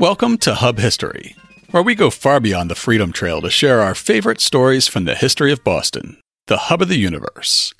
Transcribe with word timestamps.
Welcome 0.00 0.38
to 0.38 0.54
Hub 0.54 0.78
History, 0.78 1.36
where 1.72 1.82
we 1.82 1.94
go 1.94 2.08
far 2.08 2.40
beyond 2.40 2.70
the 2.70 2.74
Freedom 2.74 3.12
Trail 3.12 3.42
to 3.42 3.50
share 3.50 3.82
our 3.82 3.94
favorite 3.94 4.40
stories 4.40 4.88
from 4.88 5.04
the 5.04 5.14
history 5.14 5.52
of 5.52 5.62
Boston, 5.62 6.18
the 6.46 6.56
hub 6.56 6.80
of 6.80 6.88
the 6.88 6.96
universe. 6.96 7.74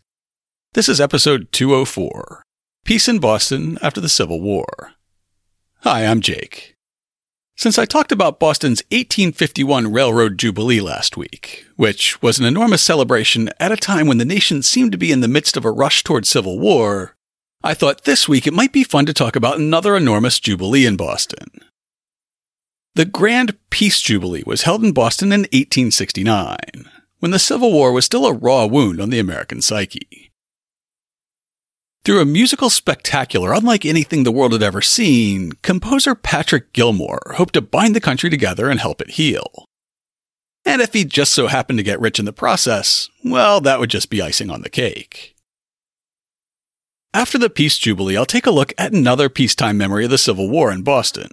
This 0.75 0.87
is 0.87 1.01
episode 1.01 1.51
204 1.51 2.43
Peace 2.85 3.09
in 3.09 3.21
Boston 3.21 3.79
After 3.81 4.03
the 4.03 4.11
Civil 4.11 4.43
War. 4.43 4.93
Hi, 5.79 6.05
I'm 6.05 6.21
Jake. 6.21 6.75
Since 7.57 7.79
I 7.79 7.87
talked 7.87 8.13
about 8.13 8.39
Boston's 8.39 8.83
1851 8.91 9.91
Railroad 9.91 10.37
Jubilee 10.37 10.83
last 10.83 11.17
week, 11.17 11.65
which 11.77 12.21
was 12.21 12.39
an 12.39 12.45
enormous 12.45 12.83
celebration 12.83 13.49
at 13.59 13.73
a 13.73 13.79
time 13.79 14.07
when 14.07 14.19
the 14.19 14.27
nation 14.27 14.63
seemed 14.63 14.93
to 14.93 14.99
be 14.99 15.11
in 15.11 15.23
the 15.23 15.27
midst 15.27 15.57
of 15.57 15.65
a 15.65 15.71
rush 15.71 16.05
toward 16.05 16.27
civil 16.27 16.59
war, 16.59 17.15
I 17.63 17.73
thought 17.73 18.05
this 18.05 18.29
week 18.29 18.47
it 18.47 18.53
might 18.53 18.73
be 18.75 18.85
fun 18.85 19.07
to 19.07 19.15
talk 19.15 19.37
about 19.37 19.59
another 19.59 19.97
enormous 19.97 20.39
jubilee 20.39 20.85
in 20.85 20.99
Boston. 20.99 21.47
The 22.95 23.05
Grand 23.05 23.57
Peace 23.71 24.01
Jubilee 24.01 24.43
was 24.45 24.63
held 24.63 24.85
in 24.85 24.93
Boston 24.93 25.31
in 25.31 25.43
1869, 25.43 26.57
when 27.21 27.31
the 27.31 27.39
Civil 27.39 27.73
War 27.73 27.93
was 27.93 28.05
still 28.05 28.27
a 28.27 28.33
raw 28.33 28.67
wound 28.67 29.01
on 29.01 29.11
the 29.11 29.21
American 29.21 29.63
psyche. 29.63 30.33
Through 32.05 32.21
a 32.21 32.25
musical 32.25 32.69
spectacular 32.69 33.53
unlike 33.53 33.87
anything 33.87 34.25
the 34.25 34.33
world 34.33 34.53
had 34.53 34.63
ever 34.63 34.83
seen, 34.83 35.53
composer 35.63 36.17
Patrick 36.17 36.73
Gilmore 36.73 37.35
hoped 37.37 37.55
to 37.55 37.61
bind 37.61 37.95
the 37.95 38.01
country 38.01 38.29
together 38.29 38.69
and 38.69 38.81
help 38.81 39.01
it 39.01 39.13
heal. 39.13 39.67
And 40.65 40.83
if 40.83 40.93
he 40.93 41.05
just 41.05 41.33
so 41.33 41.47
happened 41.47 41.79
to 41.79 41.85
get 41.85 42.01
rich 42.01 42.19
in 42.19 42.25
the 42.25 42.33
process, 42.33 43.09
well, 43.25 43.61
that 43.61 43.79
would 43.79 43.91
just 43.91 44.11
be 44.11 44.21
icing 44.21 44.51
on 44.51 44.63
the 44.63 44.69
cake. 44.69 45.37
After 47.15 47.39
the 47.39 47.51
Peace 47.51 47.79
Jubilee, 47.79 48.17
I'll 48.17 48.27
take 48.27 48.47
a 48.47 48.51
look 48.51 48.73
at 48.77 48.93
another 48.93 49.29
peacetime 49.29 49.77
memory 49.77 50.05
of 50.05 50.11
the 50.11 50.19
Civil 50.19 50.49
War 50.49 50.73
in 50.73 50.83
Boston. 50.83 51.31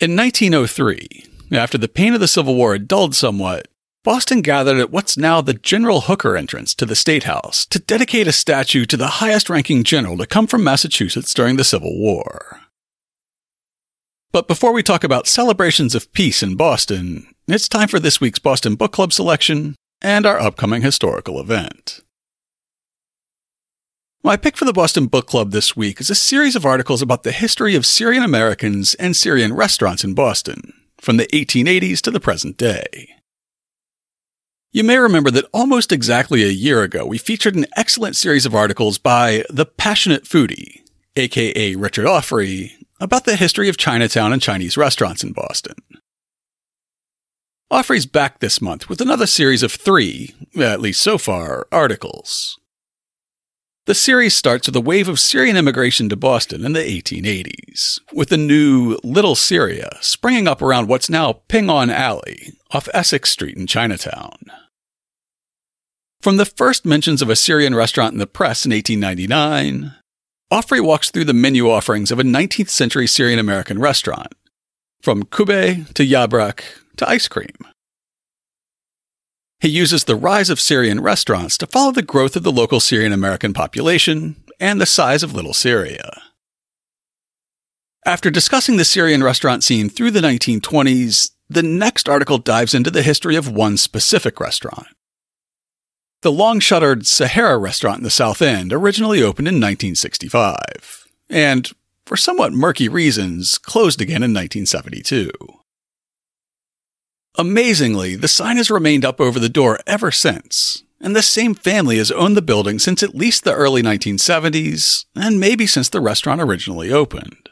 In 0.00 0.16
1903, 0.16 1.26
after 1.52 1.76
the 1.76 1.86
pain 1.86 2.14
of 2.14 2.20
the 2.20 2.26
Civil 2.26 2.54
War 2.54 2.72
had 2.72 2.88
dulled 2.88 3.14
somewhat, 3.14 3.68
Boston 4.02 4.40
gathered 4.40 4.78
at 4.78 4.90
what's 4.90 5.18
now 5.18 5.42
the 5.42 5.52
General 5.52 6.00
Hooker 6.00 6.38
entrance 6.38 6.74
to 6.76 6.86
the 6.86 6.96
State 6.96 7.24
House 7.24 7.66
to 7.66 7.78
dedicate 7.78 8.26
a 8.26 8.32
statue 8.32 8.86
to 8.86 8.96
the 8.96 9.20
highest 9.20 9.50
ranking 9.50 9.84
general 9.84 10.16
to 10.16 10.26
come 10.26 10.46
from 10.46 10.64
Massachusetts 10.64 11.34
during 11.34 11.56
the 11.56 11.64
Civil 11.64 11.98
War. 11.98 12.60
But 14.32 14.48
before 14.48 14.72
we 14.72 14.82
talk 14.82 15.04
about 15.04 15.26
celebrations 15.26 15.94
of 15.94 16.10
peace 16.14 16.42
in 16.42 16.54
Boston, 16.54 17.26
it's 17.46 17.68
time 17.68 17.88
for 17.88 18.00
this 18.00 18.22
week's 18.22 18.38
Boston 18.38 18.76
Book 18.76 18.92
Club 18.92 19.12
selection 19.12 19.76
and 20.00 20.24
our 20.24 20.40
upcoming 20.40 20.80
historical 20.80 21.38
event. 21.38 22.00
My 24.22 24.36
pick 24.36 24.58
for 24.58 24.66
the 24.66 24.74
Boston 24.74 25.06
Book 25.06 25.26
Club 25.26 25.50
this 25.50 25.74
week 25.74 25.98
is 25.98 26.10
a 26.10 26.14
series 26.14 26.54
of 26.54 26.66
articles 26.66 27.00
about 27.00 27.22
the 27.22 27.32
history 27.32 27.74
of 27.74 27.86
Syrian 27.86 28.22
Americans 28.22 28.92
and 28.96 29.16
Syrian 29.16 29.54
restaurants 29.54 30.04
in 30.04 30.12
Boston, 30.12 30.74
from 31.00 31.16
the 31.16 31.26
1880s 31.28 32.02
to 32.02 32.10
the 32.10 32.20
present 32.20 32.58
day. 32.58 33.14
You 34.72 34.84
may 34.84 34.98
remember 34.98 35.30
that 35.30 35.46
almost 35.54 35.90
exactly 35.90 36.42
a 36.42 36.48
year 36.48 36.82
ago, 36.82 37.06
we 37.06 37.16
featured 37.16 37.56
an 37.56 37.64
excellent 37.78 38.14
series 38.14 38.44
of 38.44 38.54
articles 38.54 38.98
by 38.98 39.42
The 39.48 39.64
Passionate 39.64 40.24
Foodie, 40.24 40.82
aka 41.16 41.74
Richard 41.76 42.04
Auffrey, 42.04 42.72
about 43.00 43.24
the 43.24 43.36
history 43.36 43.70
of 43.70 43.78
Chinatown 43.78 44.34
and 44.34 44.42
Chinese 44.42 44.76
restaurants 44.76 45.24
in 45.24 45.32
Boston. 45.32 45.76
Auffrey's 47.72 48.04
back 48.04 48.40
this 48.40 48.60
month 48.60 48.90
with 48.90 49.00
another 49.00 49.26
series 49.26 49.62
of 49.62 49.72
three, 49.72 50.34
at 50.60 50.82
least 50.82 51.00
so 51.00 51.16
far, 51.16 51.66
articles. 51.72 52.59
The 53.86 53.94
series 53.94 54.34
starts 54.34 54.68
with 54.68 54.76
a 54.76 54.80
wave 54.80 55.08
of 55.08 55.18
Syrian 55.18 55.56
immigration 55.56 56.10
to 56.10 56.16
Boston 56.16 56.66
in 56.66 56.74
the 56.74 56.80
1880s, 56.80 57.98
with 58.12 58.28
the 58.28 58.36
new 58.36 58.98
Little 59.02 59.34
Syria 59.34 59.88
springing 60.02 60.46
up 60.46 60.60
around 60.60 60.86
what's 60.86 61.08
now 61.08 61.40
Ping 61.48 61.70
On 61.70 61.88
Alley 61.88 62.52
off 62.72 62.90
Essex 62.92 63.30
Street 63.30 63.56
in 63.56 63.66
Chinatown. 63.66 64.36
From 66.20 66.36
the 66.36 66.44
first 66.44 66.84
mentions 66.84 67.22
of 67.22 67.30
a 67.30 67.36
Syrian 67.36 67.74
restaurant 67.74 68.12
in 68.12 68.18
the 68.18 68.26
press 68.26 68.66
in 68.66 68.72
1899, 68.72 69.94
Auffrey 70.52 70.82
walks 70.82 71.10
through 71.10 71.24
the 71.24 71.32
menu 71.32 71.70
offerings 71.70 72.12
of 72.12 72.18
a 72.18 72.22
19th 72.22 72.68
century 72.68 73.06
Syrian 73.06 73.38
American 73.38 73.78
restaurant, 73.78 74.34
from 75.00 75.22
kube 75.22 75.92
to 75.94 76.06
yabrak 76.06 76.62
to 76.98 77.08
ice 77.08 77.28
cream. 77.28 77.59
He 79.60 79.68
uses 79.68 80.04
the 80.04 80.16
rise 80.16 80.48
of 80.48 80.58
Syrian 80.58 81.00
restaurants 81.00 81.58
to 81.58 81.66
follow 81.66 81.92
the 81.92 82.00
growth 82.00 82.34
of 82.34 82.44
the 82.44 82.52
local 82.52 82.80
Syrian 82.80 83.12
American 83.12 83.52
population 83.52 84.42
and 84.58 84.80
the 84.80 84.86
size 84.86 85.22
of 85.22 85.34
Little 85.34 85.52
Syria. 85.52 86.22
After 88.06 88.30
discussing 88.30 88.78
the 88.78 88.86
Syrian 88.86 89.22
restaurant 89.22 89.62
scene 89.62 89.90
through 89.90 90.12
the 90.12 90.22
1920s, 90.22 91.32
the 91.50 91.62
next 91.62 92.08
article 92.08 92.38
dives 92.38 92.72
into 92.72 92.90
the 92.90 93.02
history 93.02 93.36
of 93.36 93.50
one 93.50 93.76
specific 93.76 94.40
restaurant. 94.40 94.86
The 96.22 96.32
long 96.32 96.60
shuttered 96.60 97.06
Sahara 97.06 97.58
restaurant 97.58 97.98
in 97.98 98.04
the 98.04 98.10
South 98.10 98.40
End 98.40 98.72
originally 98.72 99.22
opened 99.22 99.48
in 99.48 99.56
1965, 99.56 101.06
and, 101.28 101.70
for 102.06 102.16
somewhat 102.16 102.54
murky 102.54 102.88
reasons, 102.88 103.58
closed 103.58 104.00
again 104.00 104.22
in 104.22 104.32
1972. 104.32 105.30
Amazingly, 107.38 108.16
the 108.16 108.28
sign 108.28 108.56
has 108.56 108.70
remained 108.70 109.04
up 109.04 109.20
over 109.20 109.38
the 109.38 109.48
door 109.48 109.78
ever 109.86 110.10
since, 110.10 110.82
and 111.00 111.14
the 111.14 111.22
same 111.22 111.54
family 111.54 111.98
has 111.98 112.10
owned 112.10 112.36
the 112.36 112.42
building 112.42 112.78
since 112.78 113.02
at 113.02 113.14
least 113.14 113.44
the 113.44 113.54
early 113.54 113.82
1970s, 113.82 115.04
and 115.14 115.40
maybe 115.40 115.66
since 115.66 115.88
the 115.88 116.00
restaurant 116.00 116.40
originally 116.40 116.92
opened. 116.92 117.48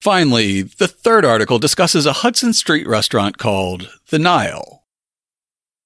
Finally, 0.00 0.62
the 0.62 0.88
third 0.88 1.24
article 1.24 1.58
discusses 1.58 2.06
a 2.06 2.14
Hudson 2.14 2.52
Street 2.52 2.86
restaurant 2.86 3.38
called 3.38 3.90
The 4.10 4.18
Nile. 4.18 4.84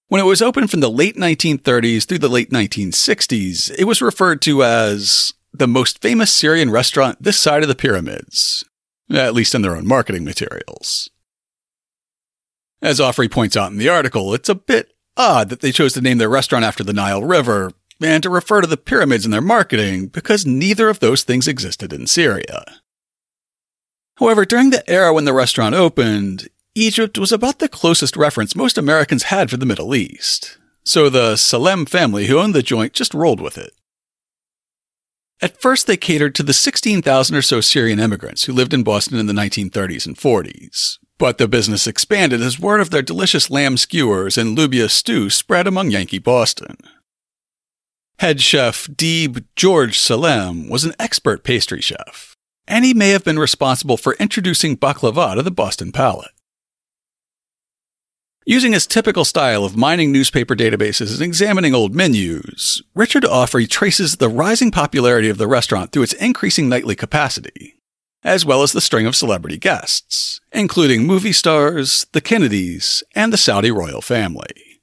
When 0.09 0.21
it 0.21 0.27
was 0.27 0.43
opened 0.43 0.71
from 0.71 0.81
the 0.81 0.91
late 0.91 1.17
1930s 1.17 2.05
through 2.05 2.19
the 2.19 2.29
late 2.29 2.51
1960s, 2.51 3.71
it 3.79 3.85
was 3.85 4.03
referred 4.03 4.43
to 4.43 4.63
as 4.63 5.33
the 5.55 5.67
most 5.67 6.03
famous 6.03 6.31
Syrian 6.33 6.71
restaurant 6.71 7.23
this 7.23 7.39
side 7.39 7.63
of 7.63 7.69
the 7.69 7.75
pyramids, 7.75 8.65
at 9.11 9.35
least 9.35 9.55
in 9.55 9.63
their 9.63 9.77
own 9.77 9.87
marketing 9.87 10.25
materials. 10.25 11.09
As 12.83 12.99
Auffrey 12.99 13.31
points 13.31 13.57
out 13.57 13.71
in 13.71 13.79
the 13.79 13.89
article, 13.89 14.35
it's 14.35 14.49
a 14.49 14.57
bit 14.57 14.93
odd 15.17 15.51
that 15.51 15.61
they 15.61 15.71
chose 15.71 15.93
to 15.93 16.01
name 16.01 16.19
their 16.19 16.29
restaurant 16.29 16.65
after 16.65 16.83
the 16.83 16.93
Nile 16.93 17.23
River 17.23 17.71
and 18.03 18.21
to 18.25 18.31
refer 18.31 18.61
to 18.61 18.67
the 18.67 18.77
pyramids 18.77 19.25
in 19.25 19.31
their 19.31 19.41
marketing 19.41 20.09
because 20.09 20.45
neither 20.45 20.89
of 20.89 20.99
those 20.99 21.23
things 21.23 21.47
existed 21.47 21.93
in 21.93 22.09
Syria. 22.09 22.65
However, 24.17 24.45
during 24.45 24.71
the 24.71 24.89
era 24.91 25.15
when 25.15 25.25
the 25.25 25.33
restaurant 25.33 25.77
opened, 25.77 26.49
Egypt 26.75 27.19
was 27.19 27.31
about 27.31 27.61
the 27.61 27.69
closest 27.69 28.17
reference 28.17 28.57
most 28.57 28.77
Americans 28.77 29.25
had 29.25 29.49
for 29.49 29.57
the 29.57 29.67
Middle 29.67 29.95
East, 29.95 30.59
so 30.85 31.09
the 31.09 31.37
Salem 31.37 31.87
family 31.87 32.27
who 32.27 32.39
owned 32.39 32.55
the 32.55 32.63
joint 32.63 32.95
just 32.95 33.15
rolled 33.15 33.41
with 33.41 33.57
it. 33.57 33.73
At 35.41 35.61
first, 35.61 35.87
they 35.87 35.97
catered 35.97 36.35
to 36.37 36.43
the 36.43 36.53
16,000 36.53 37.37
or 37.37 37.43
so 37.43 37.61
Syrian 37.61 38.01
immigrants 38.01 38.45
who 38.45 38.53
lived 38.53 38.75
in 38.75 38.83
Boston 38.83 39.19
in 39.19 39.27
the 39.27 39.33
1930s 39.33 40.07
and 40.07 40.17
40s, 40.17 40.99
but 41.23 41.39
the 41.39 41.47
business 41.47 41.87
expanded 41.87 42.43
as 42.43 42.59
word 42.59 42.81
of 42.81 42.91
their 42.91 43.01
delicious 43.01 43.49
lamb 43.49 43.77
skewers 43.77 44.37
and 44.37 44.59
lubia 44.59 44.91
stew 44.91 45.31
spread 45.31 45.69
among 45.69 45.89
Yankee 45.89 46.19
Boston. 46.19 46.77
Head 48.19 48.41
chef 48.41 48.89
Deeb 48.89 49.45
George 49.55 49.97
Salem 49.97 50.69
was 50.69 50.83
an 50.85 50.95
expert 50.99 51.45
pastry 51.45 51.81
chef, 51.81 52.35
and 52.67 52.85
he 52.85 52.93
may 52.93 53.11
have 53.11 53.23
been 53.23 53.39
responsible 53.39 53.97
for 53.97 54.15
introducing 54.15 54.77
baklava 54.77 55.37
to 55.37 55.45
the 55.45 55.53
Boston 55.53 55.93
palate. 55.93 56.33
Using 58.45 58.73
his 58.73 58.89
typical 58.89 59.25
style 59.25 59.65
of 59.65 59.77
mining 59.77 60.11
newspaper 60.11 60.57
databases 60.57 61.13
and 61.13 61.23
examining 61.23 61.73
old 61.73 61.95
menus, 61.95 62.83
Richard 62.97 63.23
Auffrey 63.23 63.71
traces 63.71 64.17
the 64.17 64.29
rising 64.29 64.73
popularity 64.73 65.29
of 65.29 65.39
the 65.39 65.47
restaurant 65.47 65.93
through 65.93 66.03
its 66.03 66.15
increasing 66.15 66.69
nightly 66.69 66.97
capacity, 66.97 67.77
as 68.25 68.45
well 68.45 68.63
as 68.63 68.73
the 68.73 68.81
string 68.81 69.07
of 69.07 69.17
celebrity 69.17 69.59
guests, 69.59 70.41
including 70.53 71.07
movie 71.07 71.33
stars, 71.33 72.07
the 72.13 72.21
Kennedys, 72.21 73.03
and 73.15 73.33
the 73.33 73.37
Saudi 73.37 73.71
royal 73.71 74.01
family. 74.01 74.81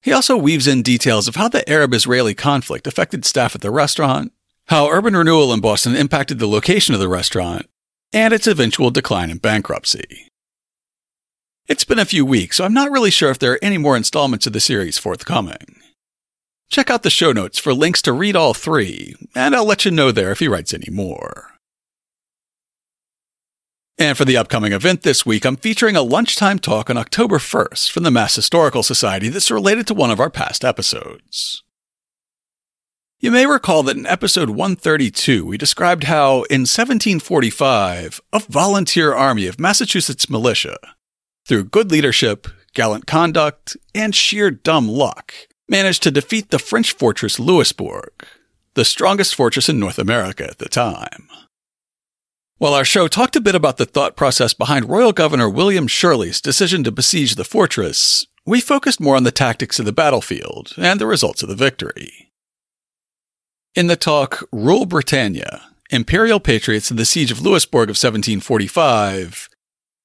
He 0.00 0.12
also 0.12 0.36
weaves 0.36 0.66
in 0.66 0.82
details 0.82 1.28
of 1.28 1.36
how 1.36 1.48
the 1.48 1.68
Arab 1.68 1.92
Israeli 1.92 2.34
conflict 2.34 2.86
affected 2.86 3.24
staff 3.24 3.54
at 3.54 3.60
the 3.60 3.70
restaurant, 3.70 4.32
how 4.66 4.88
urban 4.88 5.16
renewal 5.16 5.52
in 5.52 5.60
Boston 5.60 5.96
impacted 5.96 6.38
the 6.38 6.46
location 6.46 6.94
of 6.94 7.00
the 7.00 7.08
restaurant, 7.08 7.66
and 8.12 8.32
its 8.32 8.46
eventual 8.46 8.90
decline 8.90 9.30
in 9.30 9.38
bankruptcy. 9.38 10.28
It's 11.66 11.84
been 11.84 11.98
a 11.98 12.06
few 12.06 12.24
weeks, 12.24 12.56
so 12.56 12.64
I'm 12.64 12.72
not 12.72 12.90
really 12.90 13.10
sure 13.10 13.30
if 13.30 13.38
there 13.38 13.52
are 13.52 13.58
any 13.60 13.76
more 13.76 13.96
installments 13.96 14.46
of 14.46 14.54
the 14.54 14.60
series 14.60 14.96
forthcoming. 14.96 15.76
Check 16.70 16.88
out 16.88 17.02
the 17.02 17.10
show 17.10 17.32
notes 17.32 17.58
for 17.58 17.74
links 17.74 18.00
to 18.02 18.12
read 18.12 18.36
all 18.36 18.54
three, 18.54 19.14
and 19.34 19.54
I'll 19.54 19.66
let 19.66 19.84
you 19.84 19.90
know 19.90 20.10
there 20.10 20.30
if 20.30 20.38
he 20.38 20.48
writes 20.48 20.72
any 20.72 20.90
more. 20.90 21.57
And 24.00 24.16
for 24.16 24.24
the 24.24 24.36
upcoming 24.36 24.72
event 24.72 25.02
this 25.02 25.26
week, 25.26 25.44
I'm 25.44 25.56
featuring 25.56 25.96
a 25.96 26.02
lunchtime 26.02 26.60
talk 26.60 26.88
on 26.88 26.96
October 26.96 27.38
1st 27.38 27.90
from 27.90 28.04
the 28.04 28.12
Mass 28.12 28.36
Historical 28.36 28.84
Society 28.84 29.28
that's 29.28 29.50
related 29.50 29.88
to 29.88 29.94
one 29.94 30.12
of 30.12 30.20
our 30.20 30.30
past 30.30 30.64
episodes. 30.64 31.64
You 33.18 33.32
may 33.32 33.44
recall 33.44 33.82
that 33.82 33.96
in 33.96 34.06
episode 34.06 34.50
132, 34.50 35.44
we 35.44 35.58
described 35.58 36.04
how, 36.04 36.44
in 36.44 36.60
1745, 36.60 38.20
a 38.32 38.38
volunteer 38.38 39.12
army 39.12 39.48
of 39.48 39.58
Massachusetts 39.58 40.30
militia, 40.30 40.78
through 41.44 41.64
good 41.64 41.90
leadership, 41.90 42.46
gallant 42.74 43.08
conduct, 43.08 43.76
and 43.96 44.14
sheer 44.14 44.52
dumb 44.52 44.86
luck, 44.86 45.34
managed 45.68 46.04
to 46.04 46.12
defeat 46.12 46.50
the 46.50 46.60
French 46.60 46.92
fortress 46.92 47.40
Louisbourg, 47.40 48.12
the 48.74 48.84
strongest 48.84 49.34
fortress 49.34 49.68
in 49.68 49.80
North 49.80 49.98
America 49.98 50.48
at 50.48 50.58
the 50.58 50.68
time. 50.68 51.28
While 52.58 52.74
our 52.74 52.84
show 52.84 53.06
talked 53.06 53.36
a 53.36 53.40
bit 53.40 53.54
about 53.54 53.76
the 53.76 53.86
thought 53.86 54.16
process 54.16 54.52
behind 54.52 54.88
Royal 54.88 55.12
Governor 55.12 55.48
William 55.48 55.86
Shirley's 55.86 56.40
decision 56.40 56.82
to 56.82 56.90
besiege 56.90 57.36
the 57.36 57.44
fortress, 57.44 58.26
we 58.44 58.60
focused 58.60 59.00
more 59.00 59.14
on 59.14 59.22
the 59.22 59.30
tactics 59.30 59.78
of 59.78 59.86
the 59.86 59.92
battlefield 59.92 60.74
and 60.76 61.00
the 61.00 61.06
results 61.06 61.44
of 61.44 61.48
the 61.48 61.54
victory. 61.54 62.32
In 63.76 63.86
the 63.86 63.94
talk 63.94 64.48
Rule 64.50 64.86
Britannia 64.86 65.62
Imperial 65.90 66.40
Patriots 66.40 66.90
in 66.90 66.96
the 66.96 67.04
Siege 67.04 67.30
of 67.30 67.40
Louisbourg 67.40 67.90
of 67.90 67.94
1745, 67.94 69.48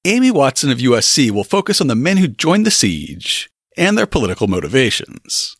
Amy 0.04 0.30
Watson 0.30 0.70
of 0.70 0.78
USC 0.78 1.32
will 1.32 1.42
focus 1.42 1.80
on 1.80 1.88
the 1.88 1.96
men 1.96 2.18
who 2.18 2.28
joined 2.28 2.64
the 2.64 2.70
siege 2.70 3.50
and 3.76 3.98
their 3.98 4.06
political 4.06 4.46
motivations. 4.46 5.56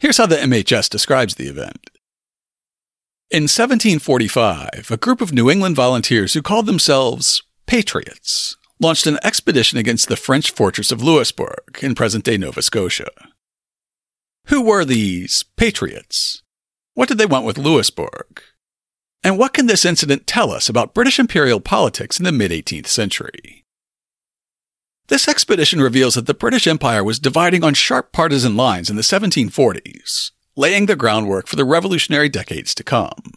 Here's 0.00 0.16
how 0.16 0.26
the 0.26 0.36
MHS 0.38 0.90
describes 0.90 1.36
the 1.36 1.46
event. 1.46 1.88
In 3.28 3.48
1745, 3.48 4.88
a 4.88 4.96
group 4.96 5.20
of 5.20 5.32
New 5.32 5.50
England 5.50 5.74
volunteers 5.74 6.34
who 6.34 6.42
called 6.42 6.66
themselves 6.66 7.42
Patriots 7.66 8.56
launched 8.78 9.04
an 9.08 9.18
expedition 9.24 9.78
against 9.80 10.06
the 10.06 10.14
French 10.14 10.52
fortress 10.52 10.92
of 10.92 11.02
Louisbourg 11.02 11.80
in 11.82 11.96
present 11.96 12.22
day 12.22 12.36
Nova 12.36 12.62
Scotia. 12.62 13.10
Who 14.46 14.62
were 14.62 14.84
these 14.84 15.44
Patriots? 15.56 16.44
What 16.94 17.08
did 17.08 17.18
they 17.18 17.26
want 17.26 17.44
with 17.44 17.58
Louisbourg? 17.58 18.42
And 19.24 19.36
what 19.36 19.54
can 19.54 19.66
this 19.66 19.84
incident 19.84 20.28
tell 20.28 20.52
us 20.52 20.68
about 20.68 20.94
British 20.94 21.18
imperial 21.18 21.58
politics 21.58 22.20
in 22.20 22.24
the 22.24 22.30
mid 22.30 22.52
18th 22.52 22.86
century? 22.86 23.64
This 25.08 25.26
expedition 25.26 25.80
reveals 25.80 26.14
that 26.14 26.26
the 26.26 26.32
British 26.32 26.68
Empire 26.68 27.02
was 27.02 27.18
dividing 27.18 27.64
on 27.64 27.74
sharp 27.74 28.12
partisan 28.12 28.56
lines 28.56 28.88
in 28.88 28.94
the 28.94 29.02
1740s, 29.02 30.30
laying 30.56 30.86
the 30.86 30.96
groundwork 30.96 31.46
for 31.46 31.56
the 31.56 31.64
revolutionary 31.64 32.28
decades 32.28 32.74
to 32.74 32.82
come. 32.82 33.32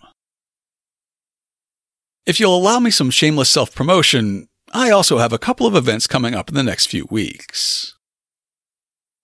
If 2.25 2.39
you'll 2.39 2.56
allow 2.56 2.80
me 2.80 2.92
some 2.92 3.12
shameless 3.12 3.50
self 3.50 3.75
promotion, 3.75 4.48
I 4.71 4.89
also 4.89 5.18
have 5.18 5.33
a 5.33 5.39
couple 5.39 5.68
of 5.68 5.75
events 5.75 6.07
coming 6.07 6.33
up 6.33 6.48
in 6.48 6.56
the 6.56 6.63
next 6.63 6.86
few 6.86 7.07
weeks. 7.10 7.95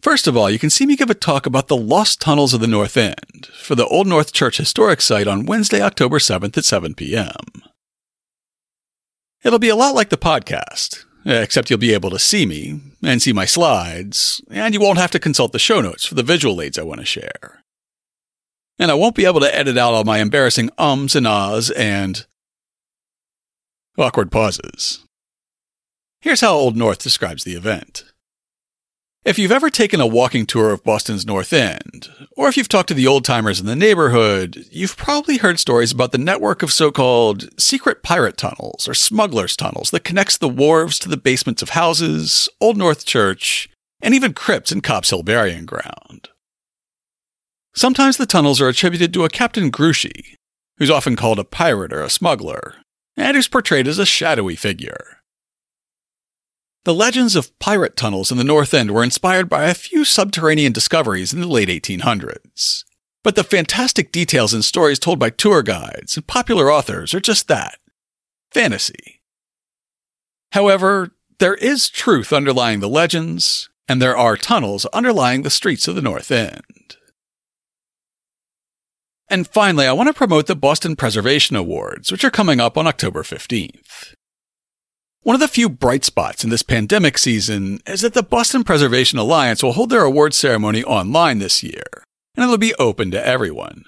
First 0.01 0.27
of 0.27 0.35
all, 0.35 0.49
you 0.49 0.59
can 0.59 0.69
see 0.69 0.85
me 0.85 0.95
give 0.95 1.09
a 1.09 1.15
talk 1.15 1.45
about 1.45 1.67
the 1.67 1.77
lost 1.77 2.19
tunnels 2.19 2.53
of 2.53 2.61
the 2.61 2.67
North 2.67 2.97
End 2.97 3.47
for 3.53 3.75
the 3.75 3.87
Old 3.87 4.07
North 4.07 4.33
Church 4.33 4.57
Historic 4.57 5.01
Site 5.01 5.27
on 5.27 5.45
Wednesday, 5.45 5.81
October 5.81 6.19
7th 6.19 6.57
at 6.57 6.65
7 6.65 6.93
p.m. 6.93 7.31
It'll 9.43 9.59
be 9.59 9.69
a 9.69 9.75
lot 9.75 9.95
like 9.95 10.09
the 10.09 10.17
podcast, 10.17 11.05
except 11.25 11.69
you'll 11.69 11.79
be 11.79 11.93
able 11.93 12.09
to 12.11 12.19
see 12.19 12.45
me 12.45 12.81
and 13.03 13.21
see 13.21 13.33
my 13.33 13.45
slides, 13.45 14.41
and 14.51 14.73
you 14.73 14.79
won't 14.79 14.99
have 14.99 15.11
to 15.11 15.19
consult 15.19 15.53
the 15.53 15.59
show 15.59 15.81
notes 15.81 16.05
for 16.05 16.15
the 16.15 16.23
visual 16.23 16.61
aids 16.61 16.77
I 16.77 16.83
want 16.83 16.99
to 16.99 17.05
share 17.05 17.64
and 18.79 18.91
I 18.91 18.95
won't 18.95 19.15
be 19.15 19.25
able 19.25 19.39
to 19.41 19.55
edit 19.55 19.77
out 19.77 19.93
all 19.93 20.03
my 20.03 20.19
embarrassing 20.19 20.69
ums 20.77 21.15
and 21.15 21.27
ahs 21.27 21.69
and 21.71 22.25
awkward 23.97 24.31
pauses. 24.31 25.05
Here's 26.21 26.41
how 26.41 26.53
Old 26.53 26.75
North 26.75 26.99
describes 26.99 27.43
the 27.43 27.53
event. 27.53 28.03
If 29.23 29.39
you've 29.39 29.51
ever 29.51 29.71
taken 29.71 29.99
a 29.99 30.05
walking 30.05 30.45
tour 30.45 30.71
of 30.71 30.83
Boston's 30.83 31.25
North 31.25 31.51
End, 31.51 32.09
or 32.37 32.47
if 32.47 32.57
you've 32.57 32.69
talked 32.69 32.89
to 32.89 32.93
the 32.93 33.07
old 33.07 33.25
timers 33.25 33.59
in 33.59 33.65
the 33.65 33.75
neighborhood, 33.75 34.67
you've 34.69 34.95
probably 34.95 35.37
heard 35.37 35.59
stories 35.59 35.91
about 35.91 36.11
the 36.11 36.19
network 36.19 36.61
of 36.61 36.71
so 36.71 36.91
called 36.91 37.49
secret 37.59 38.03
pirate 38.03 38.37
tunnels 38.37 38.87
or 38.87 38.93
smugglers' 38.93 39.55
tunnels 39.57 39.89
that 39.89 40.03
connects 40.03 40.37
the 40.37 40.47
wharves 40.47 40.99
to 40.99 41.09
the 41.09 41.17
basements 41.17 41.63
of 41.63 41.69
houses, 41.69 42.49
Old 42.61 42.77
North 42.77 43.03
Church, 43.03 43.67
and 43.99 44.13
even 44.13 44.33
crypts 44.33 44.71
in 44.71 44.81
Copp's 44.81 45.09
Hill 45.09 45.23
Burying 45.23 45.65
Ground. 45.65 46.29
Sometimes 47.75 48.15
the 48.15 48.25
tunnels 48.25 48.61
are 48.61 48.69
attributed 48.69 49.13
to 49.13 49.25
a 49.25 49.29
Captain 49.29 49.69
Gruchy, 49.69 50.35
who's 50.77 50.89
often 50.89 51.17
called 51.17 51.39
a 51.39 51.43
pirate 51.43 51.91
or 51.91 52.01
a 52.01 52.09
smuggler, 52.09 52.75
and 53.17 53.35
who's 53.35 53.49
portrayed 53.49 53.87
as 53.87 53.99
a 53.99 54.05
shadowy 54.05 54.55
figure. 54.55 55.17
The 56.85 56.93
legends 56.93 57.35
of 57.35 57.57
pirate 57.59 57.97
tunnels 57.97 58.31
in 58.31 58.37
the 58.37 58.43
North 58.43 58.73
End 58.73 58.91
were 58.91 59.03
inspired 59.03 59.49
by 59.49 59.65
a 59.65 59.73
few 59.73 60.05
subterranean 60.05 60.71
discoveries 60.71 61.33
in 61.33 61.41
the 61.41 61.47
late 61.47 61.67
1800s. 61.67 62.83
But 63.23 63.35
the 63.35 63.43
fantastic 63.43 64.11
details 64.11 64.53
and 64.53 64.63
stories 64.63 64.99
told 64.99 65.19
by 65.19 65.31
tour 65.31 65.63
guides 65.63 66.15
and 66.15 66.27
popular 66.27 66.71
authors 66.71 67.13
are 67.13 67.19
just 67.19 67.47
that 67.47 67.79
fantasy. 68.51 69.19
However, 70.51 71.11
there 71.39 71.55
is 71.55 71.89
truth 71.89 72.31
underlying 72.31 72.79
the 72.79 72.87
legends, 72.87 73.69
and 73.89 74.01
there 74.01 74.15
are 74.15 74.37
tunnels 74.37 74.85
underlying 74.93 75.41
the 75.41 75.49
streets 75.49 75.87
of 75.89 75.95
the 75.95 76.01
North 76.01 76.31
End. 76.31 76.95
And 79.27 79.47
finally, 79.47 79.87
I 79.87 79.93
want 79.93 80.07
to 80.07 80.13
promote 80.13 80.47
the 80.47 80.55
Boston 80.55 80.95
Preservation 80.95 81.55
Awards, 81.55 82.11
which 82.11 82.23
are 82.23 82.31
coming 82.31 82.59
up 82.59 82.77
on 82.77 82.85
October 82.85 83.23
15th. 83.23 84.13
One 85.21 85.33
of 85.33 85.39
the 85.39 85.47
few 85.47 85.69
bright 85.69 86.05
spots 86.05 86.43
in 86.43 86.51
this 86.51 86.61
pandemic 86.61 87.17
season 87.17 87.79
is 87.87 88.01
that 88.01 88.13
the 88.13 88.21
Boston 88.21 88.63
Preservation 88.63 89.17
Alliance 89.17 89.63
will 89.63 89.71
hold 89.71 89.89
their 89.89 90.03
awards 90.03 90.37
ceremony 90.37 90.83
online 90.83 91.39
this 91.39 91.63
year, 91.63 91.83
and 92.35 92.43
it'll 92.43 92.59
be 92.59 92.75
open 92.75 93.09
to 93.09 93.27
everyone. 93.27 93.85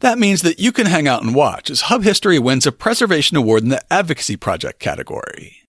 That 0.00 0.18
means 0.18 0.40
that 0.40 0.58
you 0.58 0.72
can 0.72 0.86
hang 0.86 1.06
out 1.06 1.22
and 1.22 1.34
watch 1.34 1.68
as 1.70 1.82
Hub 1.82 2.02
History 2.02 2.38
wins 2.38 2.66
a 2.66 2.72
Preservation 2.72 3.36
Award 3.36 3.62
in 3.64 3.68
the 3.68 3.92
Advocacy 3.92 4.38
Project 4.38 4.78
category. 4.78 5.62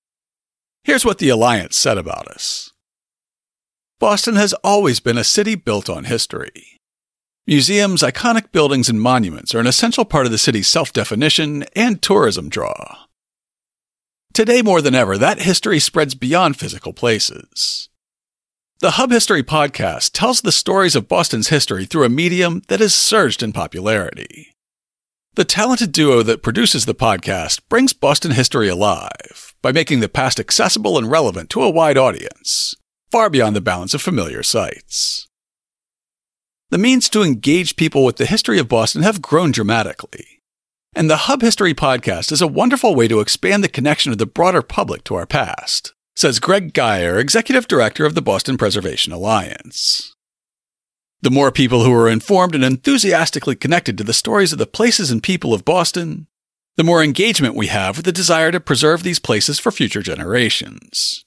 Here's 0.86 1.04
what 1.04 1.18
the 1.18 1.28
Alliance 1.28 1.76
said 1.76 1.98
about 1.98 2.30
us 2.30 2.72
Boston 4.00 4.36
has 4.36 4.54
always 4.64 5.02
been 5.02 5.18
a 5.18 5.26
city 5.26 5.56
built 5.56 5.90
on 5.90 6.06
history. 6.06 6.77
Museums, 7.50 8.02
iconic 8.02 8.52
buildings, 8.52 8.90
and 8.90 9.00
monuments 9.00 9.56
are 9.56 9.60
an 9.60 9.68
essential 9.68 10.04
part 10.04 10.26
of 10.26 10.34
the 10.34 10.38
city's 10.38 10.68
self 10.68 10.92
definition 10.92 11.64
and 11.78 12.02
tourism 12.02 12.50
draw. 12.50 13.06
Today, 14.34 14.62
more 14.62 14.82
than 14.82 14.94
ever, 14.94 15.18
that 15.18 15.40
history 15.40 15.80
spreads 15.80 16.14
beyond 16.14 16.60
physical 16.60 16.92
places. 16.92 17.88
The 18.82 18.92
Hub 18.92 19.12
History 19.12 19.44
podcast 19.44 20.12
tells 20.12 20.42
the 20.42 20.52
stories 20.52 20.94
of 20.94 21.08
Boston's 21.08 21.48
history 21.48 21.86
through 21.86 22.04
a 22.04 22.10
medium 22.10 22.64
that 22.68 22.82
has 22.82 22.94
surged 22.94 23.42
in 23.42 23.54
popularity. 23.54 24.54
The 25.36 25.46
talented 25.46 25.94
duo 25.94 26.24
that 26.24 26.44
produces 26.44 26.86
the 26.86 26.94
podcast 26.94 27.62
brings 27.70 27.94
Boston 27.94 28.32
history 28.32 28.68
alive 28.68 29.54
by 29.62 29.72
making 29.72 30.02
the 30.02 30.10
past 30.10 30.38
accessible 30.38 30.98
and 30.98 31.10
relevant 31.10 31.50
to 31.52 31.64
a 31.64 31.70
wide 31.70 31.98
audience, 31.98 32.76
far 33.10 33.30
beyond 33.30 33.56
the 33.56 33.62
bounds 33.62 33.94
of 33.94 34.02
familiar 34.02 34.44
sites. 34.44 35.27
The 36.70 36.78
means 36.78 37.08
to 37.10 37.24
engage 37.24 37.78
people 37.78 38.04
with 38.04 38.18
the 38.18 38.26
history 38.26 38.60
of 38.60 38.68
Boston 38.68 39.02
have 39.02 39.22
grown 39.22 39.52
dramatically. 39.52 40.42
And 40.94 41.10
the 41.10 41.16
Hub 41.16 41.42
History 41.42 41.74
podcast 41.74 42.30
is 42.30 42.42
a 42.42 42.48
wonderful 42.48 42.94
way 42.94 43.08
to 43.08 43.22
expand 43.22 43.64
the 43.64 43.70
connection 43.70 44.12
of 44.12 44.18
the 44.18 44.26
broader 44.26 44.62
public 44.62 45.06
to 45.06 45.16
our 45.16 45.26
past, 45.26 45.94
says 46.18 46.42
Greg 46.42 46.74
Galer, 46.74 47.20
Executive 47.20 47.70
Director 47.70 48.06
of 48.06 48.16
the 48.16 48.22
Boston 48.22 48.58
Preservation 48.58 49.14
Alliance. 49.14 50.14
The 51.22 51.32
more 51.32 51.52
people 51.54 51.86
who 51.86 51.94
are 51.94 52.10
informed 52.10 52.54
and 52.54 52.66
enthusiastically 52.66 53.56
connected 53.56 53.98
to 53.98 54.04
the 54.04 54.14
stories 54.14 54.52
of 54.52 54.60
the 54.60 54.68
places 54.68 55.10
and 55.10 55.24
people 55.24 55.54
of 55.54 55.64
Boston, 55.64 56.28
the 56.76 56.84
more 56.84 57.02
engagement 57.02 57.56
we 57.56 57.68
have 57.68 57.96
with 57.96 58.06
the 58.06 58.12
desire 58.12 58.52
to 58.52 58.60
preserve 58.60 59.04
these 59.04 59.20
places 59.20 59.58
for 59.58 59.72
future 59.72 60.02
generations. 60.02 61.24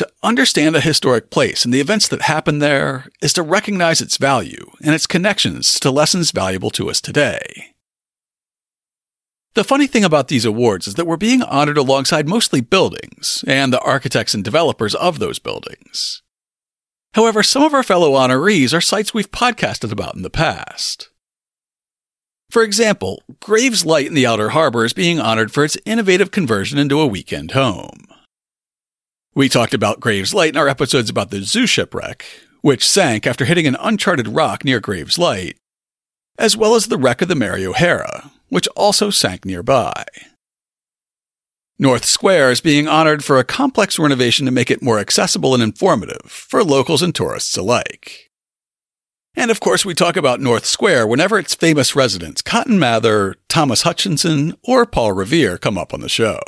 To 0.00 0.08
understand 0.22 0.76
a 0.76 0.80
historic 0.80 1.28
place 1.28 1.66
and 1.66 1.74
the 1.74 1.80
events 1.82 2.08
that 2.08 2.22
happened 2.22 2.62
there 2.62 3.08
is 3.20 3.34
to 3.34 3.42
recognize 3.42 4.00
its 4.00 4.16
value 4.16 4.70
and 4.82 4.94
its 4.94 5.06
connections 5.06 5.78
to 5.78 5.90
lessons 5.90 6.30
valuable 6.30 6.70
to 6.70 6.88
us 6.88 7.02
today. 7.02 7.74
The 9.52 9.62
funny 9.62 9.86
thing 9.86 10.02
about 10.02 10.28
these 10.28 10.46
awards 10.46 10.86
is 10.86 10.94
that 10.94 11.06
we're 11.06 11.18
being 11.18 11.42
honored 11.42 11.76
alongside 11.76 12.26
mostly 12.26 12.62
buildings 12.62 13.44
and 13.46 13.74
the 13.74 13.80
architects 13.82 14.32
and 14.32 14.42
developers 14.42 14.94
of 14.94 15.18
those 15.18 15.38
buildings. 15.38 16.22
However, 17.12 17.42
some 17.42 17.62
of 17.62 17.74
our 17.74 17.82
fellow 17.82 18.12
honorees 18.12 18.72
are 18.72 18.80
sites 18.80 19.12
we've 19.12 19.30
podcasted 19.30 19.92
about 19.92 20.16
in 20.16 20.22
the 20.22 20.30
past. 20.30 21.10
For 22.50 22.62
example, 22.62 23.22
Graves 23.38 23.84
Light 23.84 24.06
in 24.06 24.14
the 24.14 24.26
Outer 24.26 24.48
Harbor 24.48 24.86
is 24.86 24.94
being 24.94 25.20
honored 25.20 25.52
for 25.52 25.62
its 25.62 25.76
innovative 25.84 26.30
conversion 26.30 26.78
into 26.78 27.00
a 27.00 27.06
weekend 27.06 27.50
home. 27.50 28.06
We 29.32 29.48
talked 29.48 29.74
about 29.74 30.00
Graves 30.00 30.34
Light 30.34 30.50
in 30.50 30.56
our 30.56 30.68
episodes 30.68 31.08
about 31.08 31.30
the 31.30 31.42
zoo 31.42 31.64
shipwreck, 31.64 32.26
which 32.62 32.88
sank 32.88 33.28
after 33.28 33.44
hitting 33.44 33.66
an 33.66 33.76
uncharted 33.78 34.26
rock 34.26 34.64
near 34.64 34.80
Graves 34.80 35.18
Light, 35.18 35.56
as 36.36 36.56
well 36.56 36.74
as 36.74 36.88
the 36.88 36.98
wreck 36.98 37.22
of 37.22 37.28
the 37.28 37.36
Mary 37.36 37.64
O'Hara, 37.64 38.32
which 38.48 38.66
also 38.68 39.08
sank 39.08 39.44
nearby. 39.44 40.04
North 41.78 42.04
Square 42.04 42.50
is 42.50 42.60
being 42.60 42.88
honored 42.88 43.24
for 43.24 43.38
a 43.38 43.44
complex 43.44 44.00
renovation 44.00 44.46
to 44.46 44.52
make 44.52 44.68
it 44.68 44.82
more 44.82 44.98
accessible 44.98 45.54
and 45.54 45.62
informative 45.62 46.22
for 46.24 46.64
locals 46.64 47.00
and 47.00 47.14
tourists 47.14 47.56
alike. 47.56 48.30
And 49.36 49.52
of 49.52 49.60
course, 49.60 49.84
we 49.84 49.94
talk 49.94 50.16
about 50.16 50.40
North 50.40 50.66
Square 50.66 51.06
whenever 51.06 51.38
its 51.38 51.54
famous 51.54 51.94
residents, 51.94 52.42
Cotton 52.42 52.80
Mather, 52.80 53.36
Thomas 53.48 53.82
Hutchinson, 53.82 54.56
or 54.64 54.84
Paul 54.86 55.12
Revere, 55.12 55.56
come 55.56 55.78
up 55.78 55.94
on 55.94 56.00
the 56.00 56.08
show. 56.08 56.40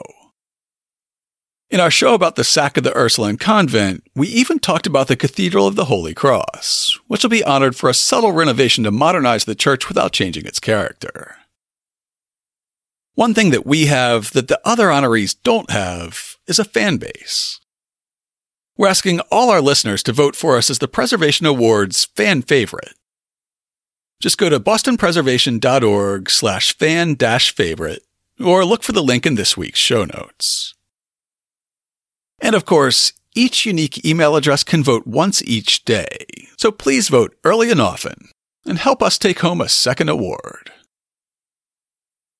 In 1.72 1.80
our 1.80 1.90
show 1.90 2.12
about 2.12 2.36
the 2.36 2.44
sack 2.44 2.76
of 2.76 2.84
the 2.84 2.94
Ursuline 2.94 3.38
convent, 3.38 4.04
we 4.14 4.28
even 4.28 4.58
talked 4.58 4.86
about 4.86 5.08
the 5.08 5.16
Cathedral 5.16 5.66
of 5.66 5.74
the 5.74 5.86
Holy 5.86 6.12
Cross, 6.12 7.00
which 7.06 7.22
will 7.22 7.30
be 7.30 7.42
honored 7.42 7.74
for 7.74 7.88
a 7.88 7.94
subtle 7.94 8.32
renovation 8.32 8.84
to 8.84 8.90
modernize 8.90 9.46
the 9.46 9.54
church 9.54 9.88
without 9.88 10.12
changing 10.12 10.44
its 10.44 10.60
character. 10.60 11.36
One 13.14 13.32
thing 13.32 13.52
that 13.52 13.64
we 13.64 13.86
have 13.86 14.32
that 14.32 14.48
the 14.48 14.60
other 14.66 14.88
honorees 14.88 15.34
don't 15.42 15.70
have 15.70 16.36
is 16.46 16.58
a 16.58 16.64
fan 16.64 16.98
base. 16.98 17.58
We're 18.76 18.88
asking 18.88 19.20
all 19.30 19.48
our 19.48 19.62
listeners 19.62 20.02
to 20.02 20.12
vote 20.12 20.36
for 20.36 20.58
us 20.58 20.68
as 20.68 20.78
the 20.78 20.88
Preservation 20.88 21.46
Awards 21.46 22.04
fan 22.04 22.42
favorite. 22.42 22.96
Just 24.20 24.36
go 24.36 24.50
to 24.50 24.60
bostonpreservation.org 24.60 26.28
slash 26.28 26.76
fan 26.76 27.14
dash 27.14 27.54
favorite 27.54 28.02
or 28.38 28.62
look 28.66 28.82
for 28.82 28.92
the 28.92 29.02
link 29.02 29.24
in 29.24 29.36
this 29.36 29.56
week's 29.56 29.80
show 29.80 30.04
notes. 30.04 30.74
And 32.42 32.54
of 32.54 32.66
course, 32.66 33.12
each 33.34 33.64
unique 33.64 34.04
email 34.04 34.36
address 34.36 34.64
can 34.64 34.84
vote 34.84 35.06
once 35.06 35.42
each 35.44 35.84
day, 35.86 36.26
so 36.58 36.70
please 36.70 37.08
vote 37.08 37.34
early 37.44 37.70
and 37.70 37.80
often 37.80 38.28
and 38.66 38.78
help 38.78 39.02
us 39.02 39.16
take 39.16 39.38
home 39.38 39.60
a 39.60 39.68
second 39.68 40.10
award. 40.10 40.70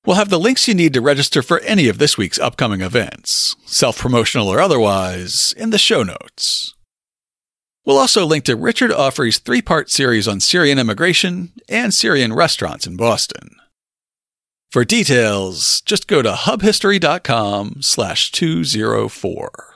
We'll 0.05 0.17
have 0.17 0.29
the 0.29 0.39
links 0.39 0.67
you 0.67 0.73
need 0.73 0.93
to 0.93 1.01
register 1.01 1.41
for 1.41 1.61
any 1.61 1.87
of 1.87 1.97
this 1.97 2.17
week's 2.17 2.37
upcoming 2.37 2.81
events, 2.81 3.55
self 3.65 3.97
promotional 3.97 4.49
or 4.49 4.59
otherwise, 4.59 5.53
in 5.57 5.69
the 5.69 5.77
show 5.77 6.03
notes. 6.03 6.75
We'll 7.85 7.97
also 7.97 8.25
link 8.25 8.43
to 8.45 8.55
Richard 8.55 8.91
Auffrey's 8.91 9.39
three 9.39 9.61
part 9.61 9.89
series 9.89 10.27
on 10.27 10.41
Syrian 10.41 10.77
immigration 10.77 11.53
and 11.69 11.93
Syrian 11.93 12.33
restaurants 12.33 12.85
in 12.85 12.97
Boston. 12.97 13.55
For 14.71 14.83
details, 14.83 15.81
just 15.81 16.07
go 16.07 16.21
to 16.21 16.31
hubhistory.com 16.31 17.77
slash 17.81 18.31
204. 18.31 19.72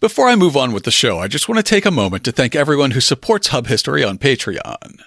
Before 0.00 0.28
I 0.28 0.36
move 0.36 0.56
on 0.56 0.72
with 0.72 0.84
the 0.84 0.92
show, 0.92 1.18
I 1.18 1.26
just 1.26 1.48
want 1.48 1.58
to 1.58 1.62
take 1.64 1.84
a 1.84 1.90
moment 1.90 2.22
to 2.24 2.30
thank 2.30 2.54
everyone 2.54 2.92
who 2.92 3.00
supports 3.00 3.48
Hub 3.48 3.66
History 3.66 4.04
on 4.04 4.16
Patreon. 4.16 5.00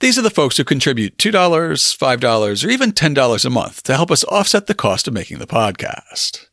These 0.00 0.18
are 0.18 0.22
the 0.22 0.28
folks 0.28 0.58
who 0.58 0.64
contribute 0.64 1.16
$2, 1.16 1.32
$5, 1.32 2.66
or 2.66 2.70
even 2.70 2.92
$10 2.92 3.44
a 3.44 3.50
month 3.50 3.82
to 3.84 3.96
help 3.96 4.10
us 4.10 4.22
offset 4.24 4.66
the 4.66 4.74
cost 4.74 5.08
of 5.08 5.14
making 5.14 5.38
the 5.38 5.46
podcast. 5.46 6.48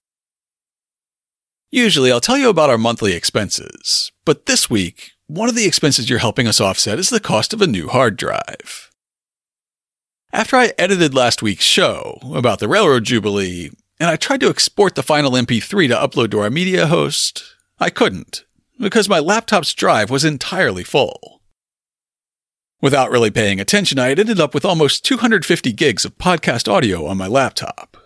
Usually, 1.70 2.14
I'll 2.14 2.22
tell 2.22 2.38
you 2.38 2.48
about 2.48 2.70
our 2.70 2.78
monthly 2.78 3.12
expenses, 3.12 4.14
but 4.24 4.46
this 4.46 4.70
week, 4.70 5.12
one 5.28 5.50
of 5.50 5.56
the 5.56 5.66
expenses 5.66 6.10
you're 6.10 6.20
helping 6.20 6.48
us 6.48 6.62
offset 6.62 6.98
is 6.98 7.10
the 7.10 7.20
cost 7.20 7.54
of 7.54 7.62
a 7.62 7.68
new 7.68 7.90
hard 7.90 8.16
drive. 8.16 8.90
After 10.32 10.56
I 10.56 10.72
edited 10.78 11.14
last 11.14 11.42
week's 11.42 11.66
show 11.66 12.20
about 12.34 12.60
the 12.60 12.70
Railroad 12.70 13.04
Jubilee, 13.04 13.72
and 14.00 14.10
I 14.10 14.16
tried 14.16 14.42
to 14.42 14.50
export 14.50 14.96
the 14.96 15.04
final 15.04 15.32
MP3 15.32 15.88
to 15.88 15.96
upload 15.96 16.32
to 16.32 16.40
our 16.40 16.50
media 16.50 16.88
host, 16.88 17.44
I 17.80 17.90
couldn't, 17.90 18.46
because 18.80 19.10
my 19.10 19.20
laptop's 19.20 19.74
drive 19.74 20.10
was 20.10 20.24
entirely 20.24 20.84
full. 20.84 21.42
Without 22.80 23.10
really 23.10 23.32
paying 23.32 23.60
attention, 23.60 23.98
I 23.98 24.10
had 24.10 24.20
ended 24.20 24.40
up 24.40 24.54
with 24.54 24.64
almost 24.64 25.04
250 25.04 25.72
gigs 25.74 26.06
of 26.06 26.18
podcast 26.20 26.72
audio 26.72 27.08
on 27.08 27.18
my 27.18 27.26
laptop. 27.26 27.98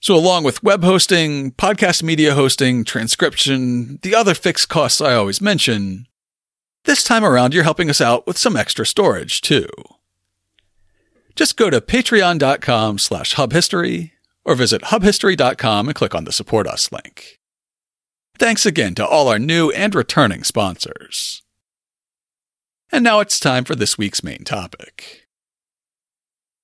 So, 0.00 0.14
along 0.14 0.44
with 0.44 0.62
web 0.62 0.82
hosting, 0.82 1.52
podcast 1.52 2.02
media 2.02 2.34
hosting, 2.34 2.84
transcription, 2.84 3.98
the 4.02 4.14
other 4.14 4.34
fixed 4.34 4.68
costs 4.68 5.00
I 5.00 5.14
always 5.14 5.40
mention, 5.40 6.06
this 6.84 7.04
time 7.04 7.24
around 7.24 7.54
you're 7.54 7.64
helping 7.64 7.90
us 7.90 8.00
out 8.00 8.26
with 8.26 8.38
some 8.38 8.56
extra 8.56 8.86
storage, 8.86 9.40
too. 9.40 9.68
Just 11.36 11.56
go 11.56 11.70
to 11.70 11.80
patreon.com 11.80 12.98
slash 12.98 13.36
hubhistory 13.36 14.12
or 14.48 14.54
visit 14.54 14.80
hubhistory.com 14.84 15.88
and 15.88 15.94
click 15.94 16.14
on 16.14 16.24
the 16.24 16.32
Support 16.32 16.66
Us 16.66 16.90
link. 16.90 17.38
Thanks 18.38 18.64
again 18.64 18.94
to 18.94 19.06
all 19.06 19.28
our 19.28 19.38
new 19.38 19.70
and 19.72 19.94
returning 19.94 20.42
sponsors. 20.42 21.42
And 22.90 23.04
now 23.04 23.20
it's 23.20 23.38
time 23.38 23.64
for 23.64 23.74
this 23.74 23.98
week's 23.98 24.24
main 24.24 24.44
topic. 24.44 25.26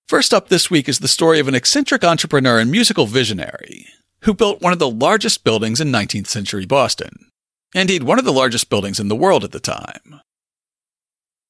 First 0.09 0.33
up 0.33 0.49
this 0.49 0.71
week 0.71 0.89
is 0.89 1.01
the 1.01 1.09
story 1.09 1.39
of 1.39 1.47
an 1.47 1.55
eccentric 1.55 2.03
entrepreneur 2.03 2.59
and 2.59 2.71
musical 2.71 3.05
visionary 3.05 3.87
who 4.23 4.33
built 4.33 4.63
one 4.63 4.73
of 4.73 4.79
the 4.79 4.89
largest 4.89 5.45
buildings 5.45 5.79
in 5.79 5.93
19th 5.93 6.29
century 6.29 6.65
Boston. 6.65 7.31
Indeed, 7.75 8.05
one 8.05 8.19
of 8.19 8.25
the 8.25 8.33
largest 8.33 8.71
buildings 8.71 8.99
in 8.99 9.09
the 9.09 9.17
world 9.17 9.45
at 9.45 9.53
the 9.53 9.61
time. 9.61 10.23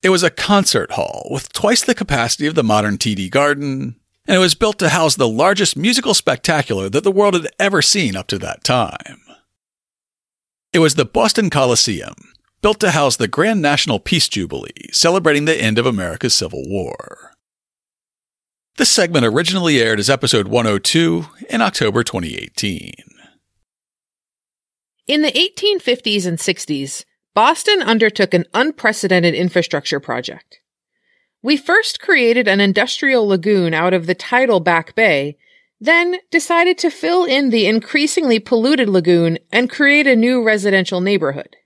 It 0.02 0.08
was 0.08 0.24
a 0.24 0.30
concert 0.30 0.92
hall 0.92 1.28
with 1.30 1.52
twice 1.52 1.84
the 1.84 1.94
capacity 1.94 2.48
of 2.48 2.56
the 2.56 2.64
modern 2.64 2.98
TD 2.98 3.30
Garden, 3.30 4.00
and 4.26 4.36
it 4.36 4.40
was 4.40 4.54
built 4.54 4.78
to 4.78 4.88
house 4.88 5.16
the 5.16 5.28
largest 5.28 5.76
musical 5.76 6.14
spectacular 6.14 6.88
that 6.88 7.04
the 7.04 7.12
world 7.12 7.34
had 7.34 7.48
ever 7.58 7.82
seen 7.82 8.16
up 8.16 8.26
to 8.28 8.38
that 8.38 8.64
time. 8.64 9.20
It 10.72 10.78
was 10.78 10.94
the 10.94 11.04
Boston 11.04 11.50
Coliseum, 11.50 12.14
built 12.62 12.80
to 12.80 12.90
house 12.92 13.16
the 13.16 13.28
Grand 13.28 13.60
National 13.60 13.98
Peace 13.98 14.28
Jubilee, 14.28 14.88
celebrating 14.92 15.44
the 15.44 15.56
end 15.56 15.78
of 15.78 15.86
America's 15.86 16.34
Civil 16.34 16.62
War. 16.66 17.32
This 18.76 18.90
segment 18.90 19.24
originally 19.24 19.80
aired 19.80 20.00
as 20.00 20.10
episode 20.10 20.48
102 20.48 21.26
in 21.48 21.62
October 21.62 22.02
2018. 22.02 22.92
In 25.06 25.22
the 25.22 25.30
1850s 25.30 26.26
and 26.26 26.38
60s, 26.38 27.04
Boston 27.34 27.82
undertook 27.82 28.32
an 28.32 28.46
unprecedented 28.54 29.34
infrastructure 29.34 30.00
project. 30.00 30.60
We 31.44 31.58
first 31.58 32.00
created 32.00 32.48
an 32.48 32.62
industrial 32.62 33.28
lagoon 33.28 33.74
out 33.74 33.92
of 33.92 34.06
the 34.06 34.14
tidal 34.14 34.60
Back 34.60 34.94
Bay, 34.94 35.36
then 35.78 36.16
decided 36.30 36.78
to 36.78 36.90
fill 36.90 37.26
in 37.26 37.50
the 37.50 37.66
increasingly 37.66 38.38
polluted 38.38 38.88
lagoon 38.88 39.38
and 39.52 39.68
create 39.68 40.06
a 40.06 40.16
new 40.16 40.42
residential 40.42 41.02
neighborhood. 41.02 41.56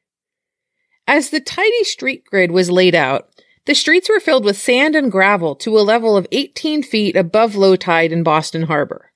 As 1.06 1.30
the 1.30 1.38
tidy 1.38 1.84
street 1.84 2.24
grid 2.24 2.50
was 2.50 2.72
laid 2.72 2.96
out, 2.96 3.28
the 3.66 3.74
streets 3.76 4.08
were 4.08 4.18
filled 4.18 4.44
with 4.44 4.58
sand 4.58 4.96
and 4.96 5.12
gravel 5.12 5.54
to 5.54 5.78
a 5.78 5.86
level 5.86 6.16
of 6.16 6.26
18 6.32 6.82
feet 6.82 7.14
above 7.14 7.54
low 7.54 7.76
tide 7.76 8.10
in 8.10 8.24
Boston 8.24 8.62
Harbor. 8.62 9.12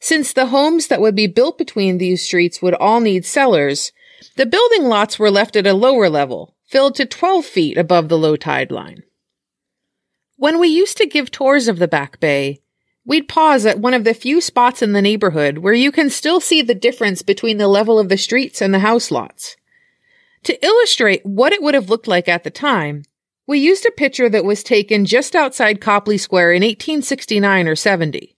Since 0.00 0.32
the 0.32 0.46
homes 0.46 0.88
that 0.88 1.00
would 1.00 1.14
be 1.14 1.28
built 1.28 1.56
between 1.56 1.98
these 1.98 2.24
streets 2.24 2.60
would 2.60 2.74
all 2.74 2.98
need 2.98 3.24
cellars, 3.24 3.92
the 4.34 4.44
building 4.44 4.86
lots 4.86 5.20
were 5.20 5.30
left 5.30 5.54
at 5.54 5.68
a 5.68 5.72
lower 5.72 6.10
level, 6.10 6.56
filled 6.64 6.96
to 6.96 7.06
12 7.06 7.44
feet 7.46 7.78
above 7.78 8.08
the 8.08 8.18
low 8.18 8.34
tide 8.34 8.72
line. 8.72 9.04
When 10.38 10.60
we 10.60 10.68
used 10.68 10.98
to 10.98 11.06
give 11.06 11.30
tours 11.30 11.66
of 11.66 11.78
the 11.78 11.88
Back 11.88 12.20
Bay, 12.20 12.60
we'd 13.06 13.26
pause 13.26 13.64
at 13.64 13.78
one 13.78 13.94
of 13.94 14.04
the 14.04 14.12
few 14.12 14.42
spots 14.42 14.82
in 14.82 14.92
the 14.92 15.00
neighborhood 15.00 15.58
where 15.58 15.72
you 15.72 15.90
can 15.90 16.10
still 16.10 16.40
see 16.40 16.60
the 16.60 16.74
difference 16.74 17.22
between 17.22 17.56
the 17.56 17.68
level 17.68 17.98
of 17.98 18.10
the 18.10 18.18
streets 18.18 18.60
and 18.60 18.74
the 18.74 18.80
house 18.80 19.10
lots. 19.10 19.56
To 20.42 20.62
illustrate 20.62 21.24
what 21.24 21.54
it 21.54 21.62
would 21.62 21.72
have 21.72 21.88
looked 21.88 22.06
like 22.06 22.28
at 22.28 22.44
the 22.44 22.50
time, 22.50 23.04
we 23.46 23.58
used 23.60 23.86
a 23.86 23.90
picture 23.90 24.28
that 24.28 24.44
was 24.44 24.62
taken 24.62 25.06
just 25.06 25.34
outside 25.34 25.80
Copley 25.80 26.18
Square 26.18 26.52
in 26.52 26.62
1869 26.62 27.66
or 27.66 27.74
70. 27.74 28.36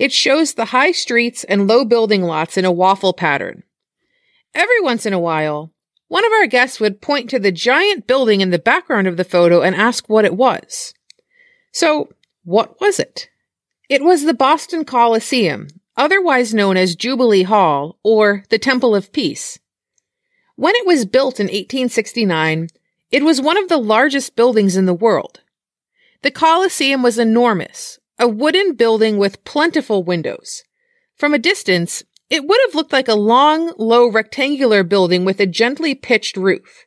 It 0.00 0.12
shows 0.12 0.54
the 0.54 0.66
high 0.66 0.90
streets 0.90 1.44
and 1.44 1.68
low 1.68 1.84
building 1.84 2.22
lots 2.22 2.56
in 2.56 2.64
a 2.64 2.72
waffle 2.72 3.12
pattern. 3.12 3.62
Every 4.56 4.80
once 4.80 5.06
in 5.06 5.12
a 5.12 5.20
while, 5.20 5.72
one 6.08 6.24
of 6.26 6.32
our 6.32 6.48
guests 6.48 6.80
would 6.80 7.00
point 7.00 7.30
to 7.30 7.38
the 7.38 7.52
giant 7.52 8.08
building 8.08 8.40
in 8.40 8.50
the 8.50 8.58
background 8.58 9.06
of 9.06 9.16
the 9.16 9.24
photo 9.24 9.62
and 9.62 9.76
ask 9.76 10.08
what 10.08 10.24
it 10.24 10.34
was. 10.34 10.92
So, 11.72 12.10
what 12.44 12.80
was 12.80 13.00
it? 13.00 13.28
It 13.88 14.02
was 14.02 14.24
the 14.24 14.34
Boston 14.34 14.84
Coliseum, 14.84 15.68
otherwise 15.96 16.54
known 16.54 16.76
as 16.76 16.94
Jubilee 16.94 17.42
Hall 17.42 17.98
or 18.02 18.44
the 18.50 18.58
Temple 18.58 18.94
of 18.94 19.12
Peace. 19.12 19.58
When 20.56 20.74
it 20.76 20.86
was 20.86 21.06
built 21.06 21.40
in 21.40 21.46
1869, 21.46 22.68
it 23.10 23.24
was 23.24 23.40
one 23.40 23.56
of 23.56 23.68
the 23.68 23.78
largest 23.78 24.36
buildings 24.36 24.76
in 24.76 24.86
the 24.86 24.94
world. 24.94 25.40
The 26.22 26.30
Coliseum 26.30 27.02
was 27.02 27.18
enormous, 27.18 27.98
a 28.18 28.28
wooden 28.28 28.74
building 28.74 29.18
with 29.18 29.44
plentiful 29.44 30.02
windows. 30.02 30.62
From 31.16 31.34
a 31.34 31.38
distance, 31.38 32.02
it 32.30 32.46
would 32.46 32.60
have 32.66 32.74
looked 32.74 32.92
like 32.92 33.08
a 33.08 33.14
long, 33.14 33.72
low 33.76 34.06
rectangular 34.06 34.82
building 34.82 35.24
with 35.24 35.40
a 35.40 35.46
gently 35.46 35.94
pitched 35.94 36.36
roof. 36.36 36.86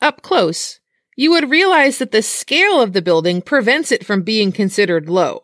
Up 0.00 0.22
close, 0.22 0.80
you 1.18 1.32
would 1.32 1.50
realize 1.50 1.98
that 1.98 2.12
the 2.12 2.22
scale 2.22 2.80
of 2.80 2.92
the 2.92 3.02
building 3.02 3.42
prevents 3.42 3.90
it 3.90 4.06
from 4.06 4.22
being 4.22 4.52
considered 4.52 5.08
low. 5.08 5.42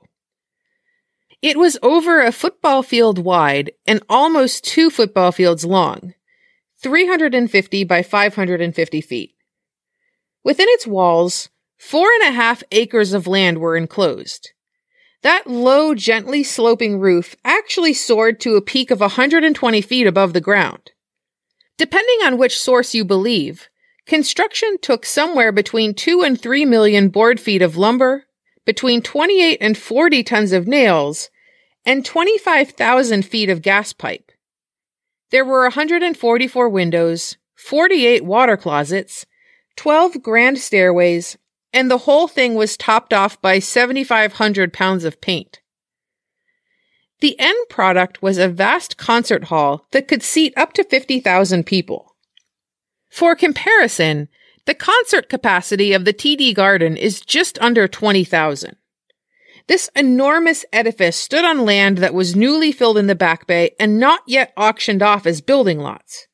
It 1.43 1.57
was 1.57 1.76
over 1.83 2.21
a 2.21 2.31
football 2.31 2.85
field 2.85 3.19
wide 3.19 3.73
and 3.85 4.00
almost 4.09 4.62
two 4.62 4.88
football 4.88 5.33
fields 5.33 5.64
long. 5.64 6.14
350 6.85 7.83
by 7.83 8.04
550 8.04 9.00
feet. 9.00 9.35
Within 10.45 10.69
its 10.69 10.87
walls, 10.87 11.49
four 11.76 12.07
and 12.21 12.28
a 12.28 12.37
half 12.37 12.62
acres 12.71 13.12
of 13.12 13.26
land 13.26 13.59
were 13.59 13.76
enclosed. 13.76 14.52
That 15.23 15.49
low, 15.49 15.97
gently 15.97 16.45
sloping 16.45 17.00
roof 17.00 17.35
actually 17.45 17.95
soared 17.95 18.38
to 18.40 18.54
a 18.54 18.62
peak 18.62 18.93
of 18.93 19.00
120 19.00 19.81
feet 19.81 20.07
above 20.07 20.35
the 20.35 20.40
ground. 20.40 20.93
Depending 21.78 22.19
on 22.25 22.38
which 22.38 22.61
source 22.61 22.95
you 22.95 23.04
believe, 23.04 23.69
Construction 24.06 24.76
took 24.82 25.06
somewhere 25.06 25.50
between 25.50 25.94
2 25.94 26.23
and 26.23 26.40
3 26.40 26.66
million 26.66 27.08
board 27.08 27.40
feet 27.40 27.62
of 27.62 27.76
lumber, 27.76 28.25
between 28.66 29.00
28 29.00 29.58
and 29.61 29.78
40 29.78 30.23
tons 30.23 30.52
of 30.52 30.66
nails, 30.66 31.30
and 31.87 32.04
25,000 32.04 33.25
feet 33.25 33.49
of 33.49 33.62
gas 33.62 33.92
pipe. 33.92 34.30
There 35.30 35.44
were 35.44 35.62
144 35.62 36.68
windows, 36.68 37.37
48 37.56 38.25
water 38.25 38.56
closets, 38.56 39.25
12 39.76 40.23
grand 40.23 40.58
stairways, 40.58 41.38
and 41.73 41.90
the 41.90 41.99
whole 41.99 42.28
thing 42.28 42.54
was 42.54 42.76
topped 42.76 43.12
off 43.12 43.40
by 43.40 43.58
7,500 43.58 44.73
pounds 44.73 45.04
of 45.04 45.20
paint. 45.20 45.61
The 47.20 47.38
end 47.40 47.58
product 47.70 48.23
was 48.23 48.37
a 48.37 48.49
vast 48.49 48.96
concert 48.99 49.44
hall 49.44 49.87
that 49.92 50.08
could 50.08 50.23
seat 50.23 50.52
up 50.56 50.75
to 50.75 50.84
50,000 50.84 51.64
people. 51.64 52.13
For 53.14 53.37
comparison, 53.37 54.26
the 54.64 54.75
concert 54.75 55.28
capacity 55.28 55.92
of 55.92 56.04
the 56.04 56.12
TD 56.12 56.52
Garden 56.52 56.97
is 56.97 57.21
just 57.21 57.56
under 57.61 57.87
20,000. 57.87 58.75
This 59.68 59.88
enormous 59.94 60.64
edifice 60.73 61.14
stood 61.14 61.44
on 61.44 61.64
land 61.64 61.99
that 61.99 62.12
was 62.12 62.35
newly 62.35 62.73
filled 62.73 62.99
in 62.99 63.06
the 63.06 63.14
Back 63.14 63.47
Bay 63.47 63.71
and 63.78 64.00
not 64.00 64.23
yet 64.26 64.52
auctioned 64.56 65.00
off 65.00 65.26
as 65.26 65.40
building 65.40 65.78
lots. 65.78 66.26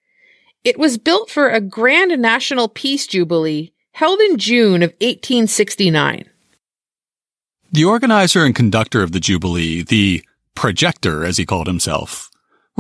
It 0.64 0.78
was 0.78 0.96
built 0.96 1.28
for 1.28 1.50
a 1.50 1.60
grand 1.60 2.18
national 2.18 2.70
peace 2.70 3.06
jubilee 3.06 3.74
held 3.92 4.18
in 4.20 4.38
June 4.38 4.82
of 4.82 4.92
1869. 5.02 6.30
The 7.70 7.84
organizer 7.84 8.42
and 8.42 8.54
conductor 8.54 9.02
of 9.02 9.12
the 9.12 9.20
Jubilee, 9.20 9.82
the 9.82 10.24
projector 10.54 11.26
as 11.26 11.36
he 11.36 11.44
called 11.44 11.66
himself, 11.66 12.29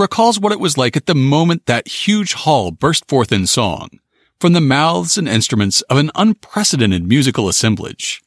recalls 0.00 0.40
what 0.40 0.52
it 0.52 0.60
was 0.60 0.78
like 0.78 0.96
at 0.96 1.06
the 1.06 1.14
moment 1.14 1.66
that 1.66 1.86
huge 1.88 2.32
hall 2.32 2.70
burst 2.70 3.08
forth 3.08 3.30
in 3.30 3.46
song 3.46 4.00
from 4.40 4.54
the 4.54 4.60
mouths 4.60 5.18
and 5.18 5.28
instruments 5.28 5.82
of 5.82 5.98
an 5.98 6.10
unprecedented 6.14 7.06
musical 7.06 7.48
assemblage. 7.48 8.22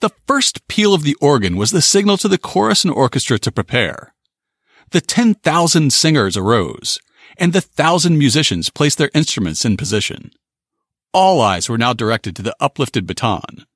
The 0.00 0.12
first 0.26 0.68
peal 0.68 0.94
of 0.94 1.02
the 1.02 1.16
organ 1.20 1.56
was 1.56 1.72
the 1.72 1.82
signal 1.82 2.16
to 2.18 2.28
the 2.28 2.38
chorus 2.38 2.84
and 2.84 2.94
orchestra 2.94 3.38
to 3.40 3.50
prepare. 3.50 4.14
The 4.92 5.00
10,000 5.00 5.92
singers 5.92 6.36
arose, 6.36 7.00
and 7.36 7.52
the 7.52 7.60
thousand 7.60 8.18
musicians 8.18 8.70
placed 8.70 8.98
their 8.98 9.10
instruments 9.14 9.64
in 9.64 9.76
position. 9.76 10.30
All 11.12 11.40
eyes 11.40 11.68
were 11.68 11.78
now 11.78 11.92
directed 11.92 12.36
to 12.36 12.42
the 12.42 12.54
uplifted 12.60 13.06
baton. 13.06 13.66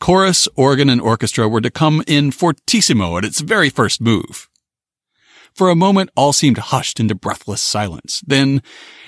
Chorus, 0.00 0.48
organ, 0.56 0.88
and 0.88 1.00
orchestra 1.00 1.48
were 1.48 1.60
to 1.60 1.70
come 1.70 2.02
in 2.06 2.30
fortissimo 2.30 3.18
at 3.18 3.24
its 3.24 3.40
very 3.40 3.68
first 3.68 4.00
move. 4.00 4.48
For 5.56 5.70
a 5.70 5.74
moment, 5.74 6.10
all 6.14 6.34
seemed 6.34 6.58
hushed 6.58 7.00
into 7.00 7.14
breathless 7.14 7.62
silence. 7.62 8.22
Then, 8.26 8.62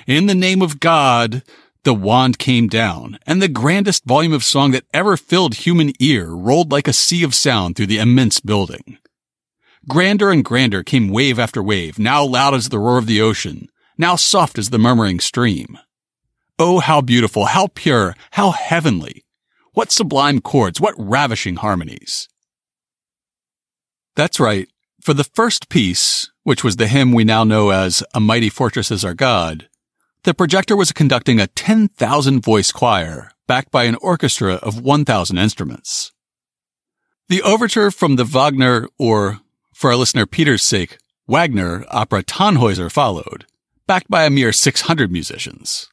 in 0.07 0.27
the 0.27 0.35
name 0.35 0.63
of 0.63 0.81
God, 0.81 1.43
the 1.85 1.93
wand 1.93 2.39
came 2.39 2.69
down, 2.69 3.19
and 3.27 3.43
the 3.43 3.49
grandest 3.49 4.07
volume 4.07 4.33
of 4.33 4.43
song 4.43 4.71
that 4.71 4.87
ever 4.95 5.19
filled 5.19 5.57
human 5.57 5.93
ear 6.01 6.31
rolled 6.31 6.73
like 6.73 6.89
a 6.89 6.95
sea 6.95 7.23
of 7.23 7.35
sound 7.35 7.77
through 7.77 7.87
the 7.87 7.99
immense 7.99 8.41
building. 8.41 8.97
Grander 9.87 10.31
and 10.31 10.43
grander 10.43 10.83
came 10.83 11.09
wave 11.09 11.39
after 11.39 11.63
wave, 11.63 11.99
now 11.99 12.25
loud 12.25 12.55
as 12.55 12.71
the 12.71 12.79
roar 12.79 12.97
of 12.97 13.07
the 13.07 13.21
ocean, 13.21 13.69
now 13.99 14.17
soft 14.17 14.59
as 14.59 14.71
the 14.71 14.79
murmuring 14.79 15.21
stream. 15.21 15.79
Oh, 16.59 16.79
how 16.79 17.03
beautiful, 17.03 17.45
how 17.45 17.69
pure, 17.75 18.17
how 18.33 18.53
heavenly. 18.53 19.23
What 19.75 19.93
sublime 19.93 20.41
chords, 20.41 20.81
what 20.81 20.95
ravishing 20.97 21.57
harmonies. 21.57 22.27
That's 24.17 24.41
right. 24.41 24.69
For 25.01 25.15
the 25.15 25.25
first 25.25 25.69
piece, 25.69 26.31
which 26.49 26.65
was 26.65 26.77
the 26.77 26.87
hymn 26.87 27.13
we 27.13 27.25
now 27.25 27.45
know 27.45 27.69
as 27.69 28.03
A 28.15 28.21
Mighty 28.21 28.49
Fortress 28.49 28.91
is 28.91 29.05
Our 29.05 29.13
God, 29.13 29.69
the 30.23 30.33
projector 30.33 30.75
was 30.77 30.93
conducting 30.93 31.39
a 31.39 31.47
10,000 31.47 32.41
voice 32.41 32.73
choir 32.73 33.33
backed 33.47 33.71
by 33.71 33.85
an 33.85 33.97
orchestra 33.97 34.55
of 34.55 34.81
1,000 34.81 35.37
instruments. 35.37 36.11
The 37.29 37.43
overture 37.43 37.91
from 37.91 38.17
the 38.17 38.25
Wagner, 38.25 38.89
or 38.99 39.41
for 39.75 39.91
our 39.91 39.97
listener 39.97 40.25
Peter's 40.25 40.63
sake, 40.63 40.97
Wagner 41.27 41.85
opera 41.91 42.23
Tannhäuser 42.23 42.91
followed, 42.91 43.45
backed 43.87 44.09
by 44.09 44.25
a 44.25 44.31
mere 44.31 44.51
600 44.51 45.13
musicians. 45.13 45.91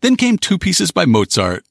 Then 0.00 0.16
came 0.16 0.38
two 0.38 0.58
pieces 0.58 0.90
by 0.90 1.04
Mozart, 1.04 1.64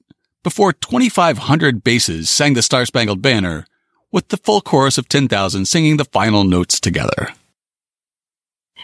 before 0.43 0.71
2,500 0.71 1.83
basses 1.83 2.29
sang 2.29 2.53
the 2.53 2.61
Star 2.61 2.85
Spangled 2.85 3.21
Banner, 3.21 3.65
with 4.13 4.29
the 4.29 4.37
full 4.37 4.61
chorus 4.61 4.97
of 4.97 5.09
10,000 5.09 5.65
singing 5.65 5.97
the 5.97 6.05
final 6.05 6.45
notes 6.45 6.79
together. 6.79 7.33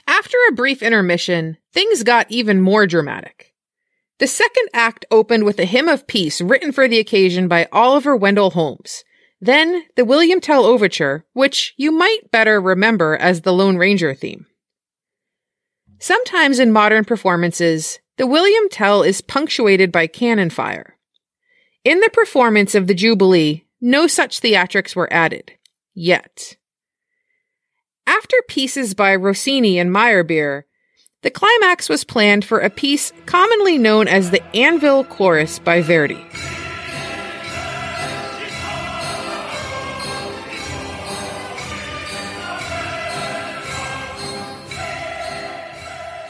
After 0.07 0.37
a 0.47 0.53
brief 0.53 0.81
intermission, 0.81 1.57
things 1.73 2.03
got 2.03 2.31
even 2.31 2.61
more 2.61 2.87
dramatic. 2.87 3.53
The 4.19 4.27
second 4.27 4.69
act 4.73 5.05
opened 5.11 5.43
with 5.43 5.59
a 5.59 5.65
hymn 5.65 5.87
of 5.87 6.07
peace 6.07 6.41
written 6.41 6.71
for 6.71 6.87
the 6.87 6.97
occasion 6.97 7.47
by 7.47 7.67
Oliver 7.71 8.15
Wendell 8.15 8.51
Holmes. 8.51 9.03
Then 9.39 9.83
the 9.95 10.05
William 10.05 10.41
Tell 10.41 10.65
Overture, 10.65 11.25
which 11.33 11.75
you 11.77 11.91
might 11.91 12.31
better 12.31 12.59
remember 12.59 13.15
as 13.15 13.41
the 13.41 13.53
Lone 13.53 13.77
Ranger 13.77 14.15
theme. 14.15 14.47
Sometimes 15.99 16.57
in 16.57 16.71
modern 16.71 17.05
performances, 17.05 17.99
the 18.17 18.27
William 18.27 18.69
Tell 18.69 19.03
is 19.03 19.21
punctuated 19.21 19.91
by 19.91 20.07
cannon 20.07 20.49
fire. 20.49 20.97
In 21.83 21.99
the 21.99 22.09
performance 22.11 22.73
of 22.73 22.87
the 22.87 22.95
Jubilee, 22.95 23.65
no 23.79 24.07
such 24.07 24.41
theatrics 24.41 24.95
were 24.95 25.11
added. 25.13 25.53
Yet. 25.93 26.56
After 28.07 28.37
pieces 28.47 28.93
by 28.93 29.13
Rossini 29.15 29.77
and 29.77 29.91
Meyerbeer, 29.91 30.63
the 31.23 31.29
climax 31.29 31.89
was 31.89 32.05
planned 32.05 32.45
for 32.45 32.59
a 32.59 32.69
piece 32.69 33.11
commonly 33.25 33.77
known 33.77 34.07
as 34.07 34.31
the 34.31 34.41
Anvil 34.55 35.03
Chorus 35.03 35.59
by 35.59 35.81
Verdi. 35.81 36.25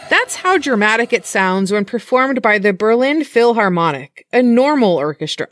That's 0.10 0.38
how 0.38 0.58
dramatic 0.58 1.14
it 1.14 1.28
sounds 1.28 1.72
when 1.72 1.86
performed 1.86 2.42
by 2.42 2.58
the 2.58 2.74
Berlin 2.74 3.24
Philharmonic, 3.24 4.26
a 4.34 4.42
normal 4.42 4.96
orchestra. 4.96 5.48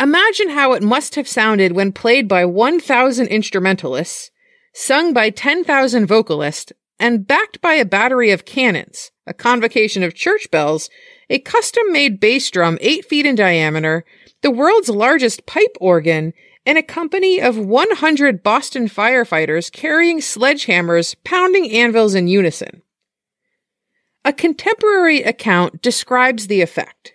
Imagine 0.00 0.50
how 0.50 0.72
it 0.74 0.84
must 0.84 1.16
have 1.16 1.26
sounded 1.26 1.72
when 1.72 1.90
played 1.90 2.28
by 2.28 2.44
1,000 2.44 3.26
instrumentalists, 3.26 4.30
sung 4.78 5.14
by 5.14 5.30
10,000 5.30 6.04
vocalists, 6.06 6.70
and 7.00 7.26
backed 7.26 7.62
by 7.62 7.72
a 7.72 7.84
battery 7.84 8.30
of 8.30 8.44
cannons, 8.44 9.10
a 9.26 9.32
convocation 9.32 10.02
of 10.02 10.14
church 10.14 10.50
bells, 10.50 10.90
a 11.30 11.38
custom 11.38 11.90
made 11.92 12.20
bass 12.20 12.50
drum 12.50 12.76
8 12.82 13.06
feet 13.06 13.24
in 13.24 13.34
diameter, 13.34 14.04
the 14.42 14.50
world's 14.50 14.90
largest 14.90 15.46
pipe 15.46 15.74
organ, 15.80 16.34
and 16.66 16.76
a 16.76 16.82
company 16.82 17.40
of 17.40 17.56
100 17.56 18.42
Boston 18.42 18.86
firefighters 18.86 19.72
carrying 19.72 20.18
sledgehammers 20.18 21.16
pounding 21.24 21.70
anvils 21.70 22.14
in 22.14 22.28
unison. 22.28 22.82
A 24.26 24.32
contemporary 24.32 25.22
account 25.22 25.80
describes 25.80 26.48
the 26.48 26.60
effect. 26.60 27.14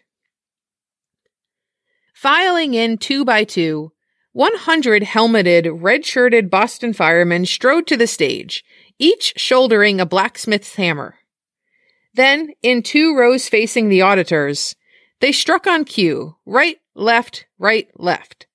Filing 2.16 2.74
in 2.74 2.98
two 2.98 3.24
by 3.24 3.44
two, 3.44 3.92
100 4.34 5.04
helmeted, 5.04 5.68
red 5.72 6.06
shirted 6.06 6.50
Boston 6.50 6.94
firemen 6.94 7.46
strode 7.46 7.86
to 7.88 7.98
the 7.98 8.08
stage, 8.08 8.64
each 8.98 9.34
shouldering 9.36 10.00
a 10.00 10.06
blacksmith's 10.06 10.76
hammer. 10.76 11.16
Then, 12.14 12.52
in 12.62 12.82
two 12.84 13.16
rows 13.16 13.50
facing 13.50 13.90
the 13.90 14.02
auditors, 14.02 14.76
they 15.20 15.32
struck 15.32 15.68
on 15.68 15.86
cue 15.86 16.36
right, 16.46 16.78
left, 16.96 17.46
right, 17.60 17.90
left. 17.96 18.48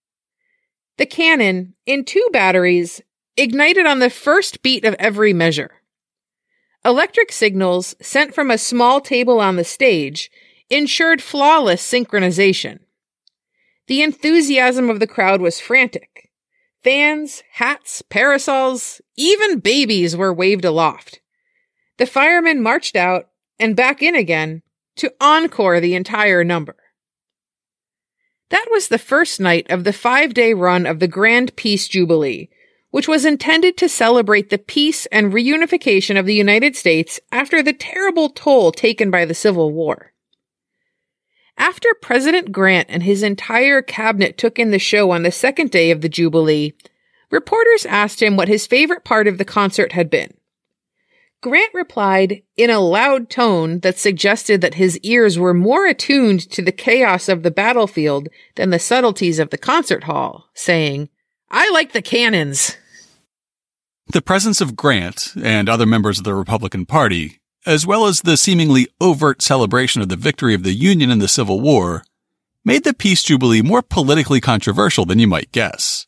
The 0.98 1.06
cannon, 1.06 1.74
in 1.84 2.04
two 2.04 2.26
batteries, 2.32 3.02
ignited 3.36 3.86
on 3.86 3.98
the 3.98 4.10
first 4.10 4.62
beat 4.62 4.84
of 4.84 4.94
every 4.98 5.32
measure. 5.32 5.82
Electric 6.84 7.32
signals 7.32 7.94
sent 8.00 8.34
from 8.34 8.50
a 8.50 8.58
small 8.58 9.00
table 9.00 9.40
on 9.40 9.56
the 9.56 9.64
stage 9.64 10.30
ensured 10.70 11.22
flawless 11.22 11.82
synchronization. 11.82 12.80
The 13.86 14.02
enthusiasm 14.02 14.90
of 14.90 15.00
the 15.00 15.06
crowd 15.06 15.40
was 15.40 15.60
frantic. 15.60 16.30
Fans, 16.82 17.42
hats, 17.52 18.02
parasols, 18.02 19.00
even 19.16 19.60
babies 19.60 20.16
were 20.16 20.32
waved 20.32 20.64
aloft. 20.64 21.20
The 21.98 22.06
firemen 22.06 22.62
marched 22.62 22.96
out 22.96 23.28
and 23.58 23.76
back 23.76 24.02
in 24.02 24.14
again 24.14 24.62
to 24.96 25.12
encore 25.20 25.80
the 25.80 25.94
entire 25.94 26.44
number. 26.44 26.76
That 28.50 28.66
was 28.70 28.88
the 28.88 28.98
first 28.98 29.40
night 29.40 29.66
of 29.70 29.84
the 29.84 29.92
five 29.92 30.34
day 30.34 30.54
run 30.54 30.86
of 30.86 31.00
the 31.00 31.08
Grand 31.08 31.56
Peace 31.56 31.88
Jubilee, 31.88 32.48
which 32.90 33.08
was 33.08 33.24
intended 33.24 33.76
to 33.78 33.88
celebrate 33.88 34.50
the 34.50 34.58
peace 34.58 35.06
and 35.06 35.32
reunification 35.32 36.18
of 36.18 36.26
the 36.26 36.34
United 36.34 36.76
States 36.76 37.18
after 37.32 37.62
the 37.62 37.72
terrible 37.72 38.30
toll 38.30 38.72
taken 38.72 39.10
by 39.10 39.24
the 39.24 39.34
Civil 39.34 39.72
War. 39.72 40.12
After 41.58 41.88
President 42.00 42.52
Grant 42.52 42.88
and 42.90 43.02
his 43.02 43.22
entire 43.22 43.82
cabinet 43.82 44.36
took 44.36 44.58
in 44.58 44.70
the 44.70 44.78
show 44.78 45.10
on 45.10 45.22
the 45.22 45.32
second 45.32 45.70
day 45.70 45.90
of 45.90 46.00
the 46.00 46.08
Jubilee, 46.08 46.74
reporters 47.30 47.86
asked 47.86 48.22
him 48.22 48.36
what 48.36 48.48
his 48.48 48.66
favorite 48.66 49.04
part 49.04 49.26
of 49.26 49.38
the 49.38 49.44
concert 49.44 49.92
had 49.92 50.10
been. 50.10 50.34
Grant 51.42 51.72
replied 51.74 52.42
in 52.56 52.70
a 52.70 52.80
loud 52.80 53.30
tone 53.30 53.80
that 53.80 53.98
suggested 53.98 54.60
that 54.60 54.74
his 54.74 54.98
ears 55.00 55.38
were 55.38 55.54
more 55.54 55.86
attuned 55.86 56.40
to 56.50 56.62
the 56.62 56.72
chaos 56.72 57.28
of 57.28 57.42
the 57.42 57.50
battlefield 57.50 58.28
than 58.56 58.70
the 58.70 58.78
subtleties 58.78 59.38
of 59.38 59.50
the 59.50 59.58
concert 59.58 60.04
hall, 60.04 60.48
saying, 60.54 61.08
I 61.50 61.70
like 61.70 61.92
the 61.92 62.02
cannons. 62.02 62.76
The 64.08 64.22
presence 64.22 64.60
of 64.60 64.76
Grant 64.76 65.34
and 65.40 65.68
other 65.68 65.86
members 65.86 66.18
of 66.18 66.24
the 66.24 66.34
Republican 66.34 66.86
Party, 66.86 67.40
as 67.66 67.86
well 67.86 68.06
as 68.06 68.22
the 68.22 68.36
seemingly 68.36 68.86
overt 69.00 69.42
celebration 69.42 70.00
of 70.00 70.08
the 70.08 70.16
victory 70.16 70.54
of 70.54 70.62
the 70.62 70.72
Union 70.72 71.10
in 71.10 71.18
the 71.18 71.28
Civil 71.28 71.60
War, 71.60 72.04
made 72.64 72.84
the 72.84 72.94
Peace 72.94 73.22
Jubilee 73.22 73.62
more 73.62 73.82
politically 73.82 74.40
controversial 74.40 75.04
than 75.04 75.18
you 75.18 75.26
might 75.26 75.52
guess. 75.52 76.06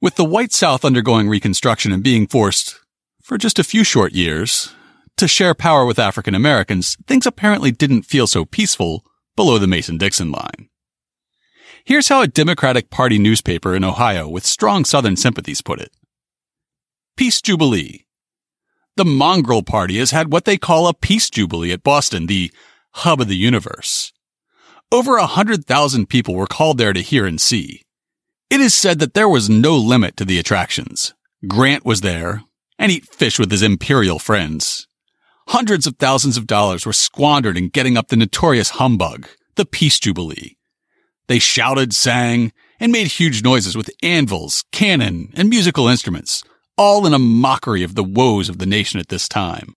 With 0.00 0.14
the 0.16 0.24
white 0.24 0.52
South 0.52 0.84
undergoing 0.84 1.28
Reconstruction 1.28 1.92
and 1.92 2.02
being 2.02 2.26
forced, 2.26 2.78
for 3.22 3.38
just 3.38 3.58
a 3.58 3.64
few 3.64 3.84
short 3.84 4.12
years, 4.12 4.74
to 5.16 5.28
share 5.28 5.54
power 5.54 5.84
with 5.84 5.98
African 5.98 6.34
Americans, 6.34 6.96
things 7.06 7.26
apparently 7.26 7.70
didn't 7.70 8.02
feel 8.02 8.26
so 8.26 8.44
peaceful 8.44 9.04
below 9.36 9.58
the 9.58 9.66
Mason 9.66 9.98
Dixon 9.98 10.32
line. 10.32 10.68
Here's 11.84 12.08
how 12.08 12.22
a 12.22 12.28
Democratic 12.28 12.90
Party 12.90 13.18
newspaper 13.18 13.74
in 13.74 13.84
Ohio 13.84 14.28
with 14.28 14.46
strong 14.46 14.84
Southern 14.84 15.16
sympathies 15.16 15.62
put 15.62 15.80
it. 15.80 15.90
Peace 17.16 17.40
Jubilee. 17.40 18.06
The 18.96 19.04
Mongrel 19.06 19.62
Party 19.62 19.98
has 19.98 20.10
had 20.10 20.30
what 20.30 20.44
they 20.44 20.58
call 20.58 20.86
a 20.86 20.92
Peace 20.92 21.30
Jubilee 21.30 21.72
at 21.72 21.82
Boston, 21.82 22.26
the 22.26 22.52
hub 22.90 23.22
of 23.22 23.28
the 23.28 23.36
universe. 23.36 24.12
Over 24.90 25.16
a 25.16 25.26
hundred 25.26 25.64
thousand 25.64 26.10
people 26.10 26.34
were 26.34 26.46
called 26.46 26.76
there 26.76 26.92
to 26.92 27.00
hear 27.00 27.24
and 27.24 27.40
see. 27.40 27.82
It 28.50 28.60
is 28.60 28.74
said 28.74 28.98
that 28.98 29.14
there 29.14 29.30
was 29.30 29.48
no 29.48 29.76
limit 29.78 30.18
to 30.18 30.26
the 30.26 30.38
attractions. 30.38 31.14
Grant 31.48 31.86
was 31.86 32.02
there, 32.02 32.42
and 32.78 32.92
eat 32.92 33.08
fish 33.08 33.38
with 33.38 33.50
his 33.50 33.62
imperial 33.62 34.18
friends. 34.18 34.86
Hundreds 35.48 35.86
of 35.86 35.96
thousands 35.96 36.36
of 36.36 36.46
dollars 36.46 36.84
were 36.84 36.92
squandered 36.92 37.56
in 37.56 37.70
getting 37.70 37.96
up 37.96 38.08
the 38.08 38.16
notorious 38.16 38.70
humbug, 38.70 39.26
the 39.54 39.64
Peace 39.64 39.98
Jubilee. 39.98 40.58
They 41.28 41.38
shouted, 41.38 41.94
sang, 41.94 42.52
and 42.78 42.92
made 42.92 43.06
huge 43.06 43.42
noises 43.42 43.74
with 43.74 43.90
anvils, 44.02 44.64
cannon, 44.70 45.32
and 45.34 45.48
musical 45.48 45.88
instruments, 45.88 46.44
all 46.82 47.06
in 47.06 47.14
a 47.14 47.18
mockery 47.18 47.84
of 47.84 47.94
the 47.94 48.02
woes 48.02 48.48
of 48.48 48.58
the 48.58 48.66
nation 48.66 48.98
at 48.98 49.08
this 49.08 49.28
time. 49.28 49.74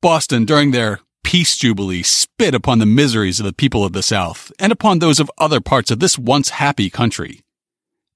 Boston, 0.00 0.44
during 0.44 0.70
their 0.70 1.00
Peace 1.24 1.56
Jubilee, 1.56 2.04
spit 2.04 2.54
upon 2.54 2.78
the 2.78 2.86
miseries 2.86 3.40
of 3.40 3.46
the 3.46 3.52
people 3.52 3.84
of 3.84 3.92
the 3.92 4.02
South 4.02 4.52
and 4.58 4.70
upon 4.70 5.00
those 5.00 5.18
of 5.18 5.28
other 5.38 5.60
parts 5.60 5.90
of 5.90 5.98
this 5.98 6.16
once 6.16 6.50
happy 6.50 6.88
country 6.88 7.40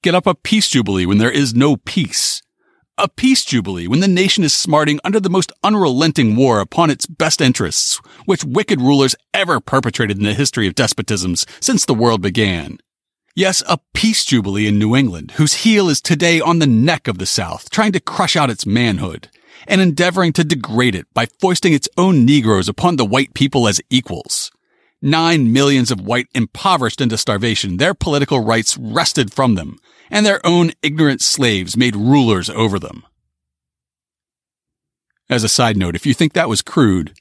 get 0.05 0.15
up 0.15 0.27
a 0.27 0.35
peace 0.35 0.69
jubilee 0.69 1.07
when 1.07 1.17
there 1.19 1.31
is 1.31 1.55
no 1.55 1.77
peace. 1.77 2.43
A 2.99 3.09
peace 3.09 3.43
jubilee 3.43 3.89
when 3.89 4.01
the 4.01 4.07
nation 4.07 4.45
is 4.45 4.53
smarting 4.53 5.01
under 5.03 5.19
the 5.19 5.31
most 5.31 5.51
unrelenting 5.65 6.37
war 6.37 6.61
upon 6.61 6.91
its 6.91 7.07
best 7.07 7.41
interests, 7.41 8.01
which 8.27 8.45
wicked 8.45 8.83
rulers 8.83 9.17
ever 9.33 9.61
perpetrated 9.61 10.19
in 10.19 10.25
the 10.25 10.35
history 10.35 10.69
of 10.69 10.75
despotisms 10.75 11.47
since 11.59 11.87
the 11.87 11.95
world 11.95 12.21
began. 12.21 12.79
Yes, 13.37 13.65
a 13.69 13.81
peace 13.95 14.25
jubilee 14.25 14.69
in 14.69 14.79
New 14.79 14.95
England, 14.95 15.33
whose 15.33 15.65
heel 15.65 15.89
is 15.89 16.01
today 16.01 16.41
on 16.41 16.61
the 16.61 16.69
neck 16.69 17.09
of 17.09 17.19
the 17.19 17.27
South, 17.27 17.69
trying 17.69 17.91
to 17.91 17.99
crush 17.99 18.37
out 18.37 18.49
its 18.49 18.65
manhood, 18.65 19.29
and 19.67 19.81
endeavoring 19.81 20.33
to 20.35 20.45
degrade 20.45 20.95
it 20.95 21.13
by 21.13 21.27
foisting 21.27 21.73
its 21.73 21.89
own 21.97 22.25
Negroes 22.25 22.69
upon 22.69 22.95
the 22.95 23.05
white 23.05 23.35
people 23.35 23.67
as 23.67 23.81
equals. 23.91 24.53
Nine 25.03 25.53
millions 25.53 25.91
of 25.91 26.01
white 26.01 26.29
impoverished 26.33 27.01
into 27.01 27.19
starvation, 27.19 27.79
their 27.79 27.93
political 27.93 28.39
rights 28.39 28.77
wrested 28.77 29.33
from 29.33 29.57
them, 29.57 29.79
and 30.11 30.25
their 30.25 30.45
own 30.47 30.71
ignorant 30.81 31.21
slaves 31.21 31.77
made 31.77 31.97
rulers 31.97 32.49
over 32.49 32.79
them. 32.79 33.05
As 35.29 35.43
a 35.43 35.49
side 35.49 35.77
note, 35.77 35.97
if 35.97 36.07
you 36.07 36.15
think 36.15 36.35
that 36.35 36.49
was 36.49 36.63
crude, 36.63 37.19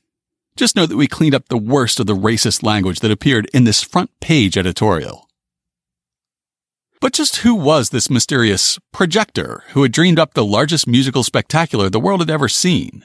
just 0.56 0.76
know 0.76 0.86
that 0.86 0.95
we 0.95 1.08
cleaned 1.08 1.34
up 1.34 1.47
the 1.47 1.58
worst 1.58 1.99
of 1.99 2.06
the 2.06 2.15
racist 2.15 2.62
language 2.62 2.99
that 2.99 3.10
appeared 3.10 3.49
in 3.52 3.63
this 3.63 3.82
front 3.82 4.12
page 4.19 4.60
editorial. 4.60 5.22
But 7.03 7.11
just 7.11 7.35
who 7.43 7.53
was 7.53 7.89
this 7.89 8.09
mysterious 8.09 8.79
projector 8.93 9.65
who 9.71 9.83
had 9.83 9.91
dreamed 9.91 10.17
up 10.19 10.35
the 10.35 10.45
largest 10.45 10.87
musical 10.87 11.21
spectacular 11.21 11.89
the 11.89 11.99
world 11.99 12.21
had 12.21 12.29
ever 12.29 12.47
seen? 12.47 13.03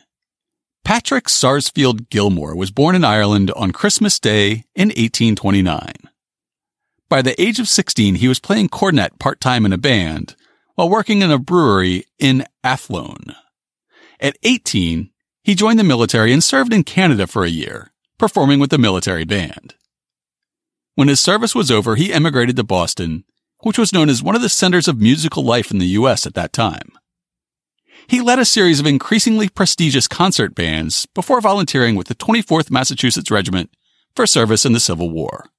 Patrick 0.84 1.28
Sarsfield 1.28 2.08
Gilmore 2.08 2.54
was 2.54 2.70
born 2.70 2.94
in 2.94 3.02
Ireland 3.02 3.50
on 3.56 3.72
Christmas 3.72 4.20
Day 4.20 4.62
in 4.76 4.90
1829. 4.90 5.94
By 7.08 7.22
the 7.22 7.42
age 7.42 7.58
of 7.58 7.68
16, 7.68 8.14
he 8.14 8.28
was 8.28 8.38
playing 8.38 8.68
cornet 8.68 9.18
part 9.18 9.40
time 9.40 9.66
in 9.66 9.72
a 9.72 9.76
band 9.76 10.36
while 10.76 10.88
working 10.88 11.20
in 11.20 11.32
a 11.32 11.36
brewery 11.36 12.04
in 12.20 12.46
Athlone. 12.62 13.34
At 14.20 14.38
18, 14.44 15.10
he 15.42 15.56
joined 15.56 15.80
the 15.80 15.82
military 15.82 16.32
and 16.32 16.44
served 16.44 16.72
in 16.72 16.84
Canada 16.84 17.26
for 17.26 17.42
a 17.42 17.50
year, 17.50 17.90
performing 18.16 18.60
with 18.60 18.70
the 18.70 18.78
military 18.78 19.24
band. 19.24 19.74
When 20.94 21.08
his 21.08 21.18
service 21.18 21.52
was 21.52 21.72
over, 21.72 21.96
he 21.96 22.12
emigrated 22.12 22.54
to 22.54 22.62
Boston, 22.62 23.24
which 23.60 23.78
was 23.78 23.92
known 23.92 24.08
as 24.08 24.22
one 24.22 24.36
of 24.36 24.42
the 24.42 24.48
centers 24.48 24.88
of 24.88 25.00
musical 25.00 25.44
life 25.44 25.70
in 25.70 25.78
the 25.78 25.86
U.S. 25.86 26.26
at 26.26 26.34
that 26.34 26.52
time. 26.52 26.92
He 28.06 28.20
led 28.20 28.38
a 28.38 28.44
series 28.44 28.80
of 28.80 28.86
increasingly 28.86 29.48
prestigious 29.48 30.08
concert 30.08 30.54
bands 30.54 31.06
before 31.14 31.40
volunteering 31.40 31.94
with 31.94 32.06
the 32.06 32.14
24th 32.14 32.70
Massachusetts 32.70 33.30
Regiment 33.30 33.70
for 34.16 34.26
service 34.26 34.64
in 34.64 34.72
the 34.72 34.80
Civil 34.80 35.10
War. 35.10 35.50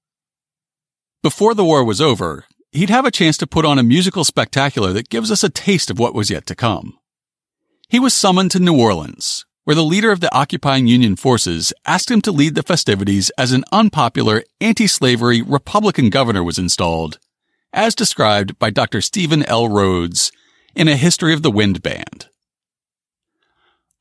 Before 1.21 1.53
the 1.53 1.65
war 1.65 1.83
was 1.83 2.01
over, 2.01 2.45
he'd 2.71 2.89
have 2.89 3.05
a 3.05 3.11
chance 3.11 3.37
to 3.37 3.47
put 3.47 3.65
on 3.65 3.77
a 3.77 3.83
musical 3.83 4.23
spectacular 4.23 4.93
that 4.93 5.09
gives 5.09 5.31
us 5.31 5.43
a 5.43 5.49
taste 5.49 5.91
of 5.91 5.99
what 5.99 6.15
was 6.15 6.29
yet 6.29 6.45
to 6.47 6.55
come. 6.55 6.97
He 7.87 7.99
was 7.99 8.13
summoned 8.13 8.51
to 8.51 8.59
New 8.59 8.79
Orleans, 8.79 9.45
where 9.65 9.75
the 9.75 9.83
leader 9.83 10.11
of 10.11 10.19
the 10.19 10.33
occupying 10.33 10.87
Union 10.87 11.15
forces 11.15 11.73
asked 11.85 12.09
him 12.09 12.21
to 12.21 12.31
lead 12.31 12.55
the 12.55 12.63
festivities 12.63 13.29
as 13.37 13.51
an 13.51 13.65
unpopular 13.71 14.43
anti-slavery 14.61 15.41
Republican 15.41 16.09
governor 16.09 16.43
was 16.43 16.57
installed, 16.57 17.19
as 17.73 17.95
described 17.95 18.57
by 18.59 18.69
Dr. 18.69 19.01
Stephen 19.01 19.43
L. 19.43 19.67
Rhodes 19.67 20.31
in 20.75 20.87
A 20.87 20.95
History 20.95 21.33
of 21.33 21.43
the 21.43 21.51
Wind 21.51 21.81
Band. 21.81 22.27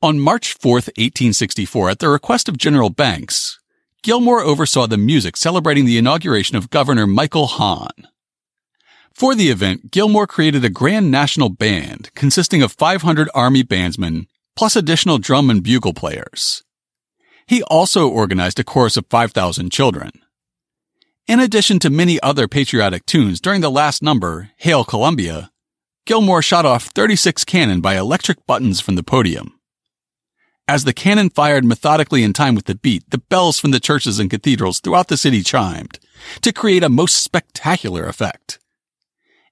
On 0.01 0.19
March 0.19 0.53
4, 0.53 0.73
1864, 0.73 1.89
at 1.89 1.99
the 1.99 2.09
request 2.09 2.47
of 2.47 2.57
General 2.57 2.89
Banks, 2.89 3.59
Gilmore 4.01 4.41
oversaw 4.41 4.87
the 4.87 4.97
music 4.97 5.35
celebrating 5.35 5.85
the 5.85 5.97
inauguration 5.97 6.55
of 6.55 6.69
Governor 6.69 7.05
Michael 7.05 7.47
Hahn. 7.47 8.07
For 9.13 9.35
the 9.35 9.49
event, 9.49 9.91
Gilmore 9.91 10.27
created 10.27 10.63
a 10.63 10.69
grand 10.69 11.11
national 11.11 11.49
band 11.49 12.09
consisting 12.15 12.61
of 12.61 12.71
500 12.71 13.29
Army 13.33 13.63
bandsmen 13.63 14.27
plus 14.55 14.77
additional 14.77 15.17
drum 15.17 15.49
and 15.49 15.61
bugle 15.61 15.93
players. 15.93 16.63
He 17.45 17.61
also 17.63 18.07
organized 18.07 18.59
a 18.59 18.63
chorus 18.63 18.95
of 18.95 19.05
5,000 19.09 19.71
children. 19.71 20.11
In 21.29 21.39
addition 21.39 21.77
to 21.81 21.91
many 21.91 22.19
other 22.21 22.47
patriotic 22.47 23.05
tunes 23.05 23.39
during 23.39 23.61
the 23.61 23.69
last 23.69 24.01
number, 24.01 24.49
Hail 24.57 24.83
Columbia, 24.83 25.51
Gilmore 26.07 26.41
shot 26.41 26.65
off 26.65 26.85
36 26.85 27.43
cannon 27.43 27.81
by 27.81 27.95
electric 27.95 28.47
buttons 28.47 28.81
from 28.81 28.95
the 28.95 29.03
podium. 29.03 29.53
As 30.67 30.85
the 30.85 30.91
cannon 30.91 31.29
fired 31.29 31.63
methodically 31.63 32.23
in 32.23 32.33
time 32.33 32.55
with 32.55 32.65
the 32.65 32.73
beat, 32.73 33.07
the 33.11 33.19
bells 33.19 33.59
from 33.59 33.69
the 33.69 33.79
churches 33.79 34.17
and 34.17 34.27
cathedrals 34.27 34.79
throughout 34.79 35.07
the 35.07 35.17
city 35.17 35.43
chimed 35.43 35.99
to 36.41 36.51
create 36.51 36.83
a 36.83 36.89
most 36.89 37.23
spectacular 37.23 38.05
effect. 38.05 38.57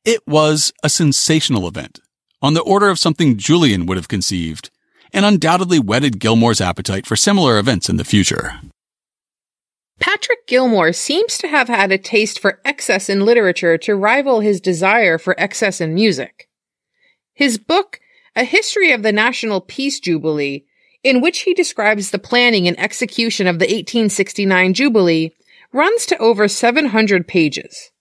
It 0.03 0.25
was 0.25 0.73
a 0.81 0.89
sensational 0.89 1.67
event, 1.67 1.99
on 2.41 2.55
the 2.55 2.63
order 2.63 2.89
of 2.89 2.97
something 2.97 3.37
Jullien 3.37 3.85
would 3.85 3.97
have 3.97 4.07
conceived, 4.07 4.71
and 5.13 5.23
undoubtedly 5.25 5.77
whetted 5.77 6.19
Gilmore's 6.19 6.59
appetite 6.59 7.05
for 7.05 7.15
similar 7.15 7.59
events 7.59 7.87
in 7.87 7.97
the 7.97 8.03
future. 8.03 8.61
Patrick 9.99 10.45
Gilmore 10.47 10.93
seems 10.93 11.37
to 11.37 11.47
have 11.47 11.67
had 11.67 11.91
a 11.91 11.97
taste 11.97 12.39
for 12.39 12.61
excess 12.63 13.09
in 13.09 13.25
literature 13.25 13.77
to 13.79 13.95
rival 13.95 14.39
his 14.39 14.61
desire 14.61 15.17
for 15.17 15.39
excess 15.39 15.81
in 15.81 15.93
music. 15.93 16.47
His 17.33 17.57
book, 17.57 17.99
A 18.35 18.43
History 18.43 18.91
of 18.91 19.03
the 19.03 19.11
National 19.11 19.61
Peace 19.61 19.99
Jubilee, 19.99 20.65
in 21.03 21.21
which 21.21 21.39
he 21.39 21.53
describes 21.53 22.11
the 22.11 22.19
planning 22.19 22.67
and 22.67 22.79
execution 22.79 23.47
of 23.47 23.59
the 23.59 23.65
1869 23.65 24.73
Jubilee, 24.73 25.33
runs 25.71 26.05
to 26.05 26.17
over 26.17 26.47
700 26.47 27.27
pages. 27.27 27.91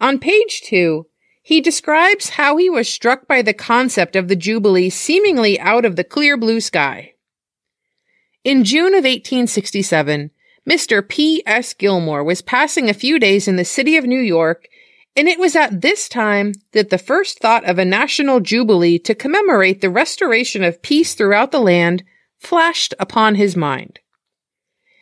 On 0.00 0.18
page 0.18 0.62
two, 0.62 1.06
he 1.42 1.60
describes 1.60 2.30
how 2.30 2.56
he 2.56 2.68
was 2.68 2.88
struck 2.88 3.28
by 3.28 3.40
the 3.40 3.54
concept 3.54 4.16
of 4.16 4.28
the 4.28 4.36
Jubilee 4.36 4.90
seemingly 4.90 5.60
out 5.60 5.84
of 5.84 5.96
the 5.96 6.04
clear 6.04 6.36
blue 6.36 6.60
sky. 6.60 7.14
In 8.42 8.64
June 8.64 8.94
of 8.94 9.04
1867, 9.04 10.30
Mr. 10.68 11.06
P. 11.06 11.42
S. 11.46 11.74
Gilmore 11.74 12.24
was 12.24 12.42
passing 12.42 12.90
a 12.90 12.94
few 12.94 13.18
days 13.18 13.46
in 13.46 13.56
the 13.56 13.64
city 13.64 13.96
of 13.96 14.04
New 14.04 14.20
York, 14.20 14.66
and 15.14 15.28
it 15.28 15.38
was 15.38 15.54
at 15.54 15.80
this 15.80 16.08
time 16.08 16.52
that 16.72 16.90
the 16.90 16.98
first 16.98 17.38
thought 17.38 17.64
of 17.64 17.78
a 17.78 17.84
national 17.84 18.40
jubilee 18.40 18.98
to 18.98 19.14
commemorate 19.14 19.80
the 19.80 19.90
restoration 19.90 20.64
of 20.64 20.82
peace 20.82 21.14
throughout 21.14 21.52
the 21.52 21.60
land 21.60 22.02
flashed 22.38 22.94
upon 22.98 23.36
his 23.36 23.56
mind. 23.56 24.00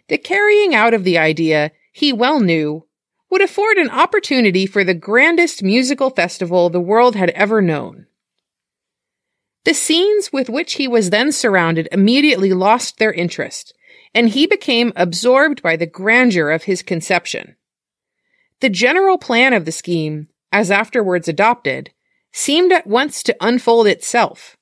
The 0.09 0.19
carrying 0.19 0.75
out 0.75 0.93
of 0.93 1.05
the 1.05 1.17
idea, 1.17 1.73
he 1.91 2.13
well 2.13 2.41
knew, 2.41 2.87
would 3.31 3.43
afford 3.43 3.79
an 3.79 3.91
opportunity 3.91 4.67
for 4.67 4.85
the 4.85 4.95
grandest 4.95 5.63
musical 5.63 6.11
festival 6.11 6.69
the 6.69 6.81
world 6.81 7.17
had 7.17 7.31
ever 7.31 7.63
known. 7.63 8.07
The 9.65 9.75
scenes 9.75 10.31
with 10.31 10.51
which 10.51 10.75
he 10.75 10.87
was 10.87 11.09
then 11.09 11.33
surrounded 11.33 11.89
immediately 11.91 12.53
lost 12.53 12.99
their 12.99 13.13
interest, 13.13 13.75
and 14.15 14.29
he 14.29 14.47
became 14.47 14.93
absorbed 14.97 15.63
by 15.63 15.77
the 15.77 15.87
grandeur 15.87 16.51
of 16.51 16.65
his 16.65 16.83
conception. 16.83 17.57
The 18.61 18.71
general 18.71 19.19
plan 19.19 19.53
of 19.53 19.65
the 19.65 19.73
scheme, 19.73 20.29
as 20.53 20.71
afterwards 20.71 21.29
adopted, 21.29 21.91
seemed 22.33 22.73
at 22.73 22.87
once 22.87 23.23
to 23.25 23.37
unfold 23.41 23.87
itself. 23.87 24.57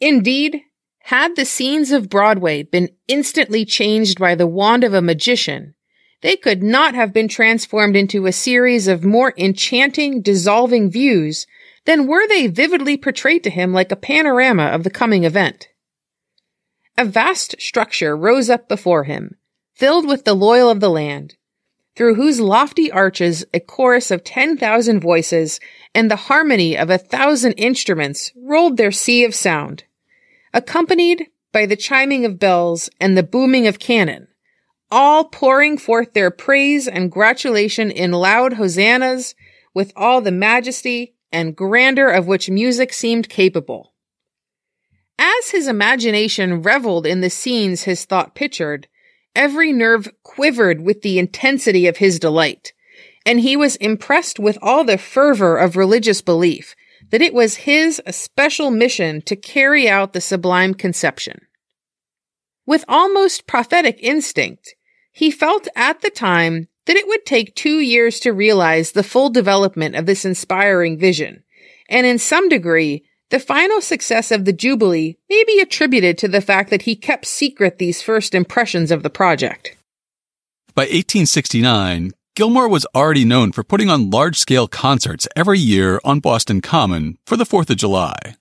Indeed, 0.00 0.62
had 1.00 1.36
the 1.36 1.44
scenes 1.44 1.92
of 1.92 2.10
Broadway 2.10 2.62
been 2.62 2.90
instantly 3.06 3.64
changed 3.64 4.18
by 4.18 4.34
the 4.34 4.46
wand 4.46 4.84
of 4.84 4.94
a 4.94 5.02
magician, 5.02 5.74
they 6.20 6.36
could 6.36 6.62
not 6.62 6.94
have 6.94 7.12
been 7.12 7.28
transformed 7.28 7.96
into 7.96 8.26
a 8.26 8.32
series 8.32 8.88
of 8.88 9.04
more 9.04 9.32
enchanting, 9.36 10.20
dissolving 10.20 10.90
views 10.90 11.46
than 11.84 12.08
were 12.08 12.26
they 12.26 12.48
vividly 12.48 12.96
portrayed 12.96 13.44
to 13.44 13.50
him 13.50 13.72
like 13.72 13.92
a 13.92 13.96
panorama 13.96 14.64
of 14.64 14.82
the 14.82 14.90
coming 14.90 15.24
event. 15.24 15.68
A 16.98 17.04
vast 17.04 17.54
structure 17.60 18.16
rose 18.16 18.50
up 18.50 18.68
before 18.68 19.04
him, 19.04 19.36
filled 19.72 20.08
with 20.08 20.24
the 20.24 20.34
loyal 20.34 20.68
of 20.68 20.80
the 20.80 20.90
land, 20.90 21.36
through 21.94 22.16
whose 22.16 22.40
lofty 22.40 22.90
arches 22.90 23.44
a 23.54 23.60
chorus 23.60 24.10
of 24.10 24.24
ten 24.24 24.56
thousand 24.56 24.98
voices 24.98 25.60
and 25.94 26.10
the 26.10 26.16
harmony 26.26 26.76
of 26.76 26.90
a 26.90 26.98
thousand 26.98 27.52
instruments 27.52 28.32
rolled 28.36 28.76
their 28.76 28.90
sea 28.90 29.22
of 29.22 29.32
sound, 29.32 29.84
accompanied 30.52 31.28
by 31.52 31.66
the 31.66 31.76
chiming 31.76 32.24
of 32.24 32.40
bells 32.40 32.90
and 33.00 33.16
the 33.16 33.22
booming 33.22 33.68
of 33.68 33.78
cannon, 33.78 34.26
all 34.90 35.26
pouring 35.26 35.78
forth 35.78 36.14
their 36.14 36.32
praise 36.32 36.88
and 36.88 37.12
gratulation 37.12 37.92
in 37.92 38.10
loud 38.10 38.54
hosannas 38.54 39.36
with 39.72 39.92
all 39.94 40.20
the 40.20 40.32
majesty 40.32 41.14
and 41.30 41.54
grandeur 41.54 42.08
of 42.08 42.26
which 42.26 42.50
music 42.50 42.92
seemed 42.92 43.28
capable. 43.28 43.94
As 45.18 45.50
his 45.50 45.66
imagination 45.66 46.62
reveled 46.62 47.06
in 47.06 47.20
the 47.20 47.30
scenes 47.30 47.82
his 47.82 48.04
thought 48.04 48.34
pictured, 48.34 48.86
every 49.34 49.72
nerve 49.72 50.08
quivered 50.22 50.80
with 50.80 51.02
the 51.02 51.18
intensity 51.18 51.86
of 51.86 51.96
his 51.96 52.18
delight, 52.18 52.72
and 53.26 53.40
he 53.40 53.56
was 53.56 53.76
impressed 53.76 54.38
with 54.38 54.56
all 54.62 54.84
the 54.84 54.98
fervor 54.98 55.56
of 55.56 55.76
religious 55.76 56.22
belief 56.22 56.74
that 57.10 57.22
it 57.22 57.34
was 57.34 57.56
his 57.56 58.00
especial 58.06 58.70
mission 58.70 59.20
to 59.22 59.34
carry 59.34 59.88
out 59.88 60.12
the 60.12 60.20
sublime 60.20 60.74
conception. 60.74 61.40
With 62.66 62.84
almost 62.86 63.46
prophetic 63.46 63.98
instinct, 64.00 64.74
he 65.10 65.30
felt 65.30 65.68
at 65.74 66.00
the 66.00 66.10
time 66.10 66.68
that 66.86 66.96
it 66.96 67.08
would 67.08 67.24
take 67.26 67.54
two 67.54 67.80
years 67.80 68.20
to 68.20 68.32
realize 68.32 68.92
the 68.92 69.02
full 69.02 69.30
development 69.30 69.96
of 69.96 70.06
this 70.06 70.24
inspiring 70.24 70.98
vision, 70.98 71.42
and 71.88 72.06
in 72.06 72.18
some 72.18 72.48
degree, 72.48 73.04
the 73.30 73.40
final 73.40 73.80
success 73.80 74.30
of 74.30 74.44
the 74.44 74.52
Jubilee 74.52 75.18
may 75.28 75.44
be 75.46 75.60
attributed 75.60 76.16
to 76.18 76.28
the 76.28 76.40
fact 76.40 76.70
that 76.70 76.82
he 76.82 76.96
kept 76.96 77.26
secret 77.26 77.78
these 77.78 78.02
first 78.02 78.34
impressions 78.34 78.90
of 78.90 79.02
the 79.02 79.10
project. 79.10 79.76
By 80.74 80.82
1869, 80.82 82.12
Gilmore 82.34 82.68
was 82.68 82.86
already 82.94 83.24
known 83.24 83.52
for 83.52 83.64
putting 83.64 83.90
on 83.90 84.10
large 84.10 84.38
scale 84.38 84.68
concerts 84.68 85.26
every 85.34 85.58
year 85.58 86.00
on 86.04 86.20
Boston 86.20 86.60
Common 86.60 87.18
for 87.26 87.36
the 87.36 87.44
4th 87.44 87.68
of 87.68 87.76
July. 87.76 88.36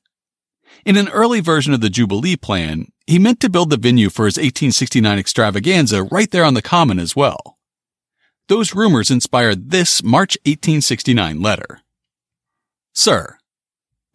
In 0.86 0.96
an 0.96 1.10
early 1.10 1.42
version 1.42 1.74
of 1.74 1.82
the 1.82 1.90
Jubilee 1.90 2.38
plan, 2.38 2.88
he 3.08 3.20
meant 3.20 3.40
to 3.42 3.50
build 3.50 3.70
the 3.70 3.78
venue 3.78 4.10
for 4.10 4.26
his 4.26 4.38
1869 4.38 5.18
extravaganza 5.18 6.04
right 6.04 6.30
there 6.30 6.46
on 6.46 6.54
the 6.54 6.62
Common 6.62 7.00
as 7.00 7.16
well. 7.16 7.58
Those 8.48 8.76
rumors 8.76 9.12
inspired 9.12 9.72
this 9.72 10.02
March 10.02 10.38
1869 10.46 11.42
letter. 11.42 11.82
Sir, 12.94 13.37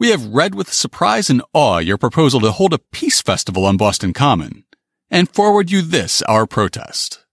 we 0.02 0.10
have 0.10 0.34
read 0.34 0.52
with 0.56 0.72
surprise 0.72 1.30
and 1.30 1.40
awe 1.52 1.78
your 1.78 1.96
proposal 1.96 2.40
to 2.40 2.50
hold 2.50 2.74
a 2.74 2.80
peace 2.90 3.22
festival 3.22 3.64
on 3.64 3.76
Boston 3.76 4.12
Common, 4.12 4.64
and 5.08 5.32
forward 5.32 5.70
you 5.70 5.80
this, 5.80 6.22
our 6.22 6.44
protest. 6.44 7.24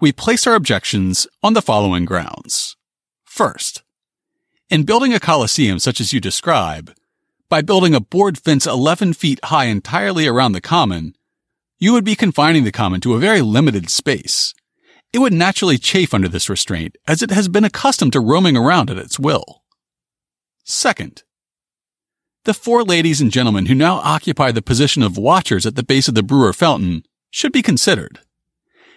We 0.00 0.10
place 0.10 0.44
our 0.44 0.56
objections 0.56 1.28
on 1.40 1.52
the 1.52 1.62
following 1.62 2.04
grounds. 2.04 2.76
First, 3.22 3.84
in 4.68 4.82
building 4.82 5.14
a 5.14 5.20
coliseum 5.20 5.78
such 5.78 6.00
as 6.00 6.12
you 6.12 6.18
describe, 6.18 6.92
by 7.48 7.62
building 7.62 7.94
a 7.94 8.00
board 8.00 8.38
fence 8.38 8.66
11 8.66 9.12
feet 9.12 9.38
high 9.44 9.66
entirely 9.66 10.26
around 10.26 10.50
the 10.50 10.60
common, 10.60 11.14
you 11.78 11.92
would 11.92 12.04
be 12.04 12.16
confining 12.16 12.64
the 12.64 12.72
common 12.72 13.00
to 13.02 13.14
a 13.14 13.20
very 13.20 13.40
limited 13.40 13.88
space. 13.88 14.52
It 15.12 15.20
would 15.20 15.32
naturally 15.32 15.78
chafe 15.78 16.12
under 16.12 16.26
this 16.26 16.50
restraint, 16.50 16.96
as 17.06 17.22
it 17.22 17.30
has 17.30 17.46
been 17.46 17.62
accustomed 17.62 18.14
to 18.14 18.20
roaming 18.20 18.56
around 18.56 18.90
at 18.90 18.98
its 18.98 19.16
will. 19.16 19.62
Second, 20.64 21.22
the 22.44 22.54
four 22.54 22.84
ladies 22.84 23.20
and 23.20 23.32
gentlemen 23.32 23.66
who 23.66 23.74
now 23.74 23.96
occupy 23.96 24.52
the 24.52 24.62
position 24.62 25.02
of 25.02 25.16
watchers 25.16 25.64
at 25.64 25.76
the 25.76 25.82
base 25.82 26.08
of 26.08 26.14
the 26.14 26.22
Brewer 26.22 26.52
Fountain 26.52 27.02
should 27.30 27.52
be 27.52 27.62
considered. 27.62 28.20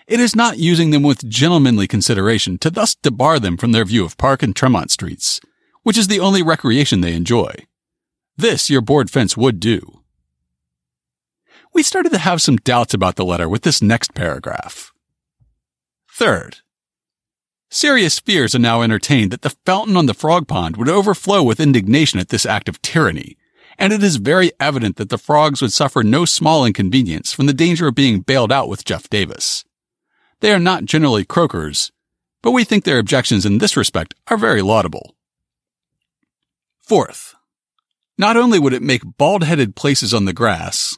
It 0.06 0.20
is 0.20 0.36
not 0.36 0.58
using 0.58 0.92
them 0.92 1.04
with 1.04 1.28
gentlemanly 1.30 1.88
consideration 1.88 2.58
to 2.60 2.70
thus 2.70 2.96
debar 2.96 3.40
them 3.40 3.58
from 3.58 3.72
their 3.72 3.86
view 3.86 4.06
of 4.06 4.18
Park 4.18 4.44
and 4.44 4.56
Tremont 4.56 4.92
streets, 4.92 5.40
which 5.84 5.98
is 5.98 6.08
the 6.08 6.20
only 6.20 6.42
recreation 6.42 7.02
they 7.02 7.14
enjoy. 7.14 7.54
This 8.36 8.70
your 8.70 8.82
board 8.82 9.10
fence 9.10 9.38
would 9.38 9.60
do. 9.60 10.02
We 11.74 11.84
started 11.84 12.12
to 12.12 12.20
have 12.20 12.42
some 12.42 12.58
doubts 12.58 12.94
about 12.94 13.16
the 13.16 13.26
letter 13.26 13.48
with 13.48 13.64
this 13.64 13.82
next 13.82 14.14
paragraph. 14.14 14.92
Third, 16.12 16.58
serious 17.70 18.20
fears 18.20 18.56
are 18.56 18.60
now 18.60 18.82
entertained 18.82 19.32
that 19.32 19.42
the 19.42 19.56
fountain 19.66 19.96
on 19.96 20.06
the 20.06 20.14
frog 20.14 20.48
pond 20.48 20.76
would 20.78 20.90
overflow 20.90 21.44
with 21.44 21.60
indignation 21.60 22.20
at 22.20 22.30
this 22.30 22.46
act 22.46 22.68
of 22.68 22.82
tyranny, 22.82 23.37
and 23.78 23.94
it 23.94 24.04
is 24.04 24.18
very 24.18 24.52
evident 24.60 24.96
that 24.98 25.10
the 25.10 25.18
frogs 25.18 25.62
would 25.62 25.74
suffer 25.74 26.04
no 26.04 26.26
small 26.26 26.66
inconvenience 26.66 27.34
from 27.34 27.46
the 27.46 27.54
danger 27.54 27.88
of 27.88 27.96
being 27.96 28.22
bailed 28.22 28.52
out 28.52 28.70
with 28.70 28.86
Jeff 28.86 29.10
Davis. 29.10 29.64
They 30.40 30.52
are 30.52 30.60
not 30.60 30.86
generally 30.86 31.26
croakers, 31.26 31.92
but 32.42 32.52
we 32.52 32.64
think 32.64 32.84
their 32.84 33.00
objections 33.00 33.46
in 33.46 33.58
this 33.58 33.78
respect 33.78 34.14
are 34.28 34.38
very 34.38 34.62
laudable. 34.62 35.16
Fourth, 36.80 37.36
not 38.18 38.38
only 38.38 38.60
would 38.60 38.74
it 38.74 38.82
make 38.82 39.18
bald 39.18 39.44
headed 39.44 39.76
places 39.76 40.14
on 40.14 40.26
the 40.26 40.34
grass, 40.34 40.98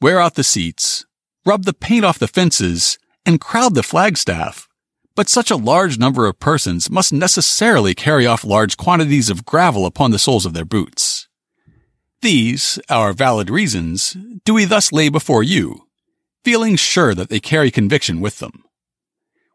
wear 0.00 0.20
out 0.20 0.34
the 0.34 0.44
seats, 0.44 1.04
rub 1.44 1.64
the 1.64 1.74
paint 1.74 2.04
off 2.04 2.18
the 2.18 2.28
fences, 2.28 2.98
and 3.26 3.40
crowd 3.40 3.74
the 3.74 3.82
flagstaff, 3.82 4.68
but 5.16 5.28
such 5.28 5.50
a 5.50 5.56
large 5.56 5.98
number 5.98 6.26
of 6.26 6.40
persons 6.40 6.90
must 6.90 7.12
necessarily 7.12 7.94
carry 7.94 8.26
off 8.26 8.44
large 8.44 8.76
quantities 8.76 9.30
of 9.30 9.44
gravel 9.44 9.86
upon 9.86 10.10
the 10.10 10.18
soles 10.18 10.44
of 10.46 10.54
their 10.54 10.64
boots. 10.64 11.13
These, 12.24 12.78
our 12.88 13.12
valid 13.12 13.50
reasons, 13.50 14.16
do 14.46 14.54
we 14.54 14.64
thus 14.64 14.92
lay 14.92 15.10
before 15.10 15.42
you, 15.42 15.88
feeling 16.42 16.74
sure 16.74 17.14
that 17.14 17.28
they 17.28 17.38
carry 17.38 17.70
conviction 17.70 18.18
with 18.18 18.38
them. 18.38 18.64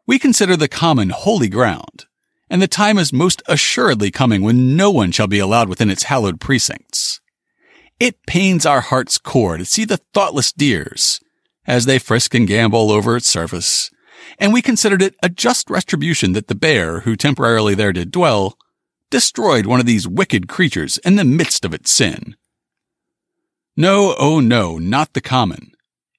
We 0.06 0.20
consider 0.20 0.56
the 0.56 0.68
common 0.68 1.10
holy 1.10 1.48
ground, 1.48 2.06
and 2.48 2.62
the 2.62 2.68
time 2.68 2.96
is 2.96 3.12
most 3.12 3.42
assuredly 3.48 4.12
coming 4.12 4.42
when 4.42 4.76
no 4.76 4.92
one 4.92 5.10
shall 5.10 5.26
be 5.26 5.40
allowed 5.40 5.68
within 5.68 5.90
its 5.90 6.04
hallowed 6.04 6.40
precincts. 6.40 7.20
It 7.98 8.24
pains 8.28 8.64
our 8.64 8.82
heart's 8.82 9.18
core 9.18 9.56
to 9.56 9.64
see 9.64 9.84
the 9.84 9.98
thoughtless 10.14 10.52
deers, 10.52 11.18
as 11.66 11.86
they 11.86 11.98
frisk 11.98 12.36
and 12.36 12.46
gambol 12.46 12.92
over 12.92 13.16
its 13.16 13.26
surface, 13.26 13.90
and 14.38 14.52
we 14.52 14.62
considered 14.62 15.02
it 15.02 15.16
a 15.24 15.28
just 15.28 15.68
retribution 15.68 16.34
that 16.34 16.46
the 16.46 16.54
bear, 16.54 17.00
who 17.00 17.16
temporarily 17.16 17.74
there 17.74 17.92
did 17.92 18.12
dwell, 18.12 18.56
destroyed 19.10 19.66
one 19.66 19.80
of 19.80 19.86
these 19.86 20.06
wicked 20.06 20.46
creatures 20.46 20.98
in 20.98 21.16
the 21.16 21.24
midst 21.24 21.64
of 21.64 21.74
its 21.74 21.90
sin. 21.90 22.36
No, 23.80 24.14
oh 24.18 24.40
no, 24.40 24.76
not 24.76 25.14
the 25.14 25.22
common. 25.22 25.72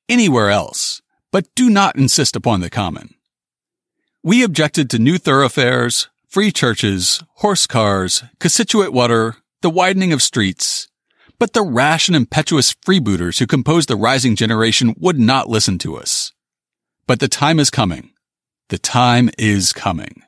Anywhere 0.09 0.49
else, 0.49 0.99
but 1.31 1.53
do 1.53 1.69
not 1.69 1.95
insist 1.95 2.35
upon 2.35 2.61
the 2.61 2.71
common. 2.71 3.13
We 4.23 4.41
objected 4.41 4.89
to 4.89 4.97
new 4.97 5.19
thoroughfares, 5.19 6.09
free 6.27 6.51
churches, 6.51 7.21
horse 7.35 7.67
cars, 7.67 8.23
Cochituate 8.39 8.93
water, 8.93 9.35
the 9.61 9.69
widening 9.69 10.11
of 10.11 10.23
streets. 10.23 10.87
But 11.37 11.53
the 11.53 11.61
rash 11.61 12.07
and 12.07 12.15
impetuous 12.15 12.73
freebooters 12.73 13.37
who 13.37 13.45
compose 13.45 13.85
the 13.85 13.95
rising 13.95 14.35
generation 14.35 14.95
would 14.97 15.19
not 15.19 15.47
listen 15.47 15.77
to 15.85 15.97
us. 15.97 16.33
But 17.05 17.19
the 17.19 17.27
time 17.27 17.59
is 17.59 17.69
coming. 17.69 18.09
The 18.69 18.79
time 18.79 19.29
is 19.37 19.71
coming. 19.71 20.23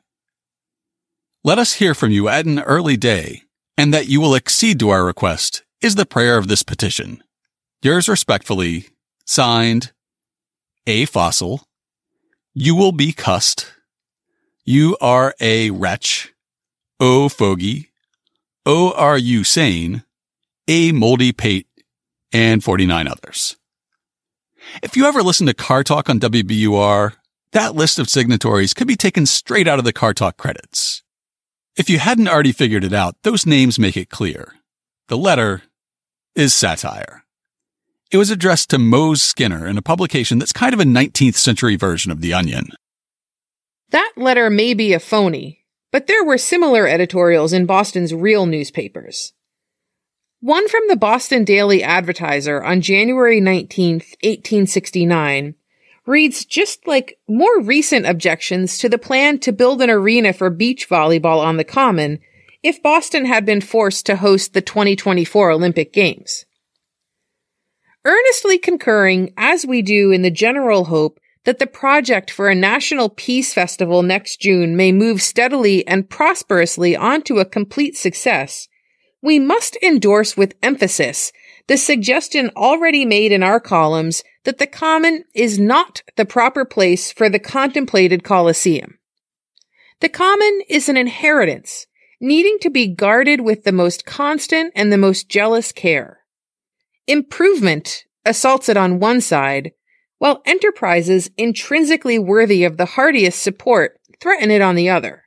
Let 1.42 1.58
us 1.58 1.72
hear 1.72 1.96
from 1.96 2.12
you 2.12 2.28
at 2.28 2.46
an 2.46 2.60
early 2.60 2.96
day, 2.96 3.42
and 3.76 3.92
that 3.92 4.06
you 4.06 4.20
will 4.20 4.36
accede 4.36 4.78
to 4.78 4.90
our 4.90 5.04
request 5.04 5.64
is 5.80 5.96
the 5.96 6.06
prayer 6.06 6.38
of 6.38 6.46
this 6.46 6.62
petition. 6.62 7.23
Yours 7.84 8.08
respectfully, 8.08 8.88
signed, 9.26 9.92
A. 10.86 11.04
Fossil. 11.04 11.68
You 12.54 12.74
will 12.74 12.92
be 12.92 13.12
cussed. 13.12 13.74
You 14.64 14.96
are 15.02 15.34
a 15.38 15.68
wretch. 15.68 16.32
O 16.98 17.28
fogey. 17.28 17.90
O 18.64 18.92
are 18.92 19.18
you 19.18 19.44
sane? 19.44 20.02
A 20.66 20.92
moldy 20.92 21.32
pate 21.32 21.66
and 22.32 22.64
49 22.64 23.06
others. 23.06 23.56
If 24.82 24.96
you 24.96 25.04
ever 25.04 25.22
listen 25.22 25.46
to 25.46 25.52
Car 25.52 25.84
Talk 25.84 26.08
on 26.08 26.18
WBUR, 26.18 27.12
that 27.52 27.74
list 27.74 27.98
of 27.98 28.08
signatories 28.08 28.72
could 28.72 28.88
be 28.88 28.96
taken 28.96 29.26
straight 29.26 29.68
out 29.68 29.78
of 29.78 29.84
the 29.84 29.92
Car 29.92 30.14
Talk 30.14 30.38
credits. 30.38 31.02
If 31.76 31.90
you 31.90 31.98
hadn't 31.98 32.28
already 32.28 32.52
figured 32.52 32.82
it 32.82 32.94
out, 32.94 33.16
those 33.24 33.44
names 33.44 33.78
make 33.78 33.98
it 33.98 34.08
clear. 34.08 34.54
The 35.08 35.18
letter 35.18 35.64
is 36.34 36.54
satire. 36.54 37.23
It 38.14 38.18
was 38.18 38.30
addressed 38.30 38.70
to 38.70 38.78
Mose 38.78 39.20
Skinner 39.20 39.66
in 39.66 39.76
a 39.76 39.82
publication 39.82 40.38
that's 40.38 40.52
kind 40.52 40.72
of 40.72 40.78
a 40.78 40.84
19th 40.84 41.34
century 41.34 41.74
version 41.74 42.12
of 42.12 42.20
The 42.20 42.32
Onion. 42.32 42.68
That 43.90 44.12
letter 44.16 44.50
may 44.50 44.72
be 44.72 44.92
a 44.92 45.00
phony, 45.00 45.64
but 45.90 46.06
there 46.06 46.22
were 46.22 46.38
similar 46.38 46.86
editorials 46.86 47.52
in 47.52 47.66
Boston's 47.66 48.14
real 48.14 48.46
newspapers. 48.46 49.32
One 50.38 50.68
from 50.68 50.82
the 50.86 50.94
Boston 50.94 51.42
Daily 51.42 51.82
Advertiser 51.82 52.62
on 52.62 52.82
January 52.82 53.40
19, 53.40 53.94
1869, 53.94 55.56
reads 56.06 56.44
just 56.44 56.86
like 56.86 57.18
more 57.26 57.62
recent 57.62 58.06
objections 58.06 58.78
to 58.78 58.88
the 58.88 58.96
plan 58.96 59.40
to 59.40 59.50
build 59.50 59.82
an 59.82 59.90
arena 59.90 60.32
for 60.32 60.50
beach 60.50 60.88
volleyball 60.88 61.44
on 61.44 61.56
the 61.56 61.64
Common 61.64 62.20
if 62.62 62.80
Boston 62.80 63.24
had 63.24 63.44
been 63.44 63.60
forced 63.60 64.06
to 64.06 64.14
host 64.14 64.52
the 64.52 64.62
2024 64.62 65.50
Olympic 65.50 65.92
Games. 65.92 66.44
Earnestly 68.04 68.58
concurring, 68.58 69.32
as 69.36 69.64
we 69.64 69.80
do 69.80 70.10
in 70.10 70.22
the 70.22 70.30
general 70.30 70.84
hope 70.84 71.18
that 71.44 71.58
the 71.58 71.66
project 71.66 72.30
for 72.30 72.48
a 72.48 72.54
national 72.54 73.08
peace 73.08 73.54
festival 73.54 74.02
next 74.02 74.40
June 74.40 74.76
may 74.76 74.92
move 74.92 75.22
steadily 75.22 75.86
and 75.86 76.08
prosperously 76.08 76.96
onto 76.96 77.38
a 77.38 77.44
complete 77.44 77.96
success, 77.96 78.68
we 79.22 79.38
must 79.38 79.76
endorse 79.82 80.36
with 80.36 80.54
emphasis 80.62 81.32
the 81.66 81.78
suggestion 81.78 82.50
already 82.56 83.06
made 83.06 83.32
in 83.32 83.42
our 83.42 83.58
columns 83.58 84.22
that 84.44 84.58
the 84.58 84.66
Common 84.66 85.24
is 85.34 85.58
not 85.58 86.02
the 86.16 86.26
proper 86.26 86.66
place 86.66 87.10
for 87.10 87.30
the 87.30 87.38
contemplated 87.38 88.22
Coliseum. 88.22 88.98
The 90.00 90.10
Common 90.10 90.60
is 90.68 90.90
an 90.90 90.98
inheritance 90.98 91.86
needing 92.20 92.58
to 92.60 92.68
be 92.68 92.86
guarded 92.86 93.40
with 93.40 93.64
the 93.64 93.72
most 93.72 94.04
constant 94.04 94.72
and 94.76 94.92
the 94.92 94.98
most 94.98 95.30
jealous 95.30 95.72
care. 95.72 96.23
Improvement 97.06 98.04
assaults 98.24 98.68
it 98.68 98.76
on 98.76 98.98
one 98.98 99.20
side, 99.20 99.72
while 100.18 100.40
enterprises 100.46 101.30
intrinsically 101.36 102.18
worthy 102.18 102.64
of 102.64 102.78
the 102.78 102.86
heartiest 102.86 103.42
support 103.42 104.00
threaten 104.20 104.50
it 104.50 104.62
on 104.62 104.74
the 104.74 104.88
other. 104.88 105.24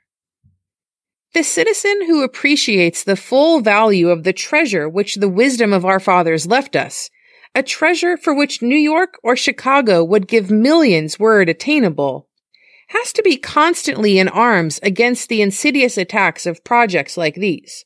The 1.33 1.43
citizen 1.43 2.07
who 2.07 2.23
appreciates 2.23 3.03
the 3.03 3.15
full 3.15 3.61
value 3.61 4.09
of 4.09 4.23
the 4.23 4.33
treasure 4.33 4.89
which 4.89 5.15
the 5.15 5.29
wisdom 5.29 5.71
of 5.71 5.85
our 5.85 5.99
fathers 5.99 6.47
left 6.47 6.75
us, 6.75 7.11
a 7.53 7.61
treasure 7.61 8.17
for 8.17 8.33
which 8.33 8.63
New 8.63 8.77
York 8.77 9.19
or 9.21 9.35
Chicago 9.35 10.03
would 10.03 10.27
give 10.27 10.49
millions 10.49 11.19
were 11.19 11.41
it 11.41 11.49
attainable, 11.49 12.27
has 12.87 13.13
to 13.13 13.21
be 13.21 13.37
constantly 13.37 14.17
in 14.17 14.29
arms 14.29 14.79
against 14.81 15.29
the 15.29 15.43
insidious 15.43 15.95
attacks 15.95 16.47
of 16.47 16.63
projects 16.63 17.17
like 17.17 17.35
these. 17.35 17.85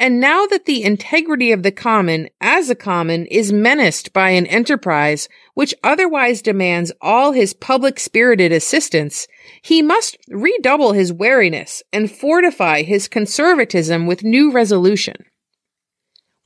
And 0.00 0.18
now 0.18 0.46
that 0.46 0.64
the 0.64 0.82
integrity 0.82 1.52
of 1.52 1.62
the 1.62 1.70
common 1.70 2.30
as 2.40 2.70
a 2.70 2.74
common 2.74 3.26
is 3.26 3.52
menaced 3.52 4.14
by 4.14 4.30
an 4.30 4.46
enterprise 4.46 5.28
which 5.52 5.74
otherwise 5.84 6.40
demands 6.40 6.90
all 7.02 7.32
his 7.32 7.52
public 7.52 8.00
spirited 8.00 8.50
assistance, 8.50 9.28
he 9.60 9.82
must 9.82 10.16
redouble 10.30 10.94
his 10.94 11.12
wariness 11.12 11.82
and 11.92 12.10
fortify 12.10 12.80
his 12.80 13.08
conservatism 13.08 14.06
with 14.06 14.24
new 14.24 14.50
resolution. 14.50 15.16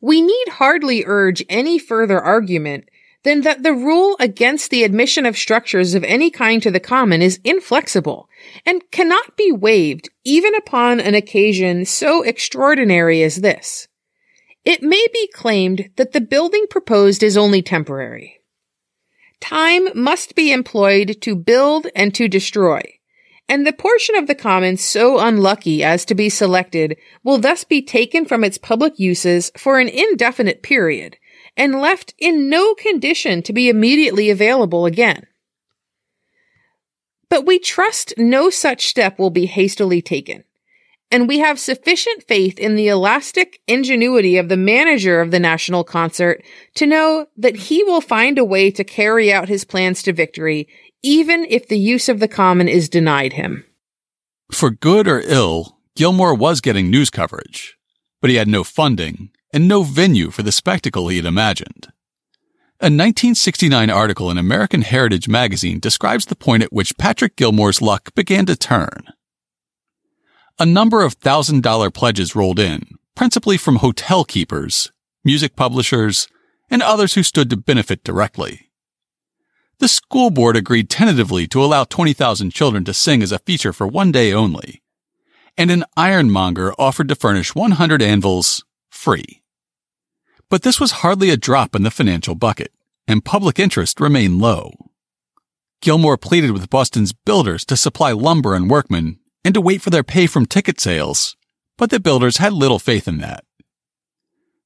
We 0.01 0.21
need 0.21 0.49
hardly 0.49 1.05
urge 1.07 1.45
any 1.49 1.79
further 1.79 2.21
argument 2.21 2.89
than 3.25 3.41
that 3.41 3.63
the 3.63 3.73
rule 3.73 4.17
against 4.21 4.71
the 4.71 4.85
admission 4.85 5.27
of 5.27 5.37
structures 5.37 5.95
of 5.95 6.05
any 6.05 6.31
kind 6.31 6.63
to 6.63 6.71
the 6.71 6.81
common 6.81 7.21
is 7.21 7.41
inflexible 7.43 8.29
and 8.65 8.91
cannot 8.91 9.37
be 9.37 9.51
waived 9.51 10.09
even 10.25 10.55
upon 10.55 11.01
an 11.01 11.15
occasion 11.15 11.85
so 11.85 12.23
extraordinary 12.23 13.23
as 13.23 13.37
this. 13.37 13.89
It 14.65 14.83
may 14.83 15.07
be 15.13 15.29
claimed 15.35 15.91
that 15.97 16.13
the 16.13 16.21
building 16.21 16.67
proposed 16.71 17.23
is 17.23 17.37
only 17.37 17.61
temporary. 17.61 18.41
Time 19.41 19.89
must 19.95 20.35
be 20.35 20.53
employed 20.53 21.21
to 21.21 21.35
build 21.35 21.87
and 21.95 22.15
to 22.15 22.29
destroy, 22.29 22.81
and 23.47 23.67
the 23.67 23.75
portion 23.75 24.17
of 24.17 24.27
the 24.27 24.35
common 24.35 24.77
so 24.79 25.19
unlucky 25.19 25.85
as 25.85 26.07
to 26.07 26.15
be 26.15 26.31
selected 26.31 26.97
will 27.23 27.39
thus 27.39 27.63
be 27.65 27.83
taken 27.83 28.25
from 28.25 28.43
its 28.43 28.57
public 28.57 28.99
uses 28.99 29.51
for 29.57 29.79
an 29.79 29.89
indefinite 29.89 30.63
period, 30.63 31.19
and 31.57 31.81
left 31.81 32.15
in 32.19 32.49
no 32.49 32.75
condition 32.75 33.43
to 33.43 33.53
be 33.53 33.69
immediately 33.69 34.31
available 34.31 34.87
again. 34.87 35.27
But 37.29 37.47
we 37.47 37.59
trust 37.59 38.15
no 38.17 38.51
such 38.51 38.87
step 38.87 39.19
will 39.19 39.31
be 39.31 39.47
hastily 39.47 40.03
taken. 40.03 40.45
And 41.11 41.29
we 41.29 41.39
have 41.39 41.61
sufficient 41.61 42.25
faith 42.27 42.59
in 42.59 42.75
the 42.75 42.89
elastic 42.89 43.61
ingenuity 43.69 44.37
of 44.37 44.49
the 44.49 44.57
manager 44.57 45.21
of 45.21 45.31
the 45.31 45.39
national 45.39 45.85
concert 45.85 46.43
to 46.75 46.87
know 46.87 47.27
that 47.37 47.57
he 47.57 47.85
will 47.85 48.01
find 48.01 48.39
a 48.39 48.45
way 48.45 48.71
to 48.73 48.83
carry 48.83 49.33
out 49.33 49.49
his 49.49 49.65
plans 49.65 50.03
to 50.03 50.13
victory, 50.13 50.67
even 51.03 51.45
if 51.49 51.69
the 51.69 51.79
use 51.79 52.09
of 52.09 52.19
the 52.21 52.29
common 52.29 52.69
is 52.69 52.89
denied 52.89 53.35
him. 53.35 53.65
For 54.51 54.71
good 54.71 55.07
or 55.07 55.21
ill, 55.21 55.79
Gilmore 55.95 56.35
was 56.35 56.61
getting 56.61 56.91
news 56.91 57.11
coverage, 57.11 57.77
but 58.21 58.31
he 58.31 58.37
had 58.37 58.49
no 58.49 58.65
funding 58.65 59.31
and 59.55 59.69
no 59.69 59.85
venue 59.85 60.31
for 60.31 60.43
the 60.43 60.51
spectacle 60.51 61.07
he 61.07 61.17
had 61.17 61.25
imagined. 61.25 61.87
A 62.81 62.91
1969 62.91 63.89
article 63.89 64.29
in 64.29 64.37
American 64.37 64.83
Heritage 64.83 65.29
magazine 65.29 65.79
describes 65.79 66.27
the 66.27 66.35
point 66.35 66.65
at 66.65 66.73
which 66.73 66.99
Patrick 66.99 67.37
Gilmore's 67.37 67.81
luck 67.81 68.13
began 68.17 68.47
to 68.47 68.57
turn. 68.57 69.05
A 70.59 70.67
number 70.67 71.03
of 71.03 71.15
thousand 71.15 71.63
dollar 71.63 71.89
pledges 71.89 72.35
rolled 72.35 72.59
in, 72.59 72.83
principally 73.15 73.57
from 73.57 73.77
hotel 73.77 74.25
keepers, 74.25 74.91
music 75.25 75.55
publishers, 75.55 76.27
and 76.69 76.83
others 76.83 77.15
who 77.15 77.23
stood 77.23 77.49
to 77.51 77.57
benefit 77.57 78.03
directly. 78.03 78.73
The 79.79 79.87
school 79.87 80.31
board 80.31 80.57
agreed 80.57 80.91
tentatively 80.91 81.47
to 81.49 81.63
allow 81.63 81.85
20,000 81.85 82.51
children 82.53 82.85
to 82.87 82.93
sing 82.93 83.23
as 83.23 83.31
a 83.31 83.39
feature 83.39 83.73
for 83.73 83.87
one 83.87 84.11
day 84.11 84.33
only, 84.33 84.83
and 85.57 85.71
an 85.71 85.85
ironmonger 85.97 86.75
offered 86.77 87.09
to 87.09 87.15
furnish 87.15 87.55
100 87.55 88.03
anvils 88.03 88.65
free. 88.91 89.44
But 90.55 90.63
this 90.63 90.79
was 90.79 91.03
hardly 91.03 91.31
a 91.31 91.37
drop 91.37 91.75
in 91.75 91.83
the 91.83 91.91
financial 91.91 92.37
bucket, 92.37 92.71
and 93.09 93.25
public 93.25 93.59
interest 93.59 93.99
remained 93.99 94.41
low. 94.41 94.71
Gilmore 95.81 96.17
pleaded 96.17 96.53
with 96.53 96.71
Boston's 96.71 97.13
builders 97.13 97.65
to 97.65 97.77
supply 97.77 98.13
lumber 98.13 98.55
and 98.55 98.71
workmen 98.71 99.19
and 99.45 99.53
to 99.55 99.61
wait 99.61 99.83
for 99.83 99.91
their 99.91 100.05
pay 100.05 100.29
from 100.29 100.47
ticket 100.47 100.79
sales, 100.79 101.37
but 101.77 101.91
the 101.91 101.99
builders 101.99 102.37
had 102.37 102.53
little 102.53 102.79
faith 102.79 103.09
in 103.09 103.19
that. 103.19 103.43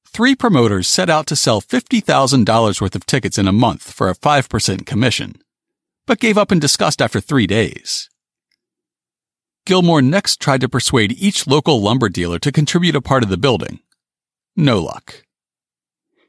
Three 0.05 0.35
promoters 0.35 0.87
set 0.87 1.09
out 1.09 1.25
to 1.25 1.35
sell 1.35 1.59
$50,000 1.59 2.81
worth 2.81 2.95
of 2.95 3.07
tickets 3.07 3.39
in 3.39 3.47
a 3.47 3.51
month 3.51 3.91
for 3.91 4.09
a 4.09 4.15
5% 4.15 4.85
commission, 4.85 5.41
but 6.05 6.19
gave 6.19 6.37
up 6.37 6.51
in 6.51 6.59
disgust 6.59 7.01
after 7.01 7.19
three 7.19 7.47
days. 7.47 8.11
Gilmore 9.65 10.03
next 10.03 10.39
tried 10.39 10.61
to 10.61 10.69
persuade 10.69 11.13
each 11.13 11.47
local 11.47 11.81
lumber 11.81 12.09
dealer 12.09 12.37
to 12.37 12.51
contribute 12.51 12.95
a 12.95 13.01
part 13.01 13.23
of 13.23 13.29
the 13.29 13.37
building. 13.37 13.79
No 14.55 14.79
luck. 14.79 15.23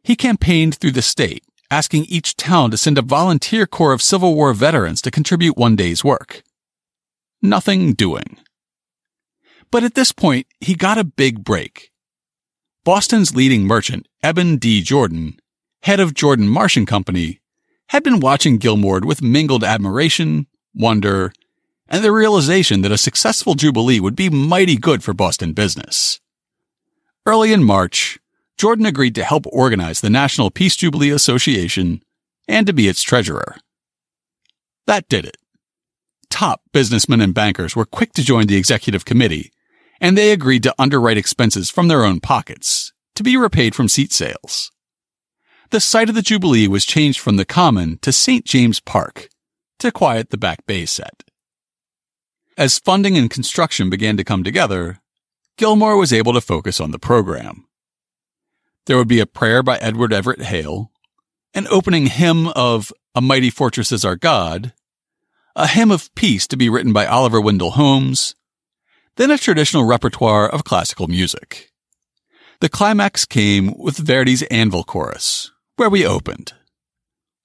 He 0.03 0.17
campaigned 0.17 0.77
through 0.77 0.93
the 0.93 1.03
state, 1.03 1.45
asking 1.71 2.07
each 2.07 2.37
town 2.37 2.71
to 2.71 2.77
send 2.77 2.99
a 2.99 3.03
volunteer 3.03 3.67
corps 3.67 3.93
of 3.93 4.03
Civil 4.03 4.35
War 4.35 4.53
veterans 4.53 5.03
to 5.03 5.11
contribute 5.11 5.57
one 5.57 5.77
day's 5.77 6.03
work. 6.03 6.43
Nothing 7.43 7.95
doing. 7.95 8.39
But 9.71 9.85
at 9.85 9.95
this 9.95 10.13
point, 10.13 10.47
he 10.61 10.75
got 10.75 10.99
a 10.99 11.05
big 11.05 11.45
break. 11.45 11.91
Boston's 12.85 13.37
leading 13.37 13.65
merchant, 13.65 14.09
Eben 14.23 14.57
D. 14.57 14.83
Jordan, 14.83 15.39
head 15.83 16.01
of 16.01 16.15
Jordan 16.15 16.49
Marsh 16.49 16.77
and 16.77 16.87
Company, 16.87 17.41
had 17.89 18.03
been 18.03 18.21
watching 18.21 18.57
Gilmore 18.57 19.01
with 19.01 19.23
mingled 19.23 19.63
admiration, 19.63 20.47
wonder, 20.75 21.33
and 21.89 22.05
the 22.05 22.13
realization 22.13 22.83
that 22.83 22.93
a 22.93 22.99
successful 22.99 23.55
Jubilee 23.55 24.01
would 24.01 24.17
be 24.17 24.31
mighty 24.31 24.77
good 24.77 25.03
for 25.03 25.13
Boston 25.13 25.53
business. 25.53 26.21
Early 27.27 27.53
in 27.53 27.65
March, 27.65 28.19
Jordan 28.61 28.85
agreed 28.85 29.15
to 29.15 29.25
help 29.25 29.47
organize 29.47 30.03
the 30.03 30.11
National 30.11 30.51
Peace 30.51 30.77
Jubilee 30.77 31.09
Association 31.09 32.03
and 32.47 32.67
to 32.67 32.75
be 32.75 32.89
its 32.89 33.03
treasurer. 33.03 33.57
That 34.87 35.09
did 35.09 35.25
it. 35.25 35.39
Top 36.29 36.61
businessmen 36.71 37.23
and 37.23 37.33
bankers 37.33 37.75
were 37.75 37.87
quick 37.87 38.13
to 38.13 38.23
join 38.23 38.49
the 38.49 38.59
executive 38.59 39.07
committee, 39.07 39.51
and 39.99 40.15
they 40.15 40.31
agreed 40.31 40.63
to 40.65 40.75
underwrite 40.79 41.17
expenses 41.17 41.71
from 41.71 41.89
their 41.89 42.05
own 42.05 42.21
pockets 42.21 42.93
to 43.15 43.23
be 43.23 43.35
repaid 43.35 43.75
from 43.75 43.89
seat 43.89 44.13
sales. 44.13 44.71
The 45.71 45.81
site 45.81 46.11
of 46.11 46.15
the 46.15 46.21
Jubilee 46.21 46.69
was 46.69 46.85
changed 46.85 47.19
from 47.19 47.37
the 47.37 47.47
Common 47.47 47.97
to 48.03 48.13
St. 48.13 48.45
James 48.45 48.79
Park 48.79 49.31
to 49.79 49.91
quiet 49.91 50.29
the 50.29 50.37
Back 50.37 50.67
Bay 50.67 50.85
set. 50.85 51.25
As 52.59 52.79
funding 52.79 53.17
and 53.17 53.31
construction 53.31 53.89
began 53.89 54.19
to 54.19 54.23
come 54.23 54.45
together, 54.45 55.01
Gilmore 55.57 55.97
was 55.97 56.13
able 56.13 56.35
to 56.35 56.43
focus 56.43 56.79
on 56.79 56.91
the 56.91 56.99
program. 56.99 57.65
There 58.87 58.97
would 58.97 59.09
be 59.09 59.21
a 59.21 59.27
prayer 59.27 59.63
by 59.63 59.77
Edward 59.77 60.13
Everett 60.13 60.43
Hale, 60.43 60.91
an 61.55 61.67
opening 61.69 62.07
hymn 62.07 62.49
of 62.49 62.93
A 63.15 63.21
Mighty 63.21 63.51
Fortress 63.51 63.93
is 63.93 64.05
Our 64.05 64.17
God, 64.17 64.73
a 65.55 65.67
hymn 65.67 65.91
of 65.91 66.15
peace 66.15 66.47
to 66.49 66.57
be 66.57 66.69
written 66.69 66.93
by 66.93 67.07
Oliver 67.07 67.41
Wendell 67.41 67.73
Holmes, 67.73 68.35
then 69.17 69.31
a 69.31 69.39
traditional 69.39 69.85
repertoire 69.85 70.49
of 70.49 70.65
classical 70.65 71.09
music. 71.09 71.71
The 72.61 72.69
climax 72.69 73.25
came 73.25 73.75
with 73.79 73.97
Verdi's 73.99 74.43
Anvil 74.45 74.85
Chorus, 74.85 75.51
where 75.77 75.91
we 75.91 76.07
opened. 76.07 76.55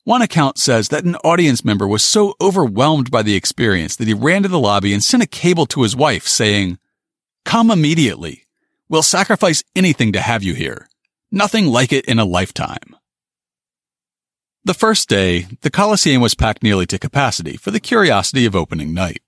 One 0.06 0.22
account 0.22 0.58
says 0.58 0.90
that 0.90 1.04
an 1.04 1.16
audience 1.18 1.66
member 1.66 1.88
was 1.88 2.04
so 2.04 2.36
overwhelmed 2.40 3.12
by 3.12 3.24
the 3.24 3.36
experience 3.36 3.96
that 3.96 4.08
he 4.08 4.14
ran 4.14 4.44
to 4.44 4.50
the 4.50 4.60
lobby 4.60 4.94
and 4.94 5.04
sent 5.04 5.24
a 5.24 5.28
cable 5.28 5.66
to 5.68 5.82
his 5.82 5.96
wife 5.96 6.28
saying, 6.28 6.78
Come 7.44 7.72
immediately. 7.72 8.46
We'll 8.88 9.04
sacrifice 9.04 9.64
anything 9.76 10.14
to 10.14 10.22
have 10.22 10.44
you 10.44 10.54
here. 10.54 10.88
Nothing 11.36 11.68
like 11.68 11.92
it 11.92 12.06
in 12.06 12.18
a 12.18 12.24
lifetime. 12.24 12.96
The 14.64 14.74
first 14.74 15.10
day, 15.10 15.48
the 15.64 15.70
Coliseum 15.70 16.22
was 16.22 16.34
packed 16.34 16.64
nearly 16.64 16.86
to 16.86 16.98
capacity 16.98 17.58
for 17.58 17.72
the 17.72 17.82
curiosity 17.82 18.46
of 18.46 18.56
opening 18.56 18.94
night. 18.94 19.22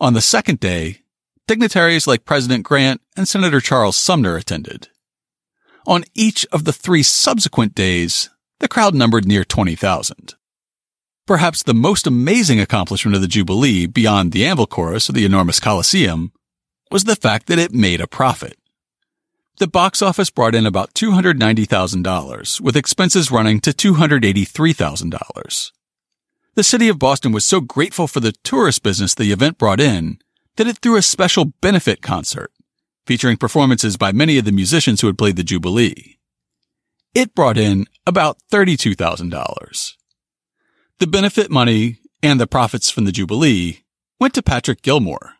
On 0.00 0.14
the 0.14 0.20
second 0.20 0.58
day, 0.58 1.02
dignitaries 1.46 2.08
like 2.08 2.24
President 2.24 2.64
Grant 2.64 3.00
and 3.16 3.28
Senator 3.28 3.60
Charles 3.60 3.96
Sumner 3.96 4.36
attended. 4.36 4.88
On 5.86 6.02
each 6.14 6.46
of 6.50 6.64
the 6.64 6.72
three 6.72 7.04
subsequent 7.04 7.76
days, 7.76 8.28
the 8.58 8.66
crowd 8.66 8.92
numbered 8.92 9.24
near 9.24 9.44
20,000. 9.44 10.34
Perhaps 11.28 11.62
the 11.62 11.74
most 11.74 12.08
amazing 12.08 12.58
accomplishment 12.58 13.14
of 13.14 13.22
the 13.22 13.28
Jubilee 13.28 13.86
beyond 13.86 14.32
the 14.32 14.44
Anvil 14.44 14.66
Chorus 14.66 15.08
of 15.08 15.14
the 15.14 15.24
enormous 15.24 15.60
Coliseum 15.60 16.32
was 16.90 17.04
the 17.04 17.14
fact 17.14 17.46
that 17.46 17.60
it 17.60 17.72
made 17.72 18.00
a 18.00 18.08
profit. 18.08 18.58
The 19.58 19.68
box 19.68 20.02
office 20.02 20.30
brought 20.30 20.56
in 20.56 20.66
about 20.66 20.94
$290,000, 20.94 22.60
with 22.60 22.76
expenses 22.76 23.30
running 23.30 23.60
to 23.60 23.70
$283,000. 23.70 25.70
The 26.56 26.64
city 26.64 26.88
of 26.88 26.98
Boston 26.98 27.30
was 27.30 27.44
so 27.44 27.60
grateful 27.60 28.08
for 28.08 28.18
the 28.18 28.32
tourist 28.42 28.82
business 28.82 29.14
the 29.14 29.30
event 29.30 29.56
brought 29.56 29.80
in 29.80 30.18
that 30.56 30.66
it 30.66 30.78
threw 30.78 30.96
a 30.96 31.02
special 31.02 31.52
benefit 31.60 32.02
concert, 32.02 32.50
featuring 33.06 33.36
performances 33.36 33.96
by 33.96 34.10
many 34.10 34.38
of 34.38 34.44
the 34.44 34.50
musicians 34.50 35.00
who 35.00 35.06
had 35.06 35.18
played 35.18 35.36
the 35.36 35.44
Jubilee. 35.44 36.18
It 37.14 37.34
brought 37.34 37.56
in 37.56 37.86
about 38.06 38.38
$32,000. 38.50 39.92
The 40.98 41.06
benefit 41.06 41.48
money 41.48 42.00
and 42.24 42.40
the 42.40 42.48
profits 42.48 42.90
from 42.90 43.04
the 43.04 43.12
Jubilee 43.12 43.84
went 44.18 44.34
to 44.34 44.42
Patrick 44.42 44.82
Gilmore, 44.82 45.33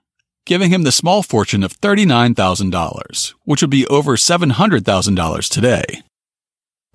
giving 0.44 0.70
him 0.70 0.82
the 0.82 0.92
small 0.92 1.22
fortune 1.22 1.62
of 1.62 1.80
$39,000, 1.80 3.34
which 3.44 3.62
would 3.62 3.70
be 3.70 3.86
over 3.86 4.16
$700,000 4.16 5.48
today. 5.48 6.02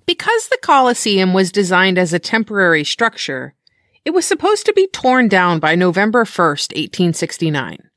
Because 0.06 0.48
the 0.48 0.58
Coliseum 0.62 1.32
was 1.32 1.52
designed 1.52 1.98
as 1.98 2.12
a 2.12 2.18
temporary 2.18 2.84
structure, 2.84 3.54
it 4.04 4.10
was 4.10 4.26
supposed 4.26 4.66
to 4.66 4.72
be 4.72 4.88
torn 4.88 5.28
down 5.28 5.60
by 5.60 5.74
November 5.74 6.24
1st, 6.24 6.72
1869. 6.74 7.90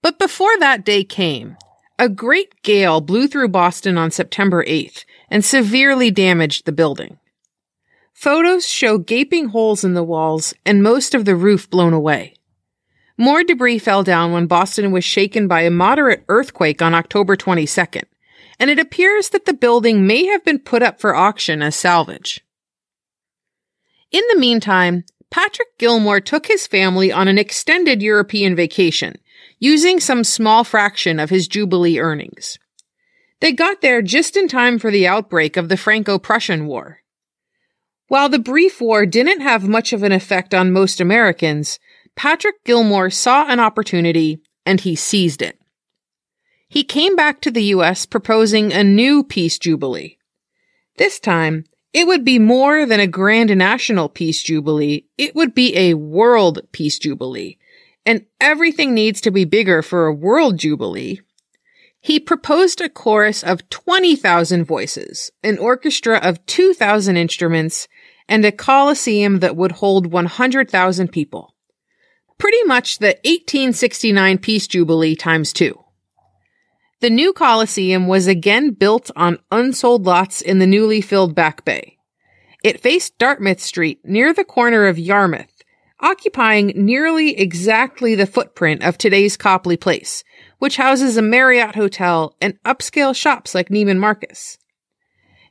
But 0.00 0.18
before 0.18 0.58
that 0.58 0.84
day 0.84 1.04
came, 1.04 1.56
a 1.98 2.08
great 2.08 2.62
gale 2.62 3.00
blew 3.00 3.28
through 3.28 3.48
Boston 3.48 3.96
on 3.96 4.10
September 4.10 4.64
8th 4.64 5.04
and 5.30 5.44
severely 5.44 6.10
damaged 6.10 6.64
the 6.64 6.72
building. 6.72 7.18
Photos 8.12 8.66
show 8.66 8.98
gaping 8.98 9.48
holes 9.48 9.84
in 9.84 9.94
the 9.94 10.04
walls 10.04 10.54
and 10.64 10.82
most 10.82 11.14
of 11.14 11.24
the 11.24 11.36
roof 11.36 11.68
blown 11.68 11.92
away. 11.92 12.34
More 13.16 13.44
debris 13.44 13.78
fell 13.78 14.02
down 14.02 14.32
when 14.32 14.46
Boston 14.46 14.90
was 14.90 15.04
shaken 15.04 15.46
by 15.46 15.62
a 15.62 15.70
moderate 15.70 16.24
earthquake 16.28 16.82
on 16.82 16.94
October 16.94 17.36
22nd, 17.36 18.04
and 18.58 18.70
it 18.70 18.78
appears 18.78 19.28
that 19.28 19.44
the 19.44 19.54
building 19.54 20.06
may 20.06 20.26
have 20.26 20.44
been 20.44 20.58
put 20.58 20.82
up 20.82 21.00
for 21.00 21.14
auction 21.14 21.62
as 21.62 21.76
salvage. 21.76 22.44
In 24.10 24.22
the 24.32 24.38
meantime, 24.38 25.04
Patrick 25.30 25.78
Gilmore 25.78 26.20
took 26.20 26.46
his 26.46 26.66
family 26.66 27.12
on 27.12 27.28
an 27.28 27.38
extended 27.38 28.02
European 28.02 28.54
vacation, 28.56 29.16
using 29.58 30.00
some 30.00 30.24
small 30.24 30.64
fraction 30.64 31.18
of 31.18 31.30
his 31.30 31.48
Jubilee 31.48 31.98
earnings. 31.98 32.58
They 33.40 33.52
got 33.52 33.80
there 33.80 34.02
just 34.02 34.36
in 34.36 34.48
time 34.48 34.78
for 34.78 34.90
the 34.90 35.06
outbreak 35.06 35.56
of 35.56 35.68
the 35.68 35.76
Franco-Prussian 35.76 36.66
War. 36.66 37.00
While 38.08 38.28
the 38.28 38.38
brief 38.38 38.80
war 38.80 39.06
didn't 39.06 39.40
have 39.40 39.66
much 39.66 39.92
of 39.92 40.02
an 40.02 40.12
effect 40.12 40.54
on 40.54 40.72
most 40.72 41.00
Americans, 41.00 41.78
Patrick 42.16 42.62
Gilmore 42.64 43.10
saw 43.10 43.46
an 43.48 43.60
opportunity 43.60 44.40
and 44.64 44.80
he 44.80 44.94
seized 44.94 45.42
it. 45.42 45.58
He 46.68 46.84
came 46.84 47.16
back 47.16 47.40
to 47.42 47.50
the 47.50 47.64
U.S. 47.64 48.06
proposing 48.06 48.72
a 48.72 48.82
new 48.82 49.22
peace 49.22 49.58
jubilee. 49.58 50.18
This 50.96 51.20
time, 51.20 51.64
it 51.92 52.06
would 52.06 52.24
be 52.24 52.38
more 52.38 52.86
than 52.86 53.00
a 53.00 53.06
grand 53.06 53.56
national 53.56 54.08
peace 54.08 54.42
jubilee. 54.42 55.06
It 55.16 55.34
would 55.34 55.54
be 55.54 55.76
a 55.76 55.94
world 55.94 56.60
peace 56.72 56.98
jubilee. 56.98 57.58
And 58.06 58.26
everything 58.40 58.92
needs 58.92 59.20
to 59.22 59.30
be 59.30 59.44
bigger 59.44 59.82
for 59.82 60.06
a 60.06 60.14
world 60.14 60.58
jubilee. 60.58 61.20
He 62.00 62.20
proposed 62.20 62.80
a 62.80 62.88
chorus 62.88 63.42
of 63.42 63.68
20,000 63.70 64.64
voices, 64.64 65.30
an 65.42 65.58
orchestra 65.58 66.18
of 66.18 66.44
2,000 66.46 67.16
instruments, 67.16 67.88
and 68.28 68.44
a 68.44 68.52
coliseum 68.52 69.40
that 69.40 69.56
would 69.56 69.72
hold 69.72 70.12
100,000 70.12 71.08
people 71.12 71.53
pretty 72.38 72.62
much 72.64 72.98
the 72.98 73.18
1869 73.24 74.38
Peace 74.38 74.66
Jubilee 74.66 75.16
times 75.16 75.52
two. 75.52 75.78
The 77.00 77.10
new 77.10 77.32
Coliseum 77.32 78.06
was 78.06 78.26
again 78.26 78.70
built 78.70 79.10
on 79.14 79.38
unsold 79.50 80.06
lots 80.06 80.40
in 80.40 80.58
the 80.58 80.66
newly 80.66 81.00
filled 81.00 81.34
Back 81.34 81.64
Bay. 81.64 81.98
It 82.62 82.80
faced 82.80 83.18
Dartmouth 83.18 83.60
Street 83.60 84.00
near 84.04 84.32
the 84.32 84.44
corner 84.44 84.86
of 84.86 84.98
Yarmouth, 84.98 85.62
occupying 86.00 86.68
nearly 86.74 87.38
exactly 87.38 88.14
the 88.14 88.26
footprint 88.26 88.82
of 88.82 88.96
today's 88.96 89.36
Copley 89.36 89.76
Place, 89.76 90.24
which 90.58 90.78
houses 90.78 91.16
a 91.16 91.22
Marriott 91.22 91.74
hotel 91.74 92.36
and 92.40 92.62
upscale 92.62 93.14
shops 93.14 93.54
like 93.54 93.68
Neiman 93.68 93.98
Marcus. 93.98 94.56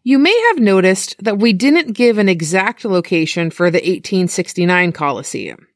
You 0.01 0.17
may 0.17 0.37
have 0.49 0.59
noticed 0.59 1.15
that 1.23 1.37
we 1.37 1.53
didn't 1.53 1.93
give 1.93 2.17
an 2.17 2.27
exact 2.27 2.83
location 2.83 3.51
for 3.51 3.69
the 3.69 3.77
1869 3.77 4.91
Coliseum. 4.91 5.67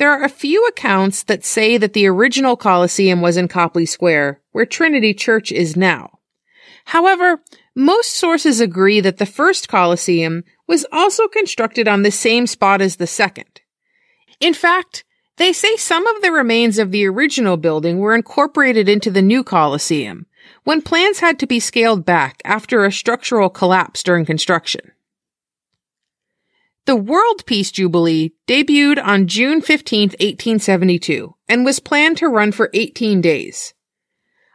There 0.00 0.10
are 0.10 0.24
a 0.24 0.30
few 0.30 0.66
accounts 0.66 1.24
that 1.24 1.44
say 1.44 1.76
that 1.76 1.92
the 1.92 2.06
original 2.06 2.56
Coliseum 2.56 3.20
was 3.20 3.36
in 3.36 3.48
Copley 3.48 3.84
Square, 3.84 4.40
where 4.52 4.64
Trinity 4.64 5.12
Church 5.12 5.52
is 5.52 5.76
now. 5.76 6.20
However, 6.86 7.42
most 7.76 8.16
sources 8.16 8.62
agree 8.62 9.00
that 9.00 9.18
the 9.18 9.26
first 9.26 9.68
Coliseum 9.68 10.44
was 10.66 10.86
also 10.90 11.28
constructed 11.28 11.86
on 11.86 12.00
the 12.00 12.10
same 12.10 12.46
spot 12.46 12.80
as 12.80 12.96
the 12.96 13.06
second. 13.06 13.60
In 14.40 14.54
fact, 14.54 15.04
they 15.36 15.52
say 15.52 15.76
some 15.76 16.06
of 16.06 16.22
the 16.22 16.32
remains 16.32 16.78
of 16.78 16.92
the 16.92 17.04
original 17.04 17.58
building 17.58 17.98
were 17.98 18.14
incorporated 18.14 18.88
into 18.88 19.10
the 19.10 19.20
new 19.20 19.44
Coliseum, 19.44 20.24
when 20.64 20.80
plans 20.80 21.18
had 21.18 21.38
to 21.40 21.46
be 21.46 21.60
scaled 21.60 22.06
back 22.06 22.40
after 22.46 22.86
a 22.86 22.90
structural 22.90 23.50
collapse 23.50 24.02
during 24.02 24.24
construction. 24.24 24.92
The 26.86 26.96
World 26.96 27.44
Peace 27.46 27.70
Jubilee 27.70 28.32
debuted 28.48 29.02
on 29.04 29.26
June 29.26 29.60
15, 29.60 30.10
1872, 30.10 31.34
and 31.48 31.64
was 31.64 31.78
planned 31.78 32.16
to 32.18 32.28
run 32.28 32.52
for 32.52 32.70
18 32.72 33.20
days. 33.20 33.74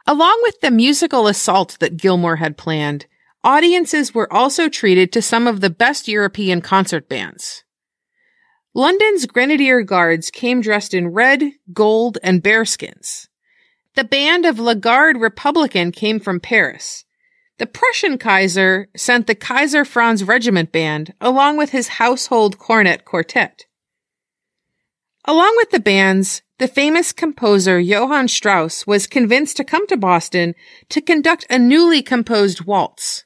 Along 0.08 0.38
with 0.42 0.60
the 0.60 0.70
musical 0.70 1.28
assault 1.28 1.76
that 1.80 1.96
Gilmore 1.96 2.36
had 2.36 2.56
planned, 2.58 3.06
audiences 3.44 4.12
were 4.12 4.30
also 4.32 4.68
treated 4.68 5.12
to 5.12 5.22
some 5.22 5.46
of 5.46 5.60
the 5.60 5.70
best 5.70 6.08
European 6.08 6.60
concert 6.60 7.08
bands. 7.08 7.64
London's 8.74 9.24
Grenadier 9.24 9.82
Guards 9.82 10.30
came 10.30 10.60
dressed 10.60 10.92
in 10.92 11.08
red, 11.08 11.52
gold, 11.72 12.18
and 12.22 12.42
bearskins. 12.42 13.28
The 13.94 14.04
band 14.04 14.44
of 14.44 14.58
La 14.58 14.74
Garde 14.74 15.16
Republican 15.18 15.92
came 15.92 16.20
from 16.20 16.40
Paris, 16.40 17.05
the 17.58 17.66
Prussian 17.66 18.18
Kaiser 18.18 18.88
sent 18.96 19.26
the 19.26 19.34
Kaiser 19.34 19.84
Franz 19.84 20.22
Regiment 20.24 20.72
Band 20.72 21.14
along 21.20 21.56
with 21.56 21.70
his 21.70 21.88
household 21.88 22.58
cornet 22.58 23.04
quartet. 23.04 23.64
Along 25.24 25.54
with 25.56 25.70
the 25.70 25.80
bands, 25.80 26.42
the 26.58 26.68
famous 26.68 27.12
composer 27.12 27.78
Johann 27.78 28.28
Strauss 28.28 28.86
was 28.86 29.06
convinced 29.06 29.56
to 29.56 29.64
come 29.64 29.86
to 29.88 29.96
Boston 29.96 30.54
to 30.88 31.00
conduct 31.00 31.46
a 31.50 31.58
newly 31.58 32.02
composed 32.02 32.64
waltz. 32.64 33.24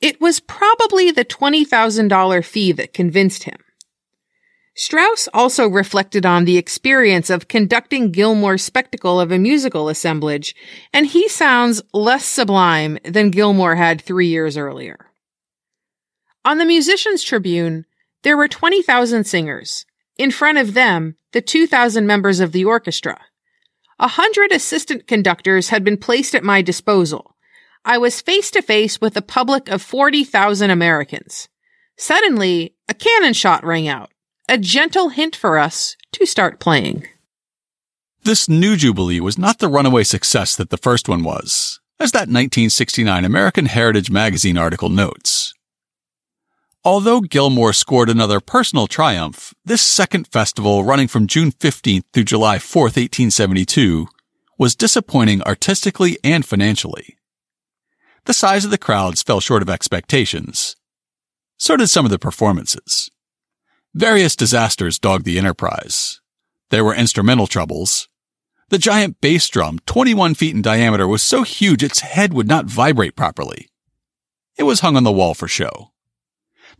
It 0.00 0.20
was 0.20 0.40
probably 0.40 1.10
the 1.10 1.24
$20,000 1.24 2.44
fee 2.44 2.72
that 2.72 2.94
convinced 2.94 3.42
him. 3.42 3.58
Strauss 4.74 5.28
also 5.34 5.66
reflected 5.68 6.24
on 6.24 6.44
the 6.44 6.56
experience 6.56 7.28
of 7.28 7.48
conducting 7.48 8.12
Gilmore's 8.12 8.62
spectacle 8.62 9.20
of 9.20 9.32
a 9.32 9.38
musical 9.38 9.88
assemblage, 9.88 10.54
and 10.92 11.06
he 11.06 11.28
sounds 11.28 11.82
less 11.92 12.24
sublime 12.24 12.98
than 13.04 13.30
Gilmore 13.30 13.76
had 13.76 14.00
three 14.00 14.28
years 14.28 14.56
earlier. 14.56 15.10
On 16.44 16.58
the 16.58 16.64
Musicians' 16.64 17.22
Tribune, 17.22 17.84
there 18.22 18.36
were 18.36 18.48
20,000 18.48 19.24
singers. 19.24 19.84
In 20.16 20.30
front 20.30 20.58
of 20.58 20.74
them, 20.74 21.16
the 21.32 21.40
2,000 21.40 22.06
members 22.06 22.40
of 22.40 22.52
the 22.52 22.64
orchestra. 22.64 23.20
A 23.98 24.08
hundred 24.08 24.52
assistant 24.52 25.06
conductors 25.06 25.68
had 25.68 25.84
been 25.84 25.96
placed 25.96 26.34
at 26.34 26.44
my 26.44 26.62
disposal. 26.62 27.36
I 27.84 27.98
was 27.98 28.20
face 28.20 28.50
to 28.52 28.62
face 28.62 29.00
with 29.00 29.16
a 29.16 29.22
public 29.22 29.68
of 29.68 29.82
40,000 29.82 30.70
Americans. 30.70 31.48
Suddenly, 31.98 32.74
a 32.88 32.94
cannon 32.94 33.34
shot 33.34 33.64
rang 33.64 33.88
out 33.88 34.10
a 34.50 34.58
gentle 34.58 35.10
hint 35.10 35.36
for 35.36 35.58
us 35.58 35.96
to 36.10 36.26
start 36.26 36.58
playing. 36.58 37.06
This 38.24 38.48
new 38.48 38.74
Jubilee 38.74 39.20
was 39.20 39.38
not 39.38 39.60
the 39.60 39.68
runaway 39.68 40.02
success 40.02 40.56
that 40.56 40.70
the 40.70 40.76
first 40.76 41.08
one 41.08 41.22
was, 41.22 41.78
as 42.00 42.10
that 42.10 42.26
1969 42.26 43.24
American 43.24 43.66
Heritage 43.66 44.10
Magazine 44.10 44.58
article 44.58 44.88
notes. 44.88 45.54
Although 46.84 47.20
Gilmore 47.20 47.72
scored 47.72 48.10
another 48.10 48.40
personal 48.40 48.88
triumph, 48.88 49.54
this 49.64 49.82
second 49.82 50.26
festival, 50.26 50.82
running 50.82 51.06
from 51.06 51.28
June 51.28 51.52
15th 51.52 52.02
through 52.12 52.24
July 52.24 52.56
4th, 52.56 52.98
1872, 52.98 54.08
was 54.58 54.74
disappointing 54.74 55.42
artistically 55.42 56.18
and 56.24 56.44
financially. 56.44 57.16
The 58.24 58.34
size 58.34 58.64
of 58.64 58.72
the 58.72 58.78
crowds 58.78 59.22
fell 59.22 59.38
short 59.38 59.62
of 59.62 59.70
expectations. 59.70 60.74
So 61.56 61.76
did 61.76 61.86
some 61.86 62.04
of 62.04 62.10
the 62.10 62.18
performances. 62.18 63.10
Various 63.94 64.36
disasters 64.36 65.00
dogged 65.00 65.24
the 65.24 65.36
enterprise. 65.36 66.20
There 66.70 66.84
were 66.84 66.94
instrumental 66.94 67.48
troubles. 67.48 68.08
The 68.68 68.78
giant 68.78 69.20
bass 69.20 69.48
drum, 69.48 69.80
21 69.86 70.34
feet 70.34 70.54
in 70.54 70.62
diameter, 70.62 71.08
was 71.08 71.24
so 71.24 71.42
huge 71.42 71.82
its 71.82 71.98
head 72.00 72.32
would 72.32 72.46
not 72.46 72.66
vibrate 72.66 73.16
properly. 73.16 73.68
It 74.56 74.62
was 74.62 74.80
hung 74.80 74.96
on 74.96 75.02
the 75.02 75.10
wall 75.10 75.34
for 75.34 75.48
show. 75.48 75.90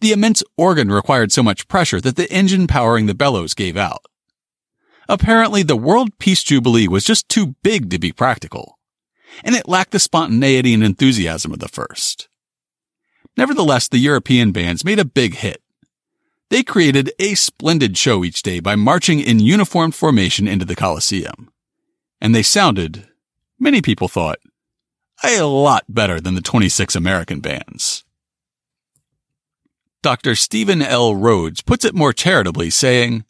The 0.00 0.12
immense 0.12 0.44
organ 0.56 0.92
required 0.92 1.32
so 1.32 1.42
much 1.42 1.66
pressure 1.66 2.00
that 2.00 2.14
the 2.14 2.32
engine 2.32 2.68
powering 2.68 3.06
the 3.06 3.14
bellows 3.14 3.54
gave 3.54 3.76
out. 3.76 4.04
Apparently, 5.08 5.64
the 5.64 5.76
World 5.76 6.16
Peace 6.20 6.44
Jubilee 6.44 6.86
was 6.86 7.04
just 7.04 7.28
too 7.28 7.56
big 7.64 7.90
to 7.90 7.98
be 7.98 8.12
practical, 8.12 8.78
and 9.42 9.56
it 9.56 9.68
lacked 9.68 9.90
the 9.90 9.98
spontaneity 9.98 10.72
and 10.74 10.84
enthusiasm 10.84 11.52
of 11.52 11.58
the 11.58 11.66
first. 11.66 12.28
Nevertheless, 13.36 13.88
the 13.88 13.98
European 13.98 14.52
bands 14.52 14.84
made 14.84 15.00
a 15.00 15.04
big 15.04 15.34
hit. 15.34 15.60
They 16.50 16.64
created 16.64 17.12
a 17.20 17.36
splendid 17.36 17.96
show 17.96 18.24
each 18.24 18.42
day 18.42 18.58
by 18.58 18.74
marching 18.74 19.20
in 19.20 19.38
uniformed 19.38 19.94
formation 19.94 20.48
into 20.48 20.64
the 20.64 20.74
Coliseum. 20.74 21.52
And 22.20 22.34
they 22.34 22.42
sounded, 22.42 23.06
many 23.58 23.80
people 23.80 24.08
thought, 24.08 24.40
a 25.22 25.42
lot 25.42 25.84
better 25.88 26.20
than 26.20 26.34
the 26.34 26.40
26 26.40 26.96
American 26.96 27.38
bands. 27.40 28.04
Dr. 30.02 30.34
Stephen 30.34 30.82
L. 30.82 31.14
Rhodes 31.14 31.60
puts 31.60 31.84
it 31.84 31.94
more 31.94 32.12
charitably, 32.12 32.70
saying, 32.70 33.24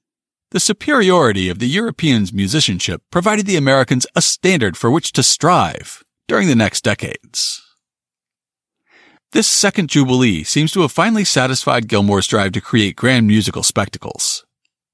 The 0.53 0.61
superiority 0.61 1.51
of 1.51 1.59
the 1.59 1.69
Europeans' 1.69 2.33
musicianship 2.33 3.03
provided 3.11 3.45
the 3.45 3.57
Americans 3.57 4.07
a 4.17 4.23
standard 4.23 4.77
for 4.77 4.91
which 4.91 5.13
to 5.13 5.23
strive 5.23 6.05
during 6.27 6.49
the 6.49 6.55
next 6.55 6.85
decades. 6.85 7.70
This 9.33 9.47
second 9.47 9.89
Jubilee 9.89 10.43
seems 10.43 10.73
to 10.73 10.81
have 10.81 10.91
finally 10.91 11.23
satisfied 11.23 11.87
Gilmore's 11.87 12.27
drive 12.27 12.51
to 12.53 12.61
create 12.61 12.97
grand 12.97 13.29
musical 13.29 13.63
spectacles. 13.63 14.45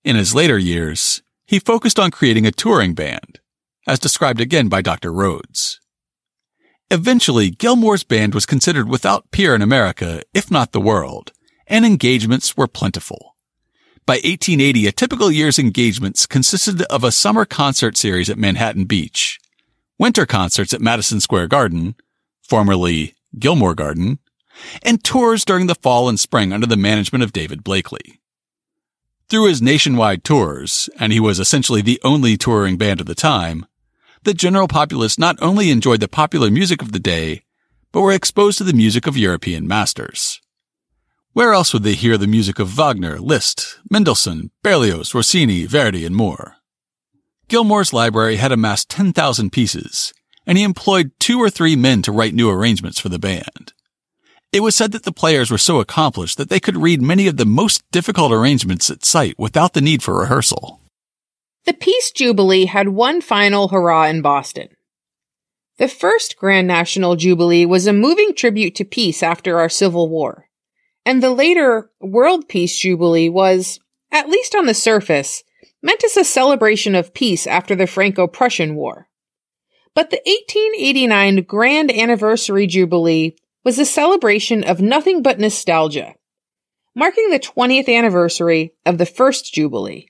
In 0.04 0.14
his 0.14 0.34
later 0.34 0.58
years, 0.58 1.22
he 1.46 1.58
focused 1.58 1.98
on 1.98 2.10
creating 2.10 2.46
a 2.46 2.50
touring 2.50 2.92
band, 2.92 3.40
as 3.86 3.98
described 3.98 4.38
again 4.38 4.68
by 4.68 4.82
Dr. 4.82 5.10
Rhodes. 5.10 5.80
Eventually, 6.90 7.50
Gilmore's 7.50 8.04
band 8.04 8.34
was 8.34 8.44
considered 8.44 8.90
without 8.90 9.30
peer 9.30 9.54
in 9.54 9.62
America, 9.62 10.22
if 10.34 10.50
not 10.50 10.72
the 10.72 10.82
world, 10.82 11.32
and 11.66 11.86
engagements 11.86 12.58
were 12.58 12.68
plentiful. 12.68 13.36
By 14.04 14.16
1880, 14.16 14.86
a 14.86 14.92
typical 14.92 15.30
year's 15.30 15.58
engagements 15.58 16.26
consisted 16.26 16.82
of 16.82 17.04
a 17.04 17.10
summer 17.10 17.46
concert 17.46 17.96
series 17.96 18.28
at 18.28 18.36
Manhattan 18.36 18.84
Beach, 18.84 19.38
winter 19.98 20.26
concerts 20.26 20.74
at 20.74 20.82
Madison 20.82 21.20
Square 21.20 21.46
Garden, 21.46 21.94
formerly 22.42 23.14
Gilmore 23.38 23.74
Garden, 23.74 24.18
and 24.82 25.02
tours 25.02 25.44
during 25.44 25.66
the 25.66 25.74
fall 25.74 26.08
and 26.08 26.18
spring 26.18 26.52
under 26.52 26.66
the 26.66 26.76
management 26.76 27.22
of 27.22 27.32
David 27.32 27.64
Blakely. 27.64 28.20
Through 29.28 29.46
his 29.46 29.60
nationwide 29.60 30.22
tours, 30.22 30.88
and 30.98 31.12
he 31.12 31.20
was 31.20 31.40
essentially 31.40 31.82
the 31.82 32.00
only 32.04 32.36
touring 32.36 32.76
band 32.76 33.00
of 33.00 33.06
the 33.06 33.14
time, 33.14 33.66
the 34.22 34.34
general 34.34 34.68
populace 34.68 35.18
not 35.18 35.36
only 35.40 35.70
enjoyed 35.70 36.00
the 36.00 36.08
popular 36.08 36.50
music 36.50 36.82
of 36.82 36.92
the 36.92 36.98
day, 36.98 37.42
but 37.92 38.00
were 38.00 38.12
exposed 38.12 38.58
to 38.58 38.64
the 38.64 38.72
music 38.72 39.06
of 39.06 39.16
European 39.16 39.66
masters. 39.66 40.40
Where 41.32 41.52
else 41.52 41.72
would 41.72 41.82
they 41.82 41.94
hear 41.94 42.16
the 42.16 42.26
music 42.26 42.58
of 42.58 42.68
Wagner, 42.68 43.18
Liszt, 43.20 43.78
Mendelssohn, 43.90 44.50
Berlioz, 44.62 45.14
Rossini, 45.14 45.66
Verdi, 45.66 46.06
and 46.06 46.16
more? 46.16 46.56
Gilmore's 47.48 47.92
library 47.92 48.36
had 48.36 48.52
amassed 48.52 48.88
10,000 48.90 49.50
pieces, 49.50 50.12
and 50.46 50.56
he 50.58 50.64
employed 50.64 51.12
two 51.18 51.38
or 51.38 51.50
three 51.50 51.76
men 51.76 52.02
to 52.02 52.10
write 52.12 52.34
new 52.34 52.50
arrangements 52.50 52.98
for 52.98 53.08
the 53.08 53.18
band. 53.18 53.72
It 54.56 54.62
was 54.62 54.74
said 54.74 54.92
that 54.92 55.02
the 55.02 55.12
players 55.12 55.50
were 55.50 55.58
so 55.58 55.80
accomplished 55.80 56.38
that 56.38 56.48
they 56.48 56.60
could 56.60 56.78
read 56.78 57.02
many 57.02 57.26
of 57.26 57.36
the 57.36 57.44
most 57.44 57.84
difficult 57.90 58.32
arrangements 58.32 58.88
at 58.88 59.04
sight 59.04 59.34
without 59.38 59.74
the 59.74 59.82
need 59.82 60.02
for 60.02 60.18
rehearsal. 60.18 60.80
The 61.66 61.74
Peace 61.74 62.10
Jubilee 62.10 62.64
had 62.64 62.88
one 62.88 63.20
final 63.20 63.68
hurrah 63.68 64.06
in 64.06 64.22
Boston. 64.22 64.68
The 65.76 65.88
first 65.88 66.38
Grand 66.38 66.66
National 66.66 67.16
Jubilee 67.16 67.66
was 67.66 67.86
a 67.86 67.92
moving 67.92 68.34
tribute 68.34 68.74
to 68.76 68.84
peace 68.86 69.22
after 69.22 69.58
our 69.58 69.68
Civil 69.68 70.08
War 70.08 70.46
and 71.06 71.22
the 71.22 71.30
later 71.30 71.88
World 72.00 72.48
Peace 72.48 72.76
Jubilee 72.76 73.28
was, 73.28 73.78
at 74.10 74.28
least 74.28 74.56
on 74.56 74.66
the 74.66 74.74
surface, 74.74 75.44
meant 75.80 76.02
as 76.02 76.16
a 76.16 76.24
celebration 76.24 76.96
of 76.96 77.14
peace 77.14 77.46
after 77.46 77.76
the 77.76 77.86
Franco-Prussian 77.86 78.74
War. 78.74 79.06
But 79.94 80.10
the 80.10 80.20
1889 80.26 81.44
Grand 81.44 81.92
Anniversary 81.92 82.66
Jubilee 82.66 83.36
was 83.66 83.80
a 83.80 83.84
celebration 83.84 84.62
of 84.62 84.80
nothing 84.80 85.22
but 85.22 85.40
nostalgia, 85.40 86.14
marking 86.94 87.30
the 87.30 87.40
20th 87.40 87.88
anniversary 87.92 88.72
of 88.86 88.96
the 88.96 89.04
first 89.04 89.52
Jubilee. 89.52 90.08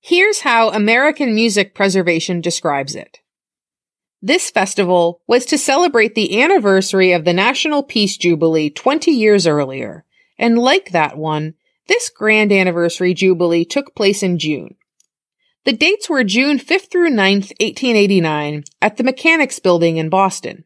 Here's 0.00 0.40
how 0.40 0.70
American 0.70 1.32
Music 1.32 1.76
Preservation 1.76 2.40
describes 2.40 2.96
it. 2.96 3.20
This 4.20 4.50
festival 4.50 5.20
was 5.28 5.46
to 5.46 5.56
celebrate 5.56 6.16
the 6.16 6.42
anniversary 6.42 7.12
of 7.12 7.24
the 7.24 7.32
National 7.32 7.84
Peace 7.84 8.16
Jubilee 8.16 8.68
20 8.68 9.12
years 9.12 9.46
earlier, 9.46 10.04
and 10.36 10.58
like 10.58 10.90
that 10.90 11.16
one, 11.16 11.54
this 11.86 12.08
grand 12.08 12.50
anniversary 12.50 13.14
jubilee 13.14 13.64
took 13.64 13.94
place 13.94 14.24
in 14.24 14.40
June. 14.40 14.74
The 15.64 15.72
dates 15.72 16.10
were 16.10 16.24
June 16.24 16.58
5th 16.58 16.90
through 16.90 17.10
9th, 17.10 17.52
1889, 17.60 18.64
at 18.82 18.96
the 18.96 19.04
Mechanics 19.04 19.60
Building 19.60 19.98
in 19.98 20.08
Boston. 20.08 20.64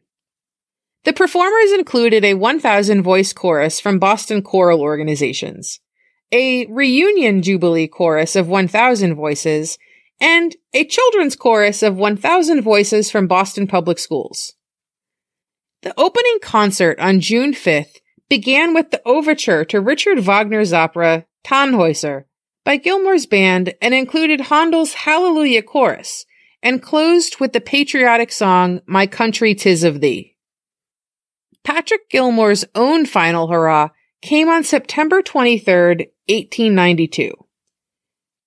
The 1.03 1.13
performers 1.13 1.71
included 1.71 2.23
a 2.23 2.35
1,000 2.35 3.01
voice 3.01 3.33
chorus 3.33 3.79
from 3.79 3.97
Boston 3.97 4.43
choral 4.43 4.81
organizations, 4.81 5.79
a 6.31 6.67
reunion 6.67 7.41
jubilee 7.41 7.87
chorus 7.87 8.35
of 8.35 8.47
1,000 8.47 9.15
voices, 9.15 9.79
and 10.19 10.55
a 10.73 10.85
children's 10.85 11.35
chorus 11.35 11.81
of 11.81 11.97
1,000 11.97 12.61
voices 12.61 13.09
from 13.09 13.25
Boston 13.25 13.65
Public 13.65 13.97
Schools. 13.97 14.53
The 15.81 15.99
opening 15.99 16.37
concert 16.43 16.99
on 16.99 17.19
June 17.19 17.53
5th 17.53 17.97
began 18.29 18.75
with 18.75 18.91
the 18.91 19.01
overture 19.03 19.65
to 19.65 19.81
Richard 19.81 20.19
Wagner's 20.19 20.71
opera 20.71 21.25
Tannhäuser 21.43 22.25
by 22.63 22.77
Gilmore's 22.77 23.25
band 23.25 23.73
and 23.81 23.95
included 23.95 24.41
Handel's 24.41 24.93
Hallelujah 24.93 25.63
Chorus 25.63 26.27
and 26.61 26.83
closed 26.83 27.39
with 27.39 27.53
the 27.53 27.59
patriotic 27.59 28.31
song 28.31 28.81
My 28.85 29.07
Country 29.07 29.55
Tis 29.55 29.83
of 29.83 29.99
Thee. 29.99 30.30
Patrick 31.63 32.09
Gilmore's 32.09 32.65
own 32.75 33.05
final 33.05 33.47
hurrah 33.47 33.89
came 34.21 34.49
on 34.49 34.63
September 34.63 35.21
23, 35.21 35.73
1892. 36.27 37.33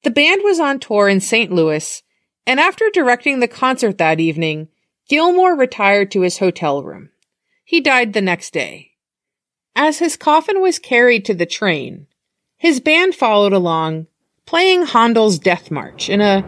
The 0.03 0.11
band 0.11 0.43
was 0.45 0.61
on 0.61 0.81
tour 0.81 1.09
in 1.09 1.21
St. 1.21 1.51
Louis, 1.53 2.03
and 2.47 2.61
after 2.61 2.91
directing 2.93 3.41
the 3.41 3.49
concert 3.49 3.99
that 3.99 4.21
evening, 4.21 4.69
Gilmore 5.09 5.57
retired 5.57 6.11
to 6.13 6.23
his 6.23 6.39
hotel 6.39 6.83
room. 6.83 7.11
He 7.65 7.81
died 7.81 8.13
the 8.13 8.21
next 8.21 8.53
day. 8.53 8.93
As 9.77 9.99
his 9.99 10.17
coffin 10.17 10.61
was 10.61 10.79
carried 10.79 11.25
to 11.25 11.35
the 11.35 11.47
train, 11.47 12.07
his 12.57 12.81
band 12.81 13.15
followed 13.15 13.53
along, 13.53 14.07
playing 14.47 14.87
Handel's 14.87 15.39
Death 15.39 15.71
March 15.71 16.09
in 16.09 16.21
a 16.21 16.45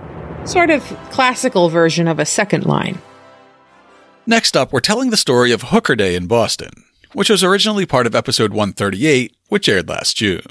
sort 0.46 0.70
of 0.70 0.82
classical 1.10 1.68
version 1.68 2.06
of 2.08 2.18
a 2.18 2.26
second 2.26 2.66
line. 2.66 3.00
Next 4.28 4.56
up, 4.56 4.72
we're 4.72 4.80
telling 4.80 5.10
the 5.10 5.16
story 5.16 5.52
of 5.52 5.62
Hooker 5.62 5.94
Day 5.94 6.16
in 6.16 6.26
Boston, 6.26 6.84
which 7.12 7.30
was 7.30 7.44
originally 7.44 7.86
part 7.86 8.08
of 8.08 8.14
episode 8.16 8.50
138, 8.50 9.36
which 9.48 9.68
aired 9.68 9.88
last 9.88 10.16
June. 10.16 10.42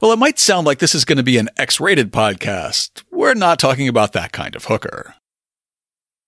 Well, 0.00 0.12
it 0.12 0.20
might 0.20 0.38
sound 0.38 0.64
like 0.64 0.78
this 0.78 0.94
is 0.94 1.04
going 1.04 1.16
to 1.18 1.24
be 1.24 1.38
an 1.38 1.48
X 1.56 1.80
rated 1.80 2.12
podcast. 2.12 3.02
We're 3.10 3.34
not 3.34 3.58
talking 3.58 3.88
about 3.88 4.12
that 4.12 4.30
kind 4.30 4.54
of 4.54 4.66
hooker. 4.66 5.16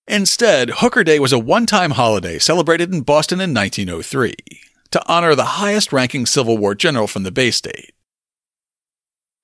Instead, 0.08 0.70
Hooker 0.70 1.04
Day 1.04 1.20
was 1.20 1.32
a 1.32 1.38
one 1.38 1.66
time 1.66 1.92
holiday 1.92 2.40
celebrated 2.40 2.92
in 2.92 3.02
Boston 3.02 3.40
in 3.40 3.54
1903 3.54 4.34
to 4.90 5.02
honor 5.06 5.36
the 5.36 5.44
highest 5.44 5.92
ranking 5.92 6.26
Civil 6.26 6.58
War 6.58 6.74
general 6.74 7.06
from 7.06 7.22
the 7.22 7.30
Bay 7.30 7.52
State. 7.52 7.92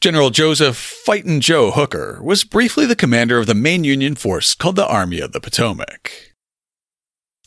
General 0.01 0.31
Joseph 0.31 0.77
Fightin' 0.77 1.41
Joe 1.41 1.71
Hooker 1.71 2.21
was 2.21 2.43
briefly 2.43 2.85
the 2.85 2.97
commander 2.97 3.39
of 3.39 3.47
the 3.47 3.55
main 3.55 3.85
Union 3.85 4.17
force 4.17 4.57
called 4.57 4.75
the 4.75 4.89
Army 4.89 5.21
of 5.21 5.31
the 5.31 5.41
Potomac. 5.41 6.32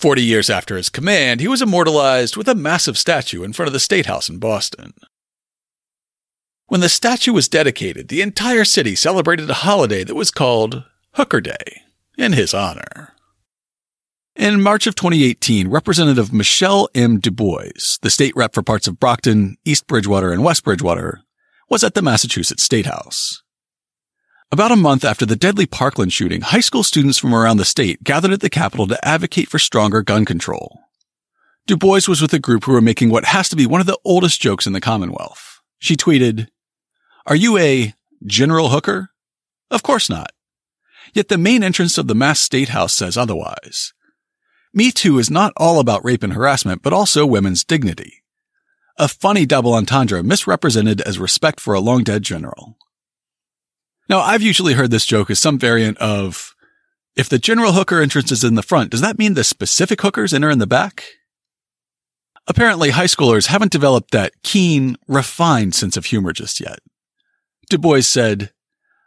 Forty 0.06 0.22
years 0.22 0.51
after 0.51 0.78
his 0.78 0.89
command, 0.89 1.39
he 1.39 1.47
was 1.47 1.64
immortalized 1.64 2.38
with 2.38 2.47
a 2.47 2.53
massive 2.53 2.95
statue 2.95 3.41
in 3.41 3.53
front 3.53 3.66
of 3.66 3.74
the 3.74 3.80
State 3.80 4.06
House 4.06 4.30
in 4.30 4.38
Boston. 4.38 4.93
When 6.68 6.82
the 6.82 6.89
statue 6.89 7.34
was 7.34 7.47
dedicated, 7.47 8.08
the 8.08 8.22
entire 8.22 8.66
city 8.66 8.93
celebrated 8.93 9.49
a 9.49 9.56
holiday 9.66 10.03
that 10.03 10.14
was 10.14 10.30
called 10.30 10.84
Hooker 11.14 11.41
Day 11.41 11.82
in 12.20 12.34
his 12.34 12.53
honor. 12.53 13.16
In 14.36 14.62
March 14.62 14.86
of 14.86 14.93
2018, 14.93 15.70
Representative 15.70 16.32
Michelle 16.32 16.88
M. 16.93 17.20
Du 17.20 17.32
Bois, 17.32 17.97
the 18.03 18.12
state 18.12 18.36
rep 18.36 18.53
for 18.53 18.62
parts 18.62 18.88
of 18.88 18.99
Brockton, 18.99 19.58
East 19.66 19.88
Bridgewater, 19.88 20.32
and 20.32 20.43
West 20.43 20.64
Bridgewater, 20.64 21.22
was 21.68 21.84
at 21.84 21.95
the 21.95 22.03
Massachusetts 22.03 22.62
State 22.62 22.86
House. 22.86 23.41
About 24.56 24.72
a 24.72 24.78
month 24.78 25.03
after 25.03 25.26
the 25.26 25.36
deadly 25.36 25.66
Parkland 25.66 26.14
shooting, 26.14 26.39
high 26.39 26.62
school 26.62 26.82
students 26.82 27.18
from 27.18 27.36
around 27.36 27.58
the 27.58 27.66
state 27.66 28.06
gathered 28.06 28.32
at 28.32 28.39
the 28.39 28.49
Capitol 28.49 28.88
to 28.88 29.06
advocate 29.06 29.49
for 29.49 29.60
stronger 29.60 30.01
gun 30.01 30.24
control. 30.24 30.80
Du 31.68 31.76
Bois 31.76 32.08
was 32.08 32.22
with 32.22 32.34
a 32.34 32.39
group 32.39 32.64
who 32.64 32.72
were 32.72 32.80
making 32.80 33.10
what 33.10 33.26
has 33.26 33.49
to 33.49 33.58
be 33.58 33.66
one 33.66 33.82
of 33.82 33.86
the 33.86 33.99
oldest 34.06 34.39
jokes 34.39 34.66
in 34.66 34.72
the 34.72 34.80
Commonwealth. 34.80 35.60
She 35.80 35.97
tweeted, 35.97 36.47
Are 37.26 37.36
you 37.36 37.58
a 37.58 37.93
General 38.26 38.70
Hooker? 38.70 39.10
Of 39.70 39.84
course 39.84 40.10
not. 40.10 40.32
Yet 41.14 41.28
the 41.28 41.38
main 41.38 41.62
entrance 41.62 41.97
of 41.97 42.08
the 42.08 42.16
Mass 42.16 42.39
State 42.39 42.70
House 42.70 42.93
says 42.93 43.18
otherwise. 43.18 43.91
Me 44.74 44.89
Too 44.89 45.20
is 45.20 45.30
not 45.30 45.51
all 45.58 45.82
about 45.82 46.06
rape 46.06 46.24
and 46.24 46.32
harassment, 46.32 46.82
but 46.82 46.93
also 46.93 47.26
women's 47.26 47.66
dignity. 47.66 48.24
A 48.97 49.10
funny 49.10 49.45
double 49.45 49.74
entendre 49.74 50.24
misrepresented 50.24 51.01
as 51.01 51.20
respect 51.20 51.60
for 51.60 51.74
a 51.74 51.82
long 51.82 52.06
dead 52.06 52.24
general. 52.24 52.78
Now, 54.08 54.20
I've 54.20 54.41
usually 54.41 54.74
heard 54.74 54.91
this 54.91 55.06
joke 55.06 55.30
as 55.30 55.39
some 55.39 55.58
variant 55.58 55.97
of, 55.97 56.56
if 57.16 57.28
the 57.28 57.39
general 57.39 57.74
hooker 57.74 58.01
entrance 58.01 58.32
is 58.32 58.43
in 58.43 58.56
the 58.56 58.62
front, 58.62 58.91
does 58.91 59.01
that 59.01 59.18
mean 59.18 59.34
the 59.34 59.43
specific 59.43 60.01
hookers 60.01 60.34
enter 60.34 60.49
in 60.49 60.60
the 60.60 60.68
back? 60.68 61.06
Apparently, 62.47 62.91
high 62.91 63.06
schoolers 63.06 63.47
haven't 63.47 63.72
developed 63.72 64.12
that 64.12 64.34
keen, 64.43 64.97
refined 65.08 65.74
sense 65.74 65.97
of 65.97 66.06
humor 66.06 66.32
just 66.32 66.60
yet. 66.60 66.80
Du 67.70 67.80
Bois 67.80 68.01
said, 68.01 68.51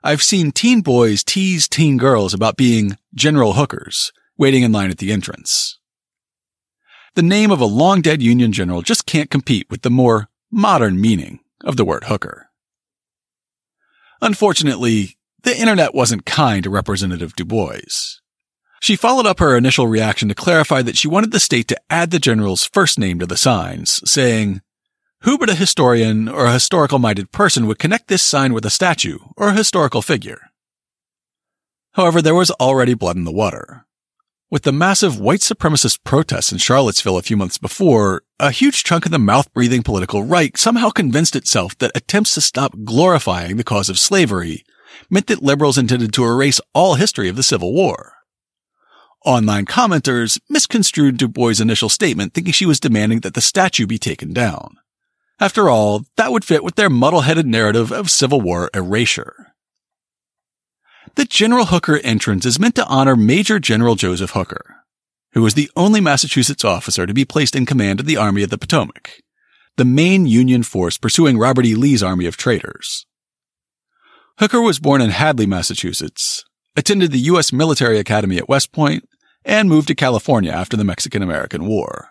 I've 0.03 0.23
seen 0.23 0.51
teen 0.51 0.81
boys 0.81 1.23
tease 1.23 1.69
teen 1.69 1.97
girls 1.97 2.35
about 2.35 2.57
being 2.57 2.99
general 3.15 3.53
hookers, 3.53 4.13
waiting 4.37 4.65
in 4.65 4.73
line 4.73 4.91
at 4.91 4.99
the 4.99 5.13
entrance. 5.13 5.79
The 7.15 7.23
name 7.23 7.51
of 7.51 7.61
a 7.61 7.67
long 7.67 8.01
dead 8.01 8.23
Union 8.23 8.53
general 8.53 8.83
just 8.83 9.07
can't 9.07 9.31
compete 9.31 9.69
with 9.71 9.83
the 9.83 9.91
more 9.91 10.29
modern 10.51 11.01
meaning 11.01 11.41
of 11.65 11.77
the 11.77 11.85
word 11.85 12.05
hooker. 12.05 12.48
Unfortunately, 14.21 15.17
the 15.43 15.59
internet 15.59 15.95
wasn't 15.95 16.27
kind 16.27 16.65
to 16.65 16.71
Representative 16.71 17.37
Du 17.37 17.45
Bois. 17.45 18.19
She 18.81 18.97
followed 18.97 19.27
up 19.27 19.39
her 19.39 19.57
initial 19.57 19.87
reaction 19.87 20.29
to 20.29 20.35
clarify 20.35 20.83
that 20.83 20.97
she 20.97 21.09
wanted 21.09 21.33
the 21.33 21.41
state 21.41 21.69
to 21.69 21.81
add 21.91 22.11
the 22.11 22.19
general's 22.19 22.65
first 22.65 22.99
name 22.99 23.19
to 23.19 23.27
the 23.27 23.37
signs, 23.37 24.01
saying, 24.09 24.61
Who 25.23 25.39
but 25.39 25.51
a 25.51 25.55
historian 25.55 26.29
or 26.29 26.47
a 26.47 26.53
historical 26.53 26.99
minded 26.99 27.33
person 27.33 27.67
would 27.67 27.79
connect 27.79 28.09
this 28.09 28.23
sign 28.23 28.53
with 28.53 28.65
a 28.65 28.71
statue 28.71 29.19
or 29.37 29.49
a 29.49 29.55
historical 29.55 30.03
figure? 30.03 30.51
However, 31.93 32.23
there 32.23 32.35
was 32.35 32.53
already 32.53 32.95
blood 32.95 33.17
in 33.17 33.25
the 33.25 33.33
water. 33.33 33.85
With 34.51 34.63
the 34.63 34.73
massive 34.73 35.21
white 35.21 35.41
supremacist 35.41 36.05
protests 36.05 36.53
in 36.53 36.57
Charlottesville 36.57 37.19
a 37.19 37.23
few 37.23 37.37
months 37.37 37.59
before, 37.59 38.23
a 38.41 38.51
huge 38.51 38.83
chunk 38.83 39.05
of 39.05 39.13
the 39.13 39.19
mouth 39.19 39.53
breathing 39.53 39.83
political 39.83 40.23
right 40.23 40.57
somehow 40.57 40.89
convinced 40.89 41.37
itself 41.37 41.77
that 41.79 41.93
attempts 41.95 42.33
to 42.33 42.41
stop 42.41 42.73
glorifying 42.83 43.59
the 43.59 43.65
cause 43.65 43.91
of 43.91 43.99
slavery 43.99 44.65
meant 45.11 45.27
that 45.27 45.43
liberals 45.43 45.77
intended 45.77 46.15
to 46.15 46.25
erase 46.25 46.63
all 46.73 46.95
history 46.95 47.29
of 47.29 47.37
the 47.37 47.43
Civil 47.43 47.75
War. 47.75 48.15
Online 49.23 49.67
commenters 49.67 50.41
misconstrued 50.49 51.19
Du 51.19 51.29
Bois' 51.29 51.61
initial 51.61 51.91
statement 51.91 52.33
thinking 52.33 52.55
she 52.55 52.65
was 52.65 52.81
demanding 52.81 53.21
that 53.21 53.35
the 53.35 53.43
statue 53.43 53.87
be 53.87 53.99
taken 53.99 54.33
down. 54.33 54.77
After 55.39 55.69
all, 55.69 56.07
that 56.17 56.33
would 56.33 56.43
fit 56.47 56.65
with 56.65 56.77
their 56.77 56.89
muddle-headed 56.89 57.47
narrative 57.47 57.93
of 57.93 58.11
Civil 58.11 58.41
War 58.41 58.71
erasure. 58.73 59.53
The 61.19 61.25
General 61.25 61.65
Hooker 61.65 61.97
entrance 62.05 62.47
is 62.47 62.61
meant 62.61 62.77
to 62.77 62.87
honor 62.87 63.17
Major 63.17 63.59
General 63.59 63.97
Joseph 63.97 64.31
Hooker, 64.31 64.85
who 65.33 65.43
was 65.43 65.55
the 65.55 65.69
only 65.75 66.01
Massachusetts 66.01 66.65
officer 66.65 67.07
to 67.07 67.13
be 67.13 67.25
placed 67.25 67.57
in 67.57 67.67
command 67.67 67.99
of 67.99 68.07
the 68.07 68.17
Army 68.17 68.45
of 68.45 68.51
the 68.51 68.57
Potomac, 68.57 69.21
the 69.77 69.85
main 69.85 70.27
Union 70.27 70.63
force 70.63 70.97
pursuing 70.97 71.37
Robert 71.37 71.67
E. 71.67 71.75
Lee's 71.75 72.05
Army 72.05 72.27
of 72.27 72.37
Traitors. 72.37 73.05
Hooker 74.39 74.63
was 74.63 74.79
born 74.79 75.01
in 75.01 75.11
Hadley, 75.11 75.45
Massachusetts, 75.45 76.45
attended 76.77 77.11
the 77.11 77.19
U.S. 77.33 77.53
Military 77.53 77.99
Academy 77.99 78.39
at 78.39 78.49
West 78.49 78.71
Point, 78.71 79.03
and 79.45 79.69
moved 79.69 79.89
to 79.89 79.97
California 79.97 80.53
after 80.53 80.77
the 80.77 80.85
Mexican 80.85 81.25
American 81.25 81.67
War. 81.67 82.11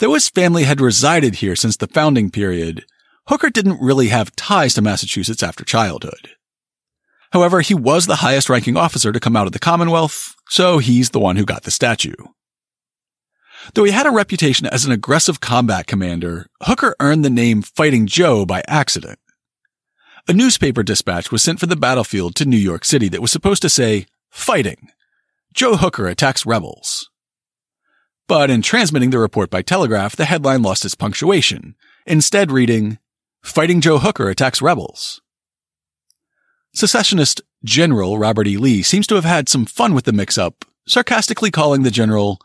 Though 0.00 0.14
his 0.14 0.28
family 0.28 0.64
had 0.64 0.80
resided 0.80 1.36
here 1.36 1.54
since 1.54 1.76
the 1.76 1.86
founding 1.86 2.32
period, 2.32 2.84
Hooker 3.28 3.48
didn't 3.48 3.80
really 3.80 4.08
have 4.08 4.34
ties 4.34 4.74
to 4.74 4.82
Massachusetts 4.82 5.44
after 5.44 5.64
childhood. 5.64 6.30
However, 7.36 7.60
he 7.60 7.74
was 7.74 8.06
the 8.06 8.16
highest 8.16 8.48
ranking 8.48 8.78
officer 8.78 9.12
to 9.12 9.20
come 9.20 9.36
out 9.36 9.46
of 9.46 9.52
the 9.52 9.58
Commonwealth, 9.58 10.34
so 10.48 10.78
he's 10.78 11.10
the 11.10 11.20
one 11.20 11.36
who 11.36 11.44
got 11.44 11.64
the 11.64 11.70
statue. 11.70 12.14
Though 13.74 13.84
he 13.84 13.92
had 13.92 14.06
a 14.06 14.10
reputation 14.10 14.66
as 14.68 14.86
an 14.86 14.92
aggressive 14.92 15.38
combat 15.38 15.86
commander, 15.86 16.46
Hooker 16.62 16.96
earned 16.98 17.26
the 17.26 17.28
name 17.28 17.60
Fighting 17.60 18.06
Joe 18.06 18.46
by 18.46 18.62
accident. 18.66 19.18
A 20.26 20.32
newspaper 20.32 20.82
dispatch 20.82 21.30
was 21.30 21.42
sent 21.42 21.60
for 21.60 21.66
the 21.66 21.76
battlefield 21.76 22.36
to 22.36 22.46
New 22.46 22.56
York 22.56 22.86
City 22.86 23.10
that 23.10 23.20
was 23.20 23.32
supposed 23.32 23.60
to 23.60 23.68
say, 23.68 24.06
Fighting. 24.30 24.88
Joe 25.52 25.76
Hooker 25.76 26.06
attacks 26.06 26.46
rebels. 26.46 27.10
But 28.28 28.48
in 28.48 28.62
transmitting 28.62 29.10
the 29.10 29.18
report 29.18 29.50
by 29.50 29.60
telegraph, 29.60 30.16
the 30.16 30.24
headline 30.24 30.62
lost 30.62 30.86
its 30.86 30.94
punctuation, 30.94 31.74
instead 32.06 32.50
reading, 32.50 32.98
Fighting 33.42 33.82
Joe 33.82 33.98
Hooker 33.98 34.30
attacks 34.30 34.62
rebels. 34.62 35.20
Secessionist 36.76 37.40
General 37.64 38.18
Robert 38.18 38.46
E. 38.46 38.58
Lee 38.58 38.82
seems 38.82 39.06
to 39.06 39.14
have 39.14 39.24
had 39.24 39.48
some 39.48 39.64
fun 39.64 39.94
with 39.94 40.04
the 40.04 40.12
mix 40.12 40.36
up, 40.36 40.66
sarcastically 40.86 41.50
calling 41.50 41.84
the 41.84 41.90
general 41.90 42.38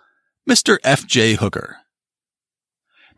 Mr. 0.49 0.77
F. 0.85 1.05
J. 1.05 1.33
Hooker. 1.33 1.79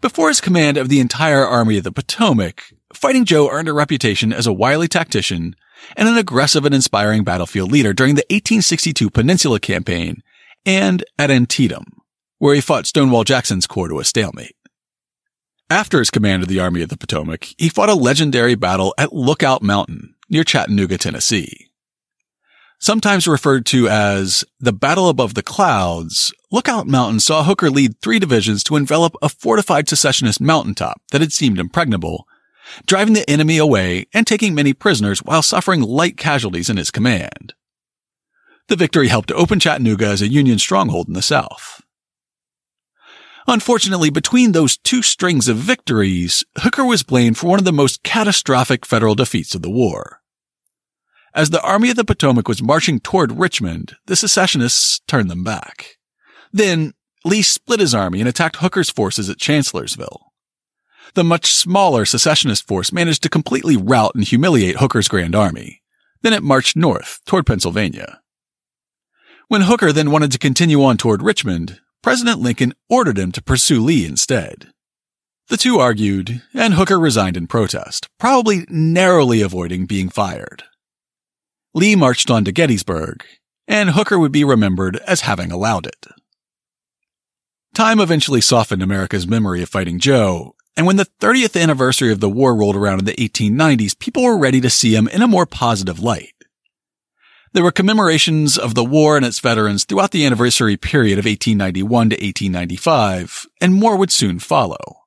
Before 0.02 0.30
his 0.30 0.42
command 0.42 0.76
of 0.76 0.90
the 0.90 1.00
entire 1.00 1.46
Army 1.46 1.78
of 1.78 1.84
the 1.84 1.92
Potomac, 1.92 2.64
Fighting 2.96 3.26
Joe 3.26 3.48
earned 3.52 3.68
a 3.68 3.74
reputation 3.74 4.34
as 4.34 4.48
a 4.48 4.54
wily 4.54 4.88
tactician 4.88 5.56
and 5.96 6.10
an 6.10 6.18
aggressive 6.18 6.66
and 6.66 6.74
inspiring 6.74 7.24
battlefield 7.24 7.72
leader 7.72 7.94
during 7.94 8.16
the 8.16 8.26
1862 8.32 9.12
Peninsula 9.12 9.60
Campaign 9.60 10.24
and 10.66 11.04
at 11.20 11.30
Antietam, 11.30 11.86
where 12.40 12.56
he 12.56 12.62
fought 12.62 12.88
Stonewall 12.88 13.24
Jackson's 13.24 13.68
corps 13.68 13.90
to 13.90 14.00
a 14.00 14.04
stalemate. 14.04 14.56
After 15.70 16.00
his 16.00 16.10
command 16.10 16.42
of 16.42 16.50
the 16.50 16.60
Army 16.60 16.82
of 16.82 16.90
the 16.90 16.98
Potomac, 16.98 17.50
he 17.60 17.70
fought 17.70 17.90
a 17.90 17.94
legendary 17.94 18.56
battle 18.56 18.96
at 18.98 19.14
Lookout 19.14 19.62
Mountain 19.62 20.16
near 20.34 20.44
Chattanooga, 20.44 20.98
Tennessee. 20.98 21.70
Sometimes 22.80 23.30
referred 23.30 23.66
to 23.68 23.88
as 23.88 24.44
the 24.60 24.74
Battle 24.74 25.08
Above 25.08 25.36
the 25.36 25.42
Clouds, 25.42 26.34
Lookout 26.52 26.86
Mountain 26.86 27.22
saw 27.22 27.44
Hooker 27.44 27.70
lead 27.70 28.02
three 28.02 28.20
divisions 28.20 28.62
to 28.66 28.76
envelop 28.76 29.16
a 29.22 29.30
fortified 29.30 29.88
secessionist 29.88 30.42
mountaintop 30.42 31.02
that 31.12 31.22
had 31.22 31.32
seemed 31.32 31.60
impregnable, 31.60 32.28
driving 32.86 33.14
the 33.14 33.30
enemy 33.30 33.58
away 33.58 34.08
and 34.14 34.28
taking 34.28 34.54
many 34.54 34.74
prisoners 34.74 35.20
while 35.20 35.42
suffering 35.42 35.82
light 35.82 36.18
casualties 36.18 36.70
in 36.70 36.76
his 36.76 36.92
command. 36.92 37.54
The 38.68 38.76
victory 38.76 39.08
helped 39.08 39.30
to 39.30 39.36
open 39.36 39.62
Chattanooga 39.62 40.08
as 40.08 40.22
a 40.22 40.28
Union 40.28 40.60
stronghold 40.60 41.08
in 41.08 41.14
the 41.14 41.22
South. 41.22 41.82
Unfortunately, 43.48 44.10
between 44.10 44.52
those 44.52 44.78
two 44.78 45.02
strings 45.02 45.48
of 45.48 45.58
victories, 45.58 46.44
Hooker 46.58 46.86
was 46.86 47.04
blamed 47.04 47.38
for 47.38 47.48
one 47.48 47.60
of 47.60 47.66
the 47.66 47.72
most 47.72 48.04
catastrophic 48.04 48.86
federal 48.86 49.16
defeats 49.16 49.54
of 49.54 49.62
the 49.62 49.70
war. 49.70 50.23
As 51.36 51.50
the 51.50 51.62
Army 51.62 51.90
of 51.90 51.96
the 51.96 52.06
Potomac 52.06 52.48
was 52.48 52.62
marching 52.62 53.00
toward 53.00 53.40
Richmond, 53.40 53.96
the 54.06 54.16
secessionists 54.16 55.00
turned 55.08 55.32
them 55.32 55.44
back. 55.44 55.98
Then, 56.52 56.94
Lee 57.26 57.42
split 57.42 57.80
his 57.80 57.96
army 57.96 58.20
and 58.20 58.30
attacked 58.30 58.58
Hooker's 58.58 58.92
forces 58.92 59.30
at 59.30 59.40
Chancellorsville. 59.40 60.34
The 61.16 61.24
much 61.24 61.52
smaller 61.52 62.06
secessionist 62.06 62.68
force 62.68 62.92
managed 62.92 63.24
to 63.24 63.30
completely 63.30 63.78
rout 63.78 64.14
and 64.14 64.24
humiliate 64.24 64.78
Hooker's 64.78 65.08
Grand 65.08 65.36
Army. 65.36 65.82
Then 66.22 66.34
it 66.34 66.44
marched 66.44 66.76
north 66.76 67.20
toward 67.26 67.46
Pennsylvania. 67.46 68.22
When 69.48 69.62
Hooker 69.62 69.92
then 69.92 70.12
wanted 70.12 70.32
to 70.32 70.40
continue 70.40 70.84
on 70.84 70.98
toward 70.98 71.22
Richmond, 71.22 71.80
President 72.02 72.40
Lincoln 72.40 72.74
ordered 72.90 73.18
him 73.18 73.32
to 73.32 73.44
pursue 73.44 73.82
Lee 73.82 74.06
instead. 74.06 74.72
The 75.50 75.58
two 75.58 75.80
argued, 75.80 76.42
and 76.54 76.76
Hooker 76.76 77.00
resigned 77.00 77.38
in 77.38 77.48
protest, 77.48 78.08
probably 78.20 78.66
narrowly 78.70 79.42
avoiding 79.42 79.86
being 79.86 80.10
fired. 80.10 80.64
Lee 81.74 81.96
marched 81.96 82.30
on 82.30 82.46
to 82.46 82.52
Gettysburg, 82.52 83.24
and 83.68 83.92
Hooker 83.92 84.20
would 84.20 84.32
be 84.32 84.44
remembered 84.44 84.98
as 85.08 85.22
having 85.22 85.52
allowed 85.52 85.88
it. 85.88 86.06
Time 87.74 88.00
eventually 88.00 88.42
softened 88.42 88.84
America's 88.84 89.28
memory 89.28 89.64
of 89.64 89.70
Fighting 89.70 90.00
Joe, 90.00 90.56
and 90.78 90.86
when 90.86 90.98
the 90.98 91.08
30th 91.20 91.60
anniversary 91.60 92.12
of 92.12 92.20
the 92.20 92.30
war 92.30 92.56
rolled 92.56 92.76
around 92.76 93.00
in 93.00 93.06
the 93.06 93.14
1890s, 93.14 93.98
people 93.98 94.24
were 94.24 94.38
ready 94.38 94.62
to 94.62 94.70
see 94.70 94.96
him 94.96 95.08
in 95.08 95.24
a 95.24 95.28
more 95.28 95.48
positive 95.48 96.00
light. 96.00 96.34
There 97.54 97.64
were 97.64 97.72
commemorations 97.72 98.58
of 98.58 98.76
the 98.76 98.84
war 98.84 99.18
and 99.18 99.26
its 99.26 99.40
veterans 99.40 99.84
throughout 99.84 100.12
the 100.12 100.26
anniversary 100.26 100.78
period 100.78 101.18
of 101.18 101.26
1891 101.26 102.10
to 102.10 102.16
1895, 102.16 103.46
and 103.62 103.74
more 103.74 103.96
would 103.96 104.12
soon 104.12 104.38
follow. 104.40 105.03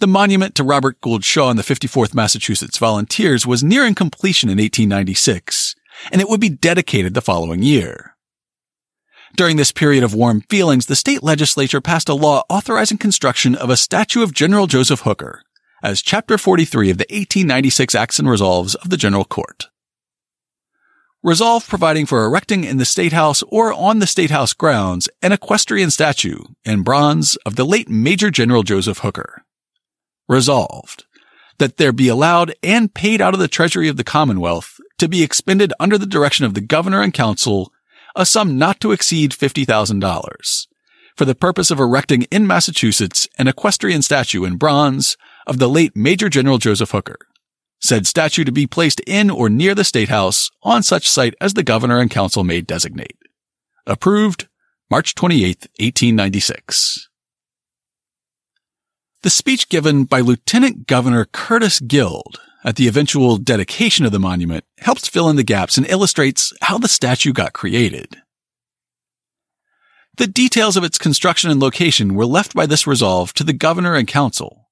The 0.00 0.06
monument 0.06 0.54
to 0.54 0.62
Robert 0.62 1.00
Gould 1.00 1.24
Shaw 1.24 1.50
and 1.50 1.58
the 1.58 1.64
54th 1.64 2.14
Massachusetts 2.14 2.78
Volunteers 2.78 3.44
was 3.44 3.64
nearing 3.64 3.96
completion 3.96 4.48
in 4.48 4.58
1896, 4.58 5.74
and 6.12 6.20
it 6.20 6.28
would 6.28 6.40
be 6.40 6.48
dedicated 6.48 7.14
the 7.14 7.20
following 7.20 7.64
year. 7.64 8.14
During 9.34 9.56
this 9.56 9.72
period 9.72 10.04
of 10.04 10.14
warm 10.14 10.42
feelings, 10.42 10.86
the 10.86 10.94
state 10.94 11.24
legislature 11.24 11.80
passed 11.80 12.08
a 12.08 12.14
law 12.14 12.44
authorizing 12.48 12.98
construction 12.98 13.56
of 13.56 13.70
a 13.70 13.76
statue 13.76 14.22
of 14.22 14.32
General 14.32 14.68
Joseph 14.68 15.00
Hooker 15.00 15.42
as 15.82 16.00
Chapter 16.00 16.38
43 16.38 16.90
of 16.90 16.98
the 16.98 17.06
1896 17.10 17.96
Acts 17.96 18.20
and 18.20 18.30
Resolves 18.30 18.76
of 18.76 18.90
the 18.90 18.96
General 18.96 19.24
Court. 19.24 19.66
Resolve 21.24 21.66
providing 21.66 22.06
for 22.06 22.24
erecting 22.24 22.62
in 22.62 22.76
the 22.76 22.84
State 22.84 23.12
House 23.12 23.42
or 23.48 23.72
on 23.72 23.98
the 23.98 24.06
State 24.06 24.30
House 24.30 24.52
grounds 24.52 25.08
an 25.22 25.32
equestrian 25.32 25.90
statue 25.90 26.38
in 26.64 26.82
bronze 26.82 27.34
of 27.44 27.56
the 27.56 27.66
late 27.66 27.88
Major 27.88 28.30
General 28.30 28.62
Joseph 28.62 28.98
Hooker. 28.98 29.42
Resolved 30.28 31.04
that 31.58 31.76
there 31.76 31.92
be 31.92 32.08
allowed 32.08 32.54
and 32.62 32.94
paid 32.94 33.20
out 33.20 33.34
of 33.34 33.40
the 33.40 33.48
treasury 33.48 33.88
of 33.88 33.96
the 33.96 34.04
Commonwealth 34.04 34.78
to 34.98 35.08
be 35.08 35.22
expended 35.22 35.72
under 35.80 35.98
the 35.98 36.06
direction 36.06 36.44
of 36.44 36.54
the 36.54 36.60
governor 36.60 37.02
and 37.02 37.12
council 37.12 37.72
a 38.14 38.24
sum 38.24 38.58
not 38.58 38.80
to 38.80 38.92
exceed 38.92 39.32
$50,000 39.32 40.66
for 41.16 41.24
the 41.24 41.34
purpose 41.34 41.72
of 41.72 41.80
erecting 41.80 42.22
in 42.30 42.46
Massachusetts 42.46 43.28
an 43.38 43.48
equestrian 43.48 44.02
statue 44.02 44.44
in 44.44 44.56
bronze 44.56 45.16
of 45.48 45.58
the 45.58 45.68
late 45.68 45.96
Major 45.96 46.28
General 46.28 46.58
Joseph 46.58 46.92
Hooker. 46.92 47.18
Said 47.80 48.06
statue 48.06 48.44
to 48.44 48.52
be 48.52 48.68
placed 48.68 49.00
in 49.00 49.28
or 49.28 49.48
near 49.48 49.74
the 49.74 49.84
State 49.84 50.08
House 50.08 50.48
on 50.62 50.84
such 50.84 51.08
site 51.08 51.34
as 51.40 51.54
the 51.54 51.64
governor 51.64 51.98
and 51.98 52.10
council 52.10 52.44
may 52.44 52.60
designate. 52.60 53.16
Approved 53.84 54.46
March 54.90 55.16
28, 55.16 55.66
1896. 55.80 57.07
The 59.22 59.30
speech 59.30 59.68
given 59.68 60.04
by 60.04 60.20
Lieutenant 60.20 60.86
Governor 60.86 61.24
Curtis 61.24 61.80
Guild 61.80 62.40
at 62.62 62.76
the 62.76 62.86
eventual 62.86 63.36
dedication 63.36 64.06
of 64.06 64.12
the 64.12 64.20
monument 64.20 64.64
helps 64.78 65.08
fill 65.08 65.28
in 65.28 65.34
the 65.34 65.42
gaps 65.42 65.76
and 65.76 65.90
illustrates 65.90 66.52
how 66.62 66.78
the 66.78 66.86
statue 66.86 67.32
got 67.32 67.52
created. 67.52 68.22
The 70.18 70.28
details 70.28 70.76
of 70.76 70.84
its 70.84 70.98
construction 70.98 71.50
and 71.50 71.58
location 71.58 72.14
were 72.14 72.26
left 72.26 72.54
by 72.54 72.66
this 72.66 72.86
resolve 72.86 73.32
to 73.34 73.42
the 73.42 73.52
governor 73.52 73.96
and 73.96 74.06
council. 74.06 74.68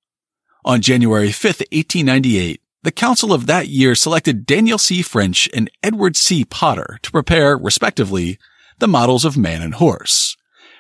On 0.65 0.81
January 0.81 1.33
5, 1.33 1.45
1898, 1.73 2.61
the 2.85 2.93
council 2.93 3.33
of 3.33 3.47
that 3.47 3.67
year 3.67 3.97
selected 3.97 4.47
Daniel 4.47 4.79
C. 4.79 5.03
French 5.03 5.49
and 5.53 5.69
Edward 5.83 6.17
C. 6.17 6.45
Potter 6.45 7.01
to 7.03 7.11
prepare, 7.11 7.57
respectively, 7.57 8.39
the 8.79 8.87
models 8.87 9.25
of 9.25 9.37
man 9.37 9.61
and 9.61 9.75
horse, 9.75 10.37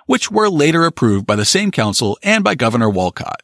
which 0.06 0.30
were 0.30 0.48
later 0.48 0.84
approved 0.84 1.26
by 1.26 1.34
the 1.34 1.44
same 1.44 1.72
council 1.72 2.16
and 2.22 2.44
by 2.44 2.54
Governor 2.54 2.88
Wolcott. 2.88 3.42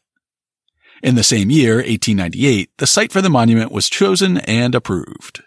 In 1.03 1.17
the 1.17 1.25
same 1.25 1.51
year, 1.51 1.77
1898, 1.79 2.71
the 2.79 2.87
site 2.87 3.11
for 3.11 3.21
the 3.21 3.29
monument 3.29 3.73
was 3.73 3.91
chosen 3.91 4.39
and 4.39 4.73
approved. 4.73 5.43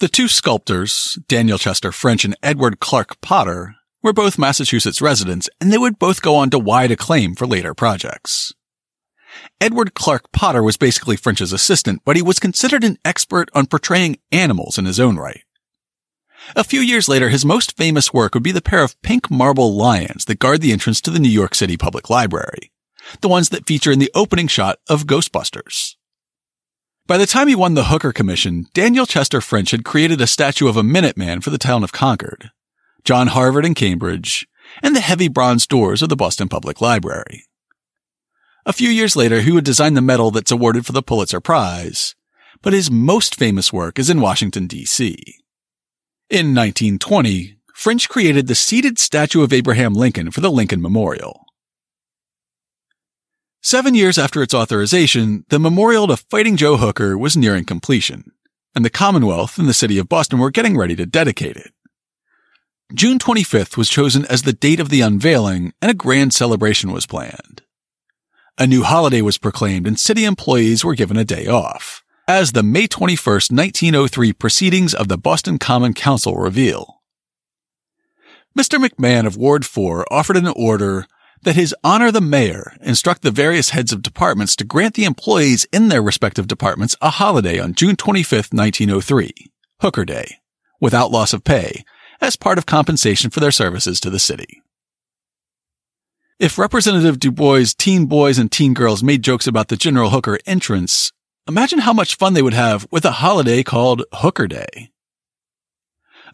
The 0.00 0.08
two 0.08 0.26
sculptors, 0.26 1.16
Daniel 1.28 1.58
Chester 1.58 1.92
French 1.92 2.24
and 2.24 2.36
Edward 2.42 2.80
Clark 2.80 3.20
Potter, 3.20 3.76
were 4.02 4.12
both 4.12 4.38
Massachusetts 4.38 5.00
residents, 5.00 5.48
and 5.60 5.72
they 5.72 5.78
would 5.78 5.96
both 5.96 6.22
go 6.22 6.34
on 6.34 6.50
to 6.50 6.58
wide 6.58 6.90
acclaim 6.90 7.36
for 7.36 7.46
later 7.46 7.72
projects. 7.72 8.52
Edward 9.60 9.94
Clark 9.94 10.32
Potter 10.32 10.62
was 10.62 10.76
basically 10.76 11.16
French's 11.16 11.52
assistant, 11.52 12.02
but 12.04 12.16
he 12.16 12.22
was 12.22 12.40
considered 12.40 12.82
an 12.82 12.98
expert 13.04 13.48
on 13.54 13.66
portraying 13.66 14.18
animals 14.32 14.76
in 14.76 14.86
his 14.86 14.98
own 14.98 15.16
right. 15.18 15.44
A 16.56 16.64
few 16.64 16.80
years 16.80 17.08
later, 17.08 17.28
his 17.28 17.44
most 17.44 17.76
famous 17.76 18.12
work 18.12 18.34
would 18.34 18.42
be 18.42 18.52
the 18.52 18.60
pair 18.60 18.82
of 18.82 19.00
pink 19.02 19.30
marble 19.30 19.76
lions 19.76 20.24
that 20.24 20.40
guard 20.40 20.62
the 20.62 20.72
entrance 20.72 21.00
to 21.02 21.12
the 21.12 21.20
New 21.20 21.28
York 21.28 21.54
City 21.54 21.76
Public 21.76 22.10
Library 22.10 22.72
the 23.20 23.28
ones 23.28 23.48
that 23.48 23.66
feature 23.66 23.92
in 23.92 23.98
the 23.98 24.10
opening 24.14 24.48
shot 24.48 24.78
of 24.88 25.06
Ghostbusters. 25.06 25.96
By 27.06 27.16
the 27.16 27.26
time 27.26 27.48
he 27.48 27.54
won 27.54 27.74
the 27.74 27.84
Hooker 27.84 28.12
Commission, 28.12 28.66
Daniel 28.74 29.06
Chester 29.06 29.40
French 29.40 29.70
had 29.70 29.84
created 29.84 30.20
a 30.20 30.26
statue 30.26 30.68
of 30.68 30.76
a 30.76 30.82
Minuteman 30.82 31.42
for 31.42 31.50
the 31.50 31.56
town 31.56 31.82
of 31.82 31.92
Concord, 31.92 32.50
John 33.02 33.28
Harvard 33.28 33.64
in 33.64 33.74
Cambridge, 33.74 34.46
and 34.82 34.94
the 34.94 35.00
heavy 35.00 35.28
bronze 35.28 35.66
doors 35.66 36.02
of 36.02 36.10
the 36.10 36.16
Boston 36.16 36.48
Public 36.48 36.80
Library. 36.80 37.44
A 38.66 38.74
few 38.74 38.90
years 38.90 39.16
later, 39.16 39.40
he 39.40 39.50
would 39.50 39.64
design 39.64 39.94
the 39.94 40.02
medal 40.02 40.30
that's 40.30 40.50
awarded 40.50 40.84
for 40.84 40.92
the 40.92 41.02
Pulitzer 41.02 41.40
Prize, 41.40 42.14
but 42.60 42.74
his 42.74 42.90
most 42.90 43.34
famous 43.34 43.72
work 43.72 43.98
is 43.98 44.10
in 44.10 44.20
Washington, 44.20 44.66
D.C. 44.66 45.16
In 46.28 46.54
1920, 46.54 47.56
French 47.72 48.08
created 48.10 48.46
the 48.46 48.54
seated 48.54 48.98
statue 48.98 49.42
of 49.42 49.54
Abraham 49.54 49.94
Lincoln 49.94 50.30
for 50.30 50.42
the 50.42 50.50
Lincoln 50.50 50.82
Memorial. 50.82 51.46
Seven 53.70 53.94
years 53.94 54.16
after 54.16 54.42
its 54.42 54.54
authorization, 54.54 55.44
the 55.50 55.58
memorial 55.58 56.06
to 56.06 56.16
Fighting 56.16 56.56
Joe 56.56 56.78
Hooker 56.78 57.18
was 57.18 57.36
nearing 57.36 57.66
completion, 57.66 58.32
and 58.74 58.82
the 58.82 58.88
Commonwealth 58.88 59.58
and 59.58 59.68
the 59.68 59.74
city 59.74 59.98
of 59.98 60.08
Boston 60.08 60.38
were 60.38 60.50
getting 60.50 60.74
ready 60.74 60.96
to 60.96 61.04
dedicate 61.04 61.58
it. 61.58 61.74
June 62.94 63.18
25th 63.18 63.76
was 63.76 63.90
chosen 63.90 64.24
as 64.24 64.40
the 64.40 64.54
date 64.54 64.80
of 64.80 64.88
the 64.88 65.02
unveiling, 65.02 65.74
and 65.82 65.90
a 65.90 65.94
grand 65.94 66.32
celebration 66.32 66.92
was 66.92 67.04
planned. 67.04 67.60
A 68.56 68.66
new 68.66 68.84
holiday 68.84 69.20
was 69.20 69.36
proclaimed, 69.36 69.86
and 69.86 70.00
city 70.00 70.24
employees 70.24 70.82
were 70.82 70.94
given 70.94 71.18
a 71.18 71.22
day 71.22 71.46
off, 71.46 72.02
as 72.26 72.52
the 72.52 72.62
May 72.62 72.88
21st, 72.88 73.52
1903 73.52 74.32
proceedings 74.32 74.94
of 74.94 75.08
the 75.08 75.18
Boston 75.18 75.58
Common 75.58 75.92
Council 75.92 76.36
reveal. 76.36 77.02
Mr. 78.58 78.82
McMahon 78.82 79.26
of 79.26 79.36
Ward 79.36 79.66
4 79.66 80.10
offered 80.10 80.38
an 80.38 80.48
order 80.56 81.06
that 81.42 81.56
His 81.56 81.74
Honor 81.82 82.10
the 82.10 82.20
Mayor 82.20 82.76
instruct 82.80 83.22
the 83.22 83.30
various 83.30 83.70
heads 83.70 83.92
of 83.92 84.02
departments 84.02 84.56
to 84.56 84.64
grant 84.64 84.94
the 84.94 85.04
employees 85.04 85.66
in 85.72 85.88
their 85.88 86.02
respective 86.02 86.46
departments 86.46 86.96
a 87.00 87.10
holiday 87.10 87.58
on 87.58 87.74
June 87.74 87.96
25, 87.96 88.52
1903, 88.52 89.32
Hooker 89.80 90.04
Day, 90.04 90.36
without 90.80 91.10
loss 91.10 91.32
of 91.32 91.44
pay, 91.44 91.84
as 92.20 92.36
part 92.36 92.58
of 92.58 92.66
compensation 92.66 93.30
for 93.30 93.40
their 93.40 93.50
services 93.50 94.00
to 94.00 94.10
the 94.10 94.18
city. 94.18 94.62
If 96.38 96.58
Representative 96.58 97.18
Du 97.18 97.32
Bois' 97.32 97.74
teen 97.76 98.06
boys 98.06 98.38
and 98.38 98.50
teen 98.50 98.72
girls 98.72 99.02
made 99.02 99.22
jokes 99.22 99.46
about 99.46 99.68
the 99.68 99.76
General 99.76 100.10
Hooker 100.10 100.38
entrance, 100.46 101.12
imagine 101.48 101.80
how 101.80 101.92
much 101.92 102.14
fun 102.14 102.34
they 102.34 102.42
would 102.42 102.54
have 102.54 102.86
with 102.92 103.04
a 103.04 103.12
holiday 103.12 103.62
called 103.64 104.04
Hooker 104.12 104.46
Day. 104.46 104.90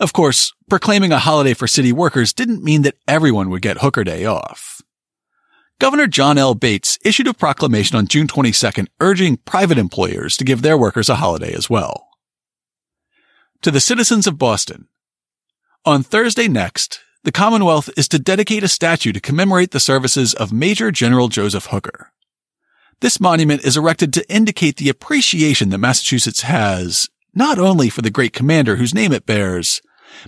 Of 0.00 0.12
course, 0.12 0.52
proclaiming 0.68 1.12
a 1.12 1.18
holiday 1.18 1.54
for 1.54 1.66
city 1.66 1.92
workers 1.92 2.32
didn't 2.32 2.64
mean 2.64 2.82
that 2.82 2.96
everyone 3.06 3.48
would 3.50 3.62
get 3.62 3.78
Hooker 3.78 4.04
Day 4.04 4.26
off. 4.26 4.73
Governor 5.80 6.06
John 6.06 6.38
L. 6.38 6.54
Bates 6.54 6.98
issued 7.04 7.26
a 7.26 7.34
proclamation 7.34 7.96
on 7.96 8.06
June 8.06 8.28
22nd 8.28 8.86
urging 9.00 9.38
private 9.38 9.76
employers 9.76 10.36
to 10.36 10.44
give 10.44 10.62
their 10.62 10.78
workers 10.78 11.08
a 11.08 11.16
holiday 11.16 11.52
as 11.52 11.68
well. 11.68 12.08
To 13.62 13.70
the 13.70 13.80
citizens 13.80 14.26
of 14.26 14.38
Boston, 14.38 14.88
on 15.84 16.02
Thursday 16.02 16.48
next, 16.48 17.00
the 17.24 17.32
Commonwealth 17.32 17.90
is 17.96 18.06
to 18.08 18.18
dedicate 18.18 18.62
a 18.62 18.68
statue 18.68 19.12
to 19.12 19.20
commemorate 19.20 19.72
the 19.72 19.80
services 19.80 20.32
of 20.34 20.52
Major 20.52 20.92
General 20.92 21.28
Joseph 21.28 21.66
Hooker. 21.66 22.12
This 23.00 23.18
monument 23.18 23.64
is 23.64 23.76
erected 23.76 24.12
to 24.12 24.30
indicate 24.30 24.76
the 24.76 24.88
appreciation 24.88 25.70
that 25.70 25.78
Massachusetts 25.78 26.42
has, 26.42 27.08
not 27.34 27.58
only 27.58 27.90
for 27.90 28.02
the 28.02 28.10
great 28.10 28.32
commander 28.32 28.76
whose 28.76 28.94
name 28.94 29.12
it 29.12 29.26
bears, 29.26 29.82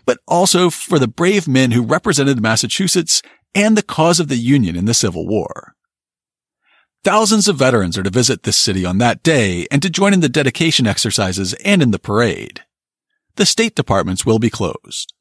but 0.05 0.19
also 0.27 0.71
for 0.71 0.99
the 0.99 1.09
brave 1.09 1.47
men 1.47 1.71
who 1.71 1.83
represented 1.83 2.41
Massachusetts 2.43 3.23
and 3.57 3.75
the 3.75 3.83
cause 3.83 4.21
of 4.21 4.29
the 4.29 4.37
Union 4.37 4.77
in 4.77 4.85
the 4.85 4.93
Civil 4.93 5.27
War. 5.27 5.75
Thousands 7.03 7.49
of 7.49 7.57
veterans 7.57 7.97
are 7.97 8.03
to 8.03 8.11
visit 8.11 8.43
this 8.43 8.59
city 8.59 8.85
on 8.85 8.99
that 8.99 9.23
day 9.23 9.67
and 9.71 9.81
to 9.81 9.89
join 9.89 10.13
in 10.13 10.21
the 10.21 10.29
dedication 10.29 10.87
exercises 10.87 11.55
and 11.65 11.81
in 11.81 11.91
the 11.91 11.99
parade. 11.99 12.65
The 13.37 13.47
state 13.47 13.75
departments 13.75 14.27
will 14.27 14.39
be 14.39 14.51
closed. 14.51 15.15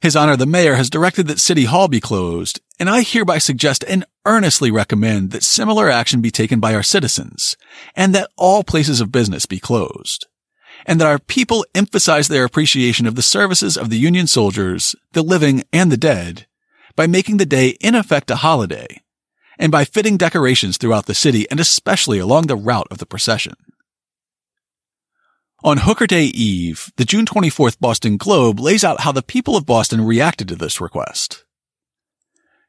His 0.00 0.16
Honor 0.16 0.36
the 0.36 0.46
Mayor 0.46 0.76
has 0.76 0.88
directed 0.88 1.26
that 1.26 1.38
City 1.38 1.66
Hall 1.66 1.86
be 1.86 2.00
closed, 2.00 2.60
and 2.80 2.88
I 2.88 3.02
hereby 3.02 3.38
suggest 3.38 3.84
and 3.86 4.06
earnestly 4.24 4.70
recommend 4.70 5.32
that 5.32 5.42
similar 5.42 5.90
action 5.90 6.22
be 6.22 6.30
taken 6.30 6.60
by 6.60 6.74
our 6.74 6.82
citizens, 6.82 7.56
and 7.94 8.14
that 8.14 8.30
all 8.38 8.64
places 8.64 9.02
of 9.02 9.12
business 9.12 9.44
be 9.44 9.58
closed, 9.58 10.26
and 10.86 10.98
that 10.98 11.06
our 11.06 11.18
people 11.18 11.66
emphasize 11.74 12.28
their 12.28 12.44
appreciation 12.44 13.06
of 13.06 13.16
the 13.16 13.22
services 13.22 13.76
of 13.76 13.90
the 13.90 13.98
Union 13.98 14.26
soldiers, 14.26 14.94
the 15.12 15.22
living 15.22 15.62
and 15.74 15.92
the 15.92 15.98
dead, 15.98 16.46
by 16.96 17.06
making 17.06 17.36
the 17.36 17.46
day 17.46 17.76
in 17.80 17.94
effect 17.94 18.30
a 18.30 18.36
holiday, 18.36 19.02
and 19.58 19.70
by 19.70 19.84
fitting 19.84 20.16
decorations 20.16 20.76
throughout 20.76 21.06
the 21.06 21.14
city 21.14 21.46
and 21.50 21.60
especially 21.60 22.18
along 22.18 22.46
the 22.46 22.56
route 22.56 22.88
of 22.90 22.98
the 22.98 23.06
procession. 23.06 23.54
On 25.62 25.78
Hooker 25.78 26.06
Day 26.06 26.24
Eve, 26.24 26.90
the 26.96 27.04
June 27.04 27.26
24th 27.26 27.78
Boston 27.78 28.16
Globe 28.16 28.60
lays 28.60 28.84
out 28.84 29.00
how 29.00 29.12
the 29.12 29.22
people 29.22 29.56
of 29.56 29.66
Boston 29.66 30.00
reacted 30.00 30.48
to 30.48 30.56
this 30.56 30.80
request. 30.80 31.44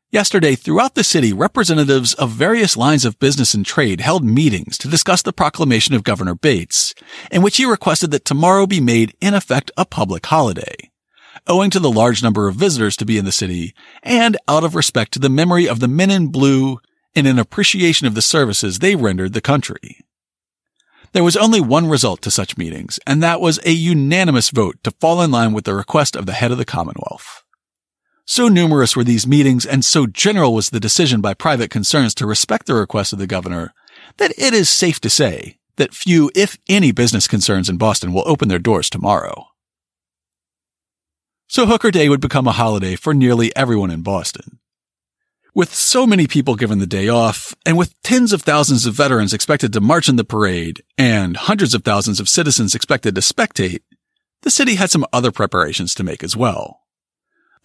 Yesterday, 0.10 0.56
throughout 0.56 0.96
the 0.96 1.04
city, 1.04 1.34
representatives 1.34 2.14
of 2.14 2.32
various 2.32 2.78
lines 2.78 3.04
of 3.04 3.20
business 3.20 3.54
and 3.54 3.66
trade 3.66 4.00
held 4.00 4.24
meetings 4.24 4.78
to 4.78 4.88
discuss 4.88 5.22
the 5.22 5.34
proclamation 5.34 5.96
of 5.96 6.06
Governor 6.06 6.34
Bates, 6.34 6.96
in 7.30 7.42
which 7.42 7.58
he 7.58 7.66
requested 7.66 8.12
that 8.12 8.24
tomorrow 8.24 8.66
be 8.66 8.80
made 8.80 9.16
in 9.20 9.34
effect 9.34 9.70
a 9.76 9.86
public 9.86 10.26
holiday 10.26 10.90
owing 11.48 11.70
to 11.72 11.80
the 11.80 11.92
large 11.92 12.22
number 12.22 12.48
of 12.48 12.56
visitors 12.56 12.96
to 12.98 13.06
be 13.06 13.18
in 13.18 13.26
the 13.26 13.32
city, 13.32 13.74
and 14.04 14.38
out 14.48 14.64
of 14.64 14.76
respect 14.76 15.14
to 15.14 15.20
the 15.20 15.30
memory 15.30 15.68
of 15.68 15.80
the 15.80 15.88
men 15.88 16.12
in 16.12 16.28
blue 16.28 16.80
and 17.16 17.28
in 17.28 17.40
appreciation 17.40 18.08
of 18.08 18.16
the 18.16 18.22
services 18.22 18.80
they 18.80 18.96
rendered 18.96 19.34
the 19.34 19.42
country. 19.42 20.00
There 21.14 21.24
was 21.24 21.38
only 21.38 21.62
one 21.62 21.88
result 21.88 22.22
to 22.24 22.32
such 22.32 22.58
meetings, 22.58 23.00
and 23.08 23.24
that 23.24 23.42
was 23.42 23.60
a 23.66 23.72
unanimous 23.72 24.50
vote 24.50 24.78
to 24.84 24.92
fall 25.00 25.22
in 25.22 25.32
line 25.32 25.54
with 25.54 25.66
the 25.66 25.74
request 25.74 26.16
of 26.16 26.26
the 26.26 26.34
head 26.34 26.52
of 26.52 26.58
the 26.58 26.66
Commonwealth. 26.66 27.44
So 28.26 28.50
numerous 28.50 28.96
were 28.96 29.06
these 29.06 29.26
meetings 29.26 29.66
and 29.66 29.86
so 29.86 30.06
general 30.06 30.54
was 30.54 30.70
the 30.70 30.82
decision 30.82 31.22
by 31.22 31.34
private 31.34 31.72
concerns 31.72 32.14
to 32.16 32.28
respect 32.28 32.68
the 32.68 32.76
request 32.76 33.14
of 33.14 33.20
the 33.20 33.26
governor 33.26 33.74
that 34.18 34.34
it 34.38 34.54
is 34.54 34.70
safe 34.70 35.00
to 35.00 35.10
say 35.10 35.58
that 35.78 35.94
few, 35.94 36.30
if 36.36 36.58
any, 36.68 36.92
business 36.92 37.28
concerns 37.28 37.70
in 37.70 37.78
Boston 37.78 38.12
will 38.12 38.28
open 38.28 38.50
their 38.50 38.60
doors 38.60 38.90
tomorrow. 38.90 39.47
So 41.50 41.66
Hooker 41.66 41.92
Day 41.92 42.10
would 42.10 42.20
become 42.20 42.46
a 42.46 42.52
holiday 42.52 42.98
for 42.98 43.14
nearly 43.14 43.56
everyone 43.56 43.90
in 43.90 44.02
Boston. 44.02 44.60
With 45.56 45.74
so 45.74 46.06
many 46.06 46.28
people 46.28 46.56
given 46.56 46.80
the 46.80 46.86
day 46.86 47.08
off, 47.08 47.56
and 47.66 47.78
with 47.78 48.00
tens 48.04 48.34
of 48.34 48.42
thousands 48.42 48.86
of 48.86 48.94
veterans 48.94 49.34
expected 49.34 49.72
to 49.74 49.82
march 49.82 50.10
in 50.10 50.18
the 50.18 50.26
parade, 50.26 50.84
and 50.98 51.38
hundreds 51.38 51.74
of 51.74 51.84
thousands 51.84 52.20
of 52.20 52.28
citizens 52.28 52.76
expected 52.76 53.16
to 53.16 53.22
spectate, 53.22 53.80
the 54.42 54.52
city 54.52 54.76
had 54.76 54.92
some 54.92 55.06
other 55.14 55.32
preparations 55.32 55.96
to 55.96 56.04
make 56.04 56.22
as 56.22 56.36
well. 56.36 56.82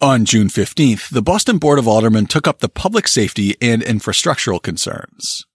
On 0.01 0.23
June 0.23 0.47
15th, 0.47 1.09
the 1.09 1.21
Boston 1.21 1.57
Board 1.57 1.77
of 1.77 1.87
Aldermen 1.87 2.25
took 2.25 2.47
up 2.47 2.59
the 2.59 2.69
public 2.69 3.07
safety 3.07 3.55
and 3.61 3.81
infrastructural 3.81 4.61
concerns. 4.61 5.45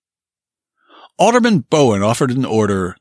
Alderman 1.18 1.60
Bowen 1.70 2.02
offered 2.02 2.30
an 2.30 2.44
order 2.44 2.96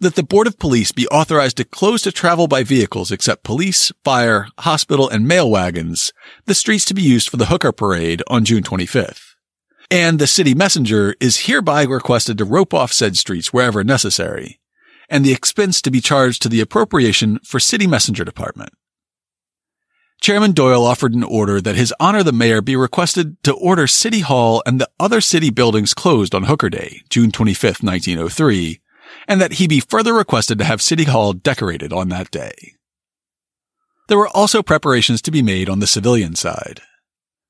that 0.00 0.14
the 0.14 0.22
Board 0.22 0.46
of 0.46 0.58
Police 0.58 0.92
be 0.92 1.06
authorized 1.08 1.58
to 1.58 1.64
close 1.64 2.02
to 2.02 2.12
travel 2.12 2.48
by 2.48 2.64
vehicles 2.64 3.12
except 3.12 3.44
police, 3.44 3.92
fire, 4.02 4.48
hospital, 4.60 5.08
and 5.08 5.28
mail 5.28 5.50
wagons, 5.50 6.10
the 6.46 6.54
streets 6.54 6.86
to 6.86 6.94
be 6.94 7.02
used 7.02 7.28
for 7.28 7.36
the 7.36 7.46
Hooker 7.46 7.70
Parade 7.70 8.22
on 8.26 8.46
June 8.46 8.62
25th. 8.62 9.34
And 9.90 10.18
the 10.18 10.26
city 10.26 10.54
messenger 10.54 11.14
is 11.20 11.46
hereby 11.46 11.84
requested 11.84 12.38
to 12.38 12.44
rope 12.44 12.72
off 12.72 12.92
said 12.92 13.18
streets 13.18 13.52
wherever 13.52 13.84
necessary, 13.84 14.58
and 15.10 15.24
the 15.24 15.32
expense 15.32 15.82
to 15.82 15.90
be 15.90 16.00
charged 16.00 16.40
to 16.42 16.48
the 16.48 16.60
appropriation 16.60 17.38
for 17.44 17.60
city 17.60 17.86
messenger 17.86 18.24
department. 18.24 18.72
Chairman 20.22 20.52
Doyle 20.52 20.84
offered 20.84 21.14
an 21.14 21.24
order 21.24 21.60
that 21.60 21.76
His 21.76 21.94
Honor 21.98 22.22
the 22.22 22.32
Mayor 22.32 22.62
be 22.62 22.76
requested 22.76 23.42
to 23.42 23.54
order 23.54 23.86
City 23.86 24.20
Hall 24.20 24.62
and 24.64 24.80
the 24.80 24.88
other 24.98 25.20
city 25.20 25.50
buildings 25.50 25.94
closed 25.94 26.34
on 26.34 26.44
Hooker 26.44 26.70
Day, 26.70 27.02
June 27.08 27.30
25, 27.30 27.82
1903, 27.82 28.80
and 29.30 29.40
that 29.40 29.54
he 29.54 29.68
be 29.68 29.78
further 29.78 30.12
requested 30.12 30.58
to 30.58 30.64
have 30.64 30.82
City 30.82 31.04
Hall 31.04 31.32
decorated 31.32 31.92
on 31.92 32.08
that 32.08 32.32
day. 32.32 32.74
There 34.08 34.18
were 34.18 34.26
also 34.26 34.60
preparations 34.60 35.22
to 35.22 35.30
be 35.30 35.40
made 35.40 35.68
on 35.68 35.78
the 35.78 35.86
civilian 35.86 36.34
side. 36.34 36.80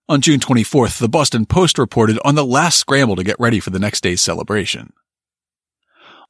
On 0.07 0.21
June 0.21 0.41
24th, 0.41 0.99
the 0.99 1.09
Boston 1.09 1.47
Post 1.47 1.79
reported 1.79 2.19
on 2.23 2.35
the 2.35 2.45
last 2.45 2.79
scramble 2.79 3.17
to 3.17 3.25
get 3.25 3.41
ready 3.41 3.61
for 3.61 3.71
the 3.71 3.79
next 3.79 4.03
day's 4.03 4.21
celebration. 4.21 4.93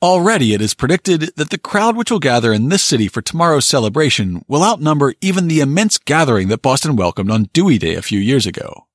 Already 0.00 0.54
it 0.54 0.62
is 0.62 0.72
predicted 0.72 1.32
that 1.34 1.50
the 1.50 1.58
crowd 1.58 1.96
which 1.96 2.12
will 2.12 2.20
gather 2.20 2.52
in 2.52 2.68
this 2.68 2.84
city 2.84 3.08
for 3.08 3.20
tomorrow's 3.20 3.66
celebration 3.66 4.44
will 4.46 4.62
outnumber 4.62 5.14
even 5.20 5.48
the 5.48 5.58
immense 5.58 5.98
gathering 5.98 6.46
that 6.46 6.62
Boston 6.62 6.94
welcomed 6.94 7.32
on 7.32 7.50
Dewey 7.52 7.76
Day 7.76 7.96
a 7.96 8.02
few 8.02 8.20
years 8.20 8.46
ago. 8.46 8.86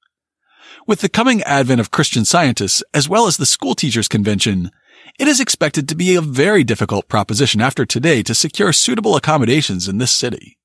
With 0.87 1.01
the 1.01 1.09
coming 1.09 1.43
advent 1.43 1.81
of 1.81 1.91
Christian 1.91 2.23
scientists 2.23 2.81
as 2.93 3.09
well 3.09 3.27
as 3.27 3.35
the 3.35 3.45
school 3.45 3.75
teachers 3.75 4.07
convention, 4.07 4.71
it 5.17 5.27
is 5.27 5.39
expected 5.39 5.87
to 5.87 5.95
be 5.95 6.15
a 6.15 6.21
very 6.21 6.63
difficult 6.63 7.07
proposition 7.07 7.61
after 7.61 7.85
today 7.85 8.21
to 8.23 8.35
secure 8.35 8.73
suitable 8.73 9.15
accommodations 9.15 9.87
in 9.87 9.97
this 9.97 10.13
city. 10.13 10.57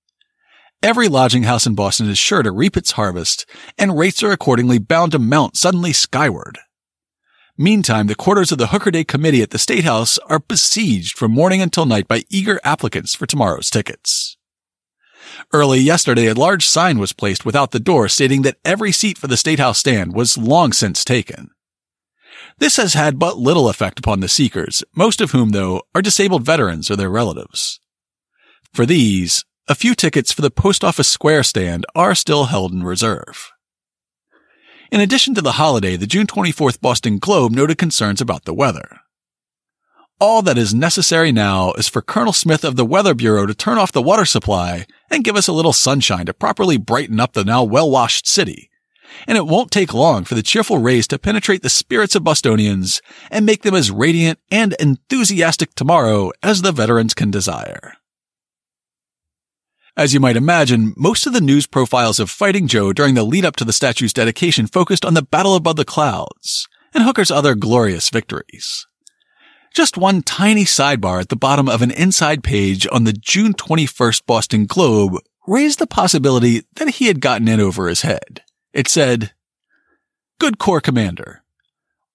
Every 0.83 1.09
lodging 1.09 1.43
house 1.43 1.67
in 1.67 1.75
Boston 1.75 2.09
is 2.09 2.19
sure 2.19 2.43
to 2.43 2.51
reap 2.51 2.77
its 2.77 2.93
harvest, 2.93 3.47
and 3.79 3.99
rates 3.99 4.23
are 4.23 4.33
accordingly 4.33 4.79
bound 4.79 5.13
to 5.13 5.19
mount 5.19 5.57
suddenly 5.57 5.93
skyward. 5.93 6.59
Meantime, 7.59 8.07
the 8.07 8.15
quarters 8.15 8.51
of 8.51 8.57
the 8.57 8.69
Hooker 8.69 8.91
Day 8.91 9.05
Committee 9.05 9.43
at 9.43 9.51
the 9.51 9.59
State 9.59 9.85
House 9.85 10.17
are 10.29 10.39
besieged 10.39 11.19
from 11.19 11.33
morning 11.33 11.61
until 11.61 11.85
night 11.85 12.09
by 12.09 12.25
eager 12.31 12.59
applicants 12.65 13.15
for 13.15 13.27
tomorrow's 13.27 13.69
tickets. 13.69 14.39
Early 15.53 15.79
yesterday, 15.79 16.27
a 16.27 16.35
large 16.35 16.67
sign 16.67 16.99
was 16.99 17.13
placed 17.13 17.45
without 17.45 17.73
the 17.73 17.79
door 17.79 18.09
stating 18.09 18.43
that 18.43 18.57
every 18.65 18.93
seat 18.93 19.19
for 19.19 19.27
the 19.27 19.37
State 19.37 19.59
House 19.59 19.79
stand 19.79 20.15
was 20.15 20.39
long 20.39 20.73
since 20.73 21.05
taken. 21.05 21.51
This 22.61 22.77
has 22.77 22.93
had 22.93 23.19
but 23.19 23.39
little 23.39 23.71
effect 23.71 23.99
upon 23.99 24.21
the 24.21 24.29
seekers, 24.29 24.85
most 24.95 25.23
of 25.23 25.31
whom, 25.31 25.51
though, 25.51 25.83
are 25.95 26.03
disabled 26.03 26.45
veterans 26.45 26.91
or 26.91 26.97
their 26.97 27.09
relatives. 27.09 27.81
For 28.75 28.85
these, 28.85 29.47
a 29.67 29.75
few 29.75 29.95
tickets 29.95 30.31
for 30.31 30.43
the 30.43 30.51
Post 30.51 30.85
Office 30.85 31.09
Square 31.09 31.45
stand 31.45 31.87
are 31.95 32.15
still 32.15 32.45
held 32.45 32.73
in 32.73 32.83
reserve. 32.83 33.51
In 34.93 35.01
addition 35.01 35.35
to 35.37 35.41
the 35.41 35.53
holiday, 35.53 35.97
the 35.97 36.07
June 36.07 36.27
24th 36.27 36.83
Boston 36.83 37.19
Globe 37.19 37.53
noted 37.53 37.79
concerns 37.79 38.21
about 38.21 38.45
the 38.45 38.53
weather. 38.53 39.01
All 40.21 40.43
that 40.43 40.59
is 40.59 40.75
necessary 40.75 41.33
now 41.33 41.73
is 41.73 41.89
for 41.89 42.03
Colonel 42.03 42.35
Smith 42.35 42.63
of 42.63 42.77
the 42.77 42.85
Weather 42.85 43.15
Bureau 43.15 43.47
to 43.47 43.55
turn 43.55 43.79
off 43.79 43.91
the 43.91 44.03
water 44.03 44.27
supply 44.27 44.85
and 45.11 45.25
give 45.25 45.35
us 45.35 45.49
a 45.49 45.53
little 45.55 45.73
sunshine 45.73 46.27
to 46.27 46.35
properly 46.35 46.77
brighten 46.77 47.21
up 47.21 47.33
the 47.33 47.43
now 47.43 47.65
well-washed 47.65 48.27
city. 48.27 48.70
And 49.27 49.37
it 49.37 49.47
won't 49.47 49.71
take 49.71 49.95
long 49.95 50.25
for 50.25 50.35
the 50.35 50.43
cheerful 50.43 50.79
rays 50.79 51.07
to 51.09 51.19
penetrate 51.19 51.63
the 51.63 51.71
spirits 51.71 52.15
of 52.15 52.25
Bostonians 52.25 53.01
and 53.31 53.47
make 53.47 53.63
them 53.63 53.75
as 53.75 53.91
radiant 53.91 54.39
and 54.51 54.75
enthusiastic 54.81 55.75
tomorrow 55.75 56.33
as 56.43 56.63
the 56.63 56.73
veterans 56.73 57.15
can 57.15 57.31
desire. 57.31 57.95
As 59.97 60.15
you 60.15 60.21
might 60.21 60.37
imagine, 60.37 60.95
most 60.97 61.27
of 61.27 61.33
the 61.33 61.41
news 61.41 61.67
profiles 61.67 62.21
of 62.21 62.31
Fighting 62.31 62.69
Joe 62.69 62.93
during 62.93 63.15
the 63.15 63.25
lead 63.25 63.45
up 63.45 63.57
to 63.57 63.65
the 63.65 63.73
statue's 63.73 64.13
dedication 64.13 64.67
focused 64.67 65.05
on 65.05 65.15
the 65.15 65.23
battle 65.23 65.55
above 65.55 65.77
the 65.77 65.85
clouds 65.85 66.69
and 66.95 67.05
Hooker's 67.05 67.31
other 67.31 67.55
glorious 67.55 68.09
victories. 68.09 68.87
Just 69.75 69.97
one 69.97 70.23
tiny 70.23 70.65
sidebar 70.65 71.21
at 71.21 71.29
the 71.29 71.37
bottom 71.37 71.69
of 71.69 71.83
an 71.83 71.91
inside 71.93 72.43
page 72.43 72.87
on 72.91 73.05
the 73.05 73.13
June 73.13 73.55
21st 73.55 74.27
Boston 74.27 74.67
Globe 74.67 75.17
raised 75.47 75.79
the 75.79 75.87
possibility 75.87 76.63
that 76.77 76.91
he 76.91 77.07
had 77.07 77.21
gotten 77.21 77.47
in 77.47 77.61
over 77.61 77.89
his 77.89 78.03
head. 78.03 78.43
It 78.73 78.89
said, 78.89 79.33
Good 80.39 80.59
Corps 80.59 80.81
Commander. 80.81 81.43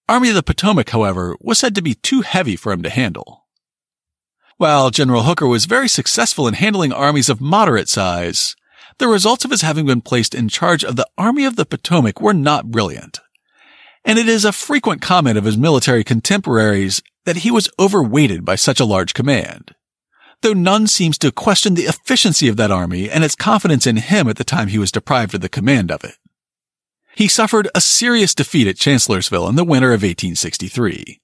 Army 0.08 0.30
of 0.30 0.36
the 0.36 0.44
Potomac, 0.44 0.92
however, 0.92 1.36
was 1.42 1.58
said 1.58 1.76
to 1.76 1.82
be 1.82 1.96
too 1.96 2.22
heavy 2.22 2.56
for 2.56 2.72
him 2.72 2.84
to 2.84 2.90
handle. 2.90 3.46
While 4.58 4.90
General 4.90 5.24
Hooker 5.24 5.48
was 5.48 5.66
very 5.66 5.90
successful 5.90 6.48
in 6.48 6.54
handling 6.54 6.94
armies 6.94 7.28
of 7.28 7.42
moderate 7.42 7.90
size, 7.90 8.56
the 9.00 9.08
results 9.08 9.44
of 9.44 9.52
his 9.52 9.64
having 9.64 9.86
been 9.86 10.00
placed 10.00 10.34
in 10.34 10.48
charge 10.48 10.84
of 10.86 10.96
the 10.96 11.08
Army 11.18 11.44
of 11.44 11.58
the 11.58 11.66
Potomac 11.66 12.22
were 12.22 12.34
not 12.34 12.72
brilliant. 12.72 13.20
And 14.06 14.18
it 14.18 14.30
is 14.30 14.46
a 14.46 14.54
frequent 14.54 15.02
comment 15.02 15.38
of 15.38 15.44
his 15.44 15.58
military 15.58 16.06
contemporaries 16.06 17.02
that 17.26 17.38
he 17.38 17.52
was 17.52 17.70
overweighted 17.78 18.46
by 18.46 18.56
such 18.56 18.80
a 18.80 18.86
large 18.86 19.14
command. 19.14 19.76
Though 20.42 20.54
none 20.54 20.88
seems 20.88 21.18
to 21.18 21.32
question 21.32 21.74
the 21.74 21.86
efficiency 21.86 22.48
of 22.48 22.56
that 22.58 22.72
army 22.72 23.10
and 23.10 23.24
its 23.24 23.36
confidence 23.36 23.86
in 23.86 23.98
him 23.98 24.30
at 24.30 24.38
the 24.38 24.44
time 24.44 24.70
he 24.70 24.78
was 24.78 24.92
deprived 24.92 25.34
of 25.34 25.42
the 25.42 25.50
command 25.50 25.92
of 25.92 26.04
it. 26.04 26.16
He 27.16 27.28
suffered 27.28 27.70
a 27.74 27.82
serious 27.82 28.36
defeat 28.36 28.68
at 28.68 28.78
Chancellorsville 28.78 29.48
in 29.48 29.56
the 29.56 29.64
winter 29.64 29.90
of 29.90 30.04
1863, 30.04 31.22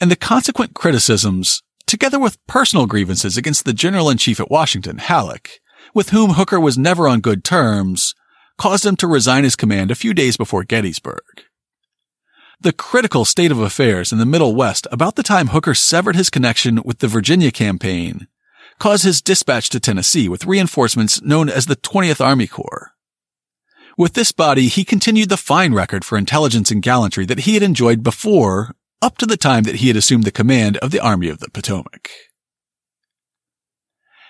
and 0.00 0.10
the 0.10 0.16
consequent 0.16 0.74
criticisms 0.74 1.62
together 1.86 2.18
with 2.18 2.44
personal 2.46 2.86
grievances 2.86 3.36
against 3.36 3.64
the 3.64 3.72
General-in-Chief 3.72 4.38
at 4.38 4.50
Washington, 4.50 4.98
Halleck, 4.98 5.60
with 5.94 6.10
whom 6.10 6.32
Hooker 6.32 6.60
was 6.60 6.78
never 6.78 7.08
on 7.08 7.20
good 7.20 7.42
terms, 7.42 8.14
caused 8.58 8.86
him 8.86 8.94
to 8.96 9.06
resign 9.06 9.44
his 9.44 9.56
command 9.56 9.90
a 9.90 9.96
few 9.96 10.14
days 10.14 10.36
before 10.36 10.64
Gettysburg. 10.64 11.22
The 12.60 12.72
critical 12.72 13.24
state 13.24 13.50
of 13.50 13.58
affairs 13.58 14.12
in 14.12 14.18
the 14.18 14.26
Middle 14.26 14.54
West 14.54 14.86
about 14.92 15.16
the 15.16 15.22
time 15.22 15.48
Hooker 15.48 15.74
severed 15.74 16.14
his 16.14 16.30
connection 16.30 16.80
with 16.84 16.98
the 16.98 17.08
Virginia 17.08 17.50
campaign 17.50 18.28
caused 18.78 19.04
his 19.04 19.22
dispatch 19.22 19.68
to 19.70 19.80
Tennessee 19.80 20.28
with 20.28 20.46
reinforcements 20.46 21.22
known 21.22 21.48
as 21.48 21.66
the 21.66 21.76
20th 21.76 22.24
Army 22.24 22.46
Corps. 22.46 22.92
With 24.00 24.14
this 24.14 24.32
body, 24.32 24.68
he 24.68 24.82
continued 24.82 25.28
the 25.28 25.36
fine 25.36 25.74
record 25.74 26.06
for 26.06 26.16
intelligence 26.16 26.70
and 26.70 26.80
gallantry 26.80 27.26
that 27.26 27.40
he 27.40 27.52
had 27.52 27.62
enjoyed 27.62 28.02
before 28.02 28.74
up 29.02 29.18
to 29.18 29.26
the 29.26 29.36
time 29.36 29.64
that 29.64 29.74
he 29.74 29.88
had 29.88 29.96
assumed 29.98 30.24
the 30.24 30.30
command 30.30 30.78
of 30.78 30.90
the 30.90 31.00
Army 31.00 31.28
of 31.28 31.38
the 31.38 31.50
Potomac. 31.50 32.08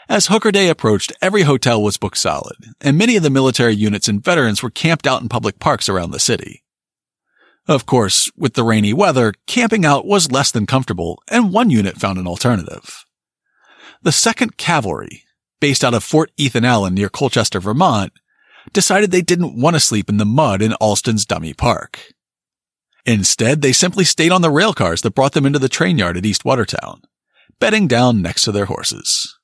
As 0.08 0.26
Hooker 0.26 0.50
Day 0.50 0.68
approached, 0.68 1.12
every 1.22 1.42
hotel 1.42 1.80
was 1.80 1.98
booked 1.98 2.18
solid, 2.18 2.56
and 2.80 2.98
many 2.98 3.14
of 3.14 3.22
the 3.22 3.30
military 3.30 3.76
units 3.76 4.08
and 4.08 4.24
veterans 4.24 4.60
were 4.60 4.70
camped 4.70 5.06
out 5.06 5.22
in 5.22 5.28
public 5.28 5.60
parks 5.60 5.88
around 5.88 6.10
the 6.10 6.18
city. 6.18 6.64
Of 7.68 7.86
course, 7.86 8.28
with 8.36 8.54
the 8.54 8.64
rainy 8.64 8.92
weather, 8.92 9.34
camping 9.46 9.84
out 9.84 10.04
was 10.04 10.32
less 10.32 10.50
than 10.50 10.66
comfortable, 10.66 11.22
and 11.28 11.52
one 11.52 11.70
unit 11.70 11.96
found 11.96 12.18
an 12.18 12.26
alternative. 12.26 13.04
The 14.02 14.10
2nd 14.10 14.56
Cavalry, 14.56 15.22
based 15.60 15.84
out 15.84 15.94
of 15.94 16.02
Fort 16.02 16.32
Ethan 16.36 16.64
Allen 16.64 16.94
near 16.94 17.08
Colchester, 17.08 17.60
Vermont, 17.60 18.12
decided 18.72 19.10
they 19.10 19.22
didn't 19.22 19.60
want 19.60 19.74
to 19.76 19.80
sleep 19.80 20.08
in 20.08 20.16
the 20.16 20.24
mud 20.24 20.62
in 20.62 20.74
Allston's 20.74 21.24
Dummy 21.24 21.54
Park. 21.54 22.12
Instead, 23.06 23.62
they 23.62 23.72
simply 23.72 24.04
stayed 24.04 24.32
on 24.32 24.42
the 24.42 24.50
rail 24.50 24.74
cars 24.74 25.02
that 25.02 25.14
brought 25.14 25.32
them 25.32 25.46
into 25.46 25.58
the 25.58 25.68
train 25.68 25.98
yard 25.98 26.16
at 26.16 26.26
East 26.26 26.44
Watertown, 26.44 27.02
bedding 27.58 27.88
down 27.88 28.22
next 28.22 28.42
to 28.44 28.52
their 28.52 28.66
horses. 28.66 29.38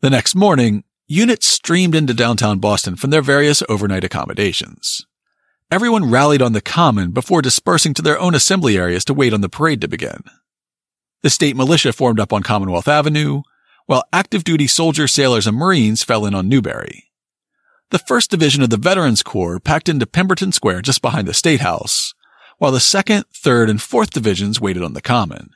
The 0.00 0.10
next 0.10 0.34
morning, 0.34 0.84
units 1.06 1.46
streamed 1.46 1.94
into 1.94 2.14
downtown 2.14 2.58
Boston 2.58 2.96
from 2.96 3.10
their 3.10 3.22
various 3.22 3.62
overnight 3.68 4.04
accommodations. 4.04 5.06
Everyone 5.70 6.10
rallied 6.10 6.42
on 6.42 6.52
the 6.52 6.60
common 6.60 7.12
before 7.12 7.40
dispersing 7.40 7.94
to 7.94 8.02
their 8.02 8.18
own 8.18 8.34
assembly 8.34 8.76
areas 8.76 9.04
to 9.06 9.14
wait 9.14 9.32
on 9.32 9.40
the 9.40 9.48
parade 9.48 9.80
to 9.80 9.88
begin. 9.88 10.22
The 11.22 11.30
state 11.30 11.56
militia 11.56 11.92
formed 11.92 12.20
up 12.20 12.32
on 12.32 12.42
Commonwealth 12.42 12.88
Avenue, 12.88 13.42
while 13.86 14.04
active 14.12 14.44
duty 14.44 14.66
soldiers, 14.66 15.12
sailors, 15.12 15.46
and 15.46 15.56
Marines 15.56 16.02
fell 16.02 16.26
in 16.26 16.34
on 16.34 16.48
Newbury. 16.48 17.11
The 17.92 17.98
1st 17.98 18.28
Division 18.28 18.62
of 18.62 18.70
the 18.70 18.78
Veterans 18.78 19.22
Corps 19.22 19.60
packed 19.60 19.86
into 19.86 20.06
Pemberton 20.06 20.50
Square 20.50 20.80
just 20.80 21.02
behind 21.02 21.28
the 21.28 21.34
State 21.34 21.60
House, 21.60 22.14
while 22.56 22.72
the 22.72 22.78
2nd, 22.78 23.24
3rd, 23.34 23.68
and 23.68 23.78
4th 23.80 24.10
Divisions 24.10 24.58
waited 24.58 24.82
on 24.82 24.94
the 24.94 25.02
Common. 25.02 25.50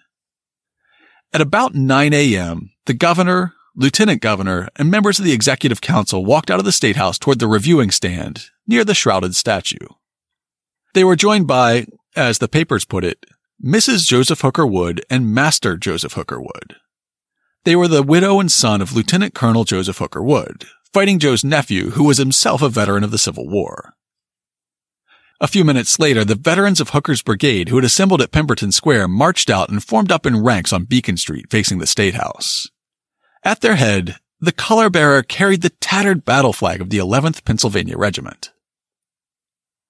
At 1.33 1.41
about 1.41 1.75
9 1.75 2.13
a.m., 2.13 2.73
the 2.85 2.93
governor, 2.93 3.55
lieutenant 3.75 4.21
governor, 4.21 4.69
and 4.77 4.91
members 4.91 5.19
of 5.19 5.25
the 5.25 5.33
executive 5.33 5.81
council 5.81 6.27
walked 6.27 6.51
out 6.51 6.59
of 6.59 6.67
the 6.67 6.73
State 6.73 6.97
House 6.97 7.19
toward 7.19 7.39
the 7.39 7.47
reviewing 7.47 7.91
stand 7.91 8.51
near 8.67 8.85
the 8.85 8.95
shrouded 8.95 9.35
statue. 9.35 9.89
They 10.93 11.05
were 11.05 11.17
joined 11.17 11.47
by, 11.47 11.87
as 12.15 12.37
the 12.37 12.49
papers 12.49 12.85
put 12.85 13.03
it, 13.03 13.25
Mrs. 13.65 14.07
Joseph 14.07 14.43
Hooker 14.43 14.67
Wood 14.67 15.03
and 15.09 15.33
Master 15.35 15.79
Joseph 15.79 16.13
Hooker 16.13 16.39
Wood. 16.39 16.77
They 17.65 17.75
were 17.75 17.89
the 17.89 18.03
widow 18.03 18.41
and 18.41 18.53
son 18.53 18.83
of 18.83 18.95
Lieutenant 18.95 19.33
Colonel 19.33 19.65
Joseph 19.65 19.97
Hooker 19.97 20.23
Wood, 20.23 20.67
Fighting 20.97 21.19
Joe's 21.19 21.45
nephew, 21.45 21.91
who 21.91 22.05
was 22.05 22.17
himself 22.17 22.63
a 22.63 22.71
veteran 22.71 23.05
of 23.05 23.11
the 23.11 23.19
Civil 23.19 23.47
War. 23.47 23.93
A 25.43 25.47
few 25.47 25.63
minutes 25.63 25.99
later, 25.99 26.25
the 26.25 26.35
veterans 26.35 26.81
of 26.81 26.89
Hooker's 26.89 27.21
brigade 27.21 27.69
who 27.69 27.77
had 27.77 27.85
assembled 27.85 28.23
at 28.23 28.33
Pemberton 28.33 28.73
Square 28.73 29.09
marched 29.09 29.51
out 29.51 29.69
and 29.69 29.85
formed 29.85 30.11
up 30.11 30.25
in 30.25 30.43
ranks 30.43 30.73
on 30.73 30.85
Beacon 30.85 31.19
Street 31.19 31.51
facing 31.51 31.81
the 31.81 31.87
State 31.87 32.15
House. 32.15 32.71
At 33.45 33.61
their 33.61 33.75
head, 33.77 34.17
the 34.41 34.53
color 34.53 34.89
bearer 34.89 35.23
carried 35.23 35.61
the 35.61 35.69
tattered 35.69 36.25
battle 36.25 36.55
flag 36.55 36.81
of 36.81 36.89
the 36.89 36.97
11th 36.97 37.45
Pennsylvania 37.45 37.99
Regiment. 37.99 38.53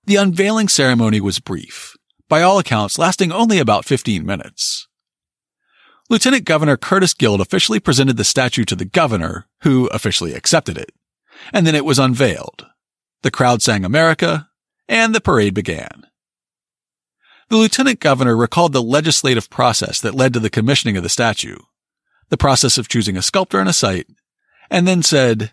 The 0.06 0.16
unveiling 0.16 0.66
ceremony 0.66 1.20
was 1.20 1.38
brief, 1.38 1.96
by 2.28 2.42
all 2.42 2.58
accounts 2.58 2.98
lasting 2.98 3.30
only 3.30 3.60
about 3.60 3.84
15 3.84 4.26
minutes. 4.26 4.88
Lieutenant 6.08 6.44
Governor 6.44 6.76
Curtis 6.76 7.14
Guild 7.14 7.40
officially 7.40 7.80
presented 7.80 8.16
the 8.16 8.24
statue 8.24 8.64
to 8.64 8.76
the 8.76 8.84
governor, 8.84 9.46
who 9.62 9.86
officially 9.88 10.34
accepted 10.34 10.78
it, 10.78 10.90
and 11.52 11.66
then 11.66 11.74
it 11.74 11.84
was 11.84 11.98
unveiled. 11.98 12.66
The 13.22 13.30
crowd 13.30 13.62
sang 13.62 13.84
America, 13.84 14.48
and 14.88 15.14
the 15.14 15.20
parade 15.20 15.54
began. 15.54 16.06
The 17.48 17.56
lieutenant 17.56 18.00
governor 18.00 18.36
recalled 18.36 18.72
the 18.72 18.82
legislative 18.82 19.48
process 19.50 20.00
that 20.00 20.14
led 20.14 20.32
to 20.34 20.40
the 20.40 20.50
commissioning 20.50 20.96
of 20.96 21.02
the 21.02 21.08
statue, 21.08 21.58
the 22.28 22.36
process 22.36 22.76
of 22.76 22.88
choosing 22.88 23.16
a 23.16 23.22
sculptor 23.22 23.60
and 23.60 23.68
a 23.68 23.72
site, 23.72 24.08
and 24.68 24.86
then 24.86 25.02
said, 25.02 25.52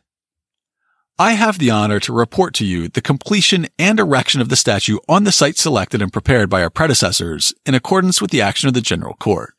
I 1.20 1.34
have 1.34 1.60
the 1.60 1.70
honor 1.70 2.00
to 2.02 2.14
report 2.14 2.56
to 2.56 2.66
you 2.66 2.88
the 2.88 3.02
completion 3.02 3.68
and 3.78 4.00
erection 4.00 4.42
of 4.42 4.50
the 4.50 4.56
statue 4.56 4.98
on 5.08 5.24
the 5.24 5.32
site 5.32 5.58
selected 5.58 6.02
and 6.02 6.12
prepared 6.12 6.50
by 6.50 6.64
our 6.64 6.72
predecessors 6.72 7.54
in 7.68 7.76
accordance 7.76 8.20
with 8.20 8.32
the 8.32 8.42
action 8.42 8.68
of 8.68 8.74
the 8.74 8.82
General 8.82 9.14
Court. 9.14 9.54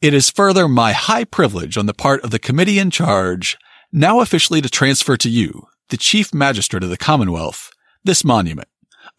It 0.00 0.14
is 0.14 0.30
further 0.30 0.66
my 0.66 0.92
high 0.92 1.24
privilege 1.24 1.76
on 1.76 1.86
the 1.86 1.94
part 1.94 2.22
of 2.24 2.32
the 2.32 2.40
committee 2.40 2.80
in 2.80 2.90
charge 2.90 3.56
now 3.92 4.20
officially 4.20 4.60
to 4.60 4.68
transfer 4.68 5.16
to 5.16 5.28
you, 5.28 5.66
the 5.88 5.96
Chief 5.96 6.34
Magistrate 6.34 6.82
of 6.82 6.90
the 6.90 6.96
Commonwealth, 6.96 7.70
this 8.04 8.24
monument, 8.24 8.68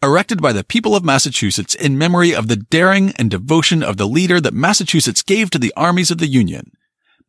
erected 0.02 0.40
by 0.40 0.52
the 0.52 0.64
people 0.64 0.94
of 0.94 1.04
Massachusetts 1.04 1.74
in 1.74 1.98
memory 1.98 2.34
of 2.34 2.48
the 2.48 2.56
daring 2.56 3.12
and 3.16 3.30
devotion 3.30 3.82
of 3.82 3.96
the 3.96 4.06
leader 4.06 4.40
that 4.40 4.54
Massachusetts 4.54 5.22
gave 5.22 5.50
to 5.50 5.58
the 5.58 5.72
armies 5.76 6.10
of 6.10 6.18
the 6.18 6.26
Union, 6.26 6.72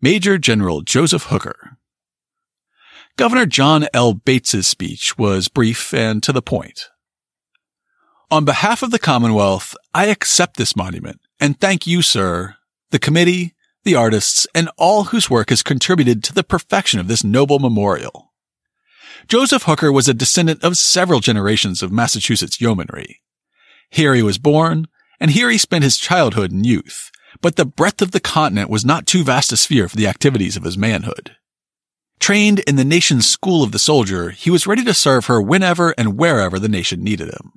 Major 0.01 0.37
General 0.37 0.81
Joseph 0.81 1.23
Hooker. 1.23 1.77
Governor 3.17 3.45
John 3.45 3.87
L. 3.93 4.13
Bates's 4.13 4.67
speech 4.67 5.17
was 5.17 5.47
brief 5.47 5.93
and 5.93 6.23
to 6.23 6.31
the 6.31 6.41
point. 6.41 6.89
On 8.29 8.45
behalf 8.45 8.81
of 8.81 8.91
the 8.91 8.99
Commonwealth, 8.99 9.75
I 9.93 10.05
accept 10.05 10.55
this 10.55 10.75
monument 10.75 11.19
and 11.41 11.59
thank 11.59 11.87
you, 11.87 12.03
sir, 12.03 12.55
the 12.91 12.99
committee, 12.99 13.55
the 13.84 13.95
artists, 13.95 14.47
and 14.53 14.69
all 14.77 15.05
whose 15.05 15.29
work 15.29 15.49
has 15.49 15.63
contributed 15.63 16.23
to 16.23 16.34
the 16.34 16.43
perfection 16.43 16.99
of 16.99 17.07
this 17.07 17.23
noble 17.23 17.59
memorial. 17.59 18.32
Joseph 19.27 19.63
Hooker 19.63 19.91
was 19.91 20.07
a 20.07 20.13
descendant 20.13 20.63
of 20.63 20.77
several 20.77 21.19
generations 21.19 21.82
of 21.82 21.91
Massachusetts 21.91 22.59
yeomanry. 22.59 23.21
Here 23.89 24.15
he 24.15 24.23
was 24.23 24.38
born, 24.38 24.88
and 25.19 25.32
here 25.32 25.49
he 25.49 25.57
spent 25.57 25.84
his 25.84 25.97
childhood 25.97 26.51
and 26.51 26.65
youth, 26.65 27.11
but 27.41 27.55
the 27.55 27.65
breadth 27.65 28.01
of 28.01 28.11
the 28.11 28.19
continent 28.19 28.69
was 28.69 28.86
not 28.86 29.05
too 29.05 29.23
vast 29.23 29.51
a 29.51 29.57
sphere 29.57 29.88
for 29.88 29.95
the 29.95 30.07
activities 30.07 30.57
of 30.57 30.63
his 30.63 30.77
manhood. 30.77 31.36
Trained 32.19 32.59
in 32.59 32.75
the 32.75 32.86
nation's 32.86 33.27
school 33.27 33.63
of 33.63 33.71
the 33.71 33.79
soldier, 33.79 34.29
he 34.29 34.51
was 34.51 34.67
ready 34.67 34.84
to 34.84 34.93
serve 34.93 35.25
her 35.25 35.41
whenever 35.41 35.91
and 35.97 36.17
wherever 36.17 36.59
the 36.59 36.69
nation 36.69 37.03
needed 37.03 37.29
him. 37.29 37.53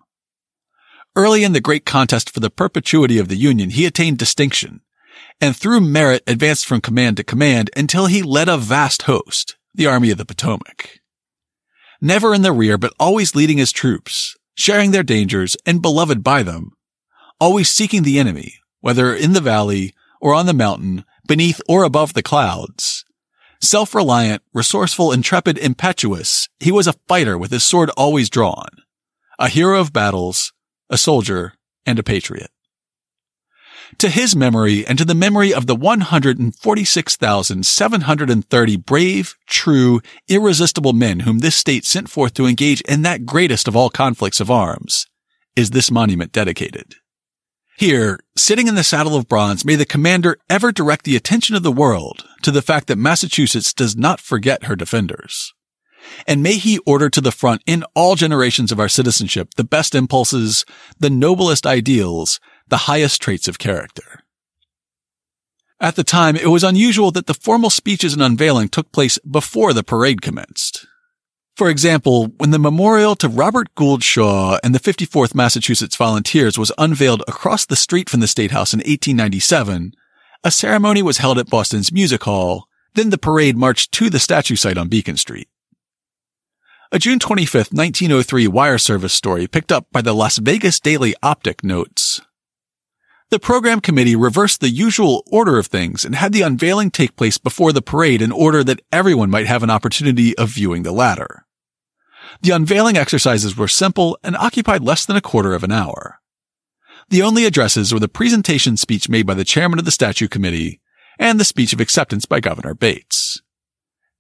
Early 1.17 1.45
in 1.45 1.53
the 1.53 1.61
great 1.61 1.85
contest 1.85 2.31
for 2.31 2.41
the 2.41 2.51
perpetuity 2.51 3.19
of 3.19 3.29
the 3.29 3.37
Union, 3.37 3.71
he 3.71 3.87
attained 3.87 4.19
distinction, 4.19 4.81
and 5.41 5.57
through 5.57 5.81
merit 5.81 6.23
advanced 6.27 6.67
from 6.67 6.81
command 6.81 7.17
to 7.17 7.25
command 7.25 7.71
until 7.77 8.07
he 8.07 8.23
led 8.23 8.49
a 8.49 8.57
vast 8.57 9.03
host, 9.03 9.57
the 9.75 9.87
Army 9.87 10.11
of 10.11 10.19
the 10.19 10.25
Potomac 10.25 11.01
never 12.05 12.35
in 12.35 12.43
the 12.43 12.53
rear, 12.53 12.77
but 12.77 12.93
always 13.01 13.35
leading 13.35 13.57
his 13.57 13.73
troops, 13.73 14.37
sharing 14.55 14.91
their 14.91 15.03
dangers 15.03 15.57
and 15.65 15.81
beloved 15.81 16.23
by 16.23 16.43
them, 16.43 16.73
always 17.41 17.71
seeking 17.71 18.03
the 18.03 18.19
enemy, 18.19 18.55
whether 18.81 19.15
in 19.15 19.33
the 19.33 19.41
valley 19.41 19.95
or 20.21 20.35
on 20.35 20.47
the 20.47 20.53
mountain, 20.53 21.05
beneath 21.27 21.61
or 21.67 21.83
above 21.83 22.13
the 22.13 22.23
clouds. 22.23 23.07
Self-reliant, 23.61 24.43
resourceful, 24.53 25.13
intrepid, 25.13 25.57
impetuous, 25.57 26.49
he 26.61 26.71
was 26.71 26.87
a 26.87 26.95
fighter 27.09 27.39
with 27.39 27.51
his 27.51 27.65
sword 27.65 27.89
always 27.97 28.29
drawn, 28.29 28.69
a 29.39 29.49
hero 29.49 29.81
of 29.81 29.93
battles, 29.93 30.53
a 30.91 30.99
soldier, 30.99 31.55
and 31.87 31.99
a 31.99 32.03
patriot. 32.03 32.51
To 33.99 34.09
his 34.09 34.35
memory 34.35 34.87
and 34.87 34.97
to 34.99 35.05
the 35.05 35.15
memory 35.15 35.55
of 35.55 35.67
the 35.67 35.77
146,730 35.77 38.77
brave, 38.77 39.37
true, 39.47 40.01
irresistible 40.29 40.93
men 40.93 41.21
whom 41.21 41.39
this 41.39 41.55
state 41.55 41.85
sent 41.85 42.11
forth 42.11 42.35
to 42.35 42.47
engage 42.47 42.81
in 42.83 43.03
that 43.03 43.27
greatest 43.27 43.69
of 43.69 43.77
all 43.77 43.91
conflicts 43.91 44.41
of 44.41 44.51
arms, 44.51 45.07
is 45.55 45.71
this 45.71 45.91
monument 45.91 46.33
dedicated. 46.33 46.97
Here, 47.77 48.21
sitting 48.37 48.69
in 48.69 48.75
the 48.75 48.85
saddle 48.85 49.17
of 49.17 49.29
bronze, 49.29 49.65
may 49.65 49.75
the 49.75 49.85
commander 49.85 50.39
ever 50.49 50.73
direct 50.73 51.05
the 51.05 51.17
attention 51.17 51.57
of 51.57 51.63
the 51.63 51.73
world 51.73 52.25
to 52.43 52.51
the 52.51 52.63
fact 52.63 52.87
that 52.87 52.99
Massachusetts 52.99 53.73
does 53.73 53.97
not 53.97 54.21
forget 54.21 54.65
her 54.65 54.77
defenders. 54.77 55.53
And 56.27 56.43
may 56.43 56.55
he 56.55 56.79
order 56.79 57.11
to 57.11 57.21
the 57.21 57.33
front 57.33 57.63
in 57.67 57.85
all 57.95 58.15
generations 58.15 58.71
of 58.71 58.79
our 58.79 58.89
citizenship 58.89 59.55
the 59.57 59.65
best 59.65 59.95
impulses, 59.95 60.65
the 60.99 61.11
noblest 61.11 61.67
ideals, 61.67 62.41
the 62.69 62.89
highest 62.89 63.21
traits 63.21 63.49
of 63.49 63.59
character. 63.59 64.21
At 65.81 65.97
the 65.97 66.05
time, 66.05 66.37
it 66.37 66.47
was 66.47 66.65
unusual 66.65 67.11
that 67.11 67.27
the 67.27 67.35
formal 67.35 67.71
speeches 67.71 68.15
and 68.15 68.23
unveiling 68.23 68.69
took 68.69 68.91
place 68.93 69.19
before 69.19 69.73
the 69.73 69.83
parade 69.83 70.23
commenced. 70.23 70.87
For 71.57 71.69
example, 71.69 72.33
when 72.39 72.51
the 72.51 72.59
memorial 72.59 73.15
to 73.17 73.29
Robert 73.29 73.75
Gould 73.75 74.03
Shaw 74.03 74.59
and 74.65 74.75
the 74.75 74.81
54th 74.81 75.35
Massachusetts 75.35 75.95
Volunteers 75.95 76.59
was 76.59 76.73
unveiled 76.79 77.23
across 77.29 77.65
the 77.65 77.77
street 77.77 78.09
from 78.09 78.21
the 78.21 78.27
State 78.27 78.51
House 78.51 78.73
in 78.73 78.79
1897, 78.79 79.93
a 80.43 80.51
ceremony 80.51 81.03
was 81.03 81.19
held 81.19 81.39
at 81.39 81.51
Boston's 81.51 81.93
Music 81.93 82.25
Hall, 82.25 82.67
then 82.95 83.11
the 83.11 83.19
parade 83.19 83.57
marched 83.57 83.93
to 83.93 84.11
the 84.11 84.19
statue 84.19 84.57
site 84.57 84.79
on 84.79 84.89
Beacon 84.89 85.17
Street. 85.17 85.49
A 86.91 86.99
June 86.99 87.19
25, 87.19 87.73
1903 87.73 88.49
wire 88.49 88.79
service 88.79 89.15
story 89.15 89.47
picked 89.47 89.73
up 89.73 89.87
by 89.93 90.01
the 90.01 90.13
Las 90.13 90.39
Vegas 90.39 90.81
Daily 90.81 91.15
Optic 91.23 91.63
notes 91.63 92.21
the 93.35 93.41
program 93.41 93.81
committee 93.81 94.15
reversed 94.15 94.61
the 94.61 94.71
usual 94.71 95.25
order 95.27 95.59
of 95.59 95.67
things 95.67 96.05
and 96.05 96.15
had 96.15 96.33
the 96.33 96.43
unveiling 96.43 96.89
take 96.89 97.17
place 97.17 97.37
before 97.37 97.73
the 97.73 97.83
parade 97.83 98.23
in 98.23 98.31
order 98.31 98.63
that 98.63 98.81
everyone 98.93 99.29
might 99.29 99.49
have 99.49 99.65
an 99.65 99.71
opportunity 99.71 100.39
of 100.39 100.51
viewing 100.51 100.85
the 100.85 100.93
latter. 100.93 101.45
The 102.43 102.53
unveiling 102.53 102.97
exercises 102.97 103.57
were 103.57 103.67
simple 103.67 104.17
and 104.23 104.37
occupied 104.37 104.85
less 104.85 105.05
than 105.05 105.17
a 105.17 105.21
quarter 105.21 105.53
of 105.53 105.65
an 105.65 105.73
hour. 105.73 106.21
The 107.09 107.23
only 107.23 107.45
addresses 107.45 107.93
were 107.93 107.99
the 107.99 108.07
presentation 108.07 108.77
speech 108.77 109.09
made 109.09 109.27
by 109.27 109.35
the 109.35 109.43
chairman 109.43 109.81
of 109.81 109.85
the 109.85 109.91
statue 109.91 110.29
committee 110.29 110.81
and 111.19 111.41
the 111.41 111.45
speech 111.45 111.73
of 111.73 111.81
acceptance 111.81 112.27
by 112.27 112.39
Governor 112.39 112.73
Bates. 112.73 113.43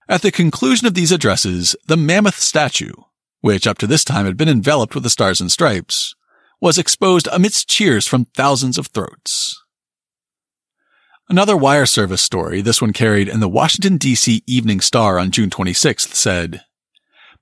At 0.08 0.22
the 0.22 0.32
conclusion 0.32 0.88
of 0.88 0.94
these 0.94 1.12
addresses, 1.12 1.76
the 1.86 1.96
mammoth 1.96 2.40
statue, 2.40 2.94
which 3.42 3.68
up 3.68 3.78
to 3.78 3.86
this 3.86 4.02
time 4.02 4.26
had 4.26 4.36
been 4.36 4.48
enveloped 4.48 4.96
with 4.96 5.04
the 5.04 5.08
stars 5.08 5.40
and 5.40 5.52
stripes, 5.52 6.16
was 6.61 6.78
exposed 6.78 7.28
amidst 7.32 7.68
cheers 7.68 8.07
from 8.07 8.24
thousands 8.26 8.78
of 8.78 8.88
throats. 8.88 9.61
Another 11.28 11.57
wire 11.57 11.86
service 11.86 12.20
story, 12.20 12.61
this 12.61 12.82
one 12.82 12.92
carried 12.92 13.28
in 13.28 13.40
the 13.40 13.48
Washington, 13.48 13.96
D.C. 13.96 14.42
Evening 14.46 14.80
Star 14.80 15.18
on 15.18 15.30
June 15.30 15.48
26th, 15.48 16.14
said, 16.14 16.62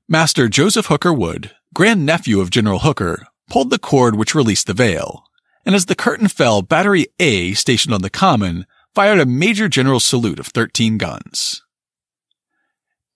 Master 0.09 0.49
Joseph 0.49 0.87
Hooker 0.87 1.13
Wood, 1.13 1.53
grandnephew 1.75 2.41
of 2.41 2.51
General 2.51 2.81
Hooker, 2.81 3.27
pulled 3.51 3.71
the 3.71 3.79
cord 3.79 4.17
which 4.17 4.35
released 4.35 4.67
the 4.67 4.75
veil, 4.75 5.25
and 5.65 5.75
as 5.75 5.87
the 5.87 5.95
curtain 5.95 6.29
fell, 6.29 6.63
Battery 6.63 7.07
A, 7.19 7.55
stationed 7.55 7.95
on 7.95 8.03
the 8.03 8.11
Common, 8.11 8.67
fired 8.95 9.21
a 9.21 9.27
Major 9.27 9.69
General 9.69 10.01
salute 10.01 10.39
of 10.39 10.49
13 10.49 10.99
guns. 10.99 11.63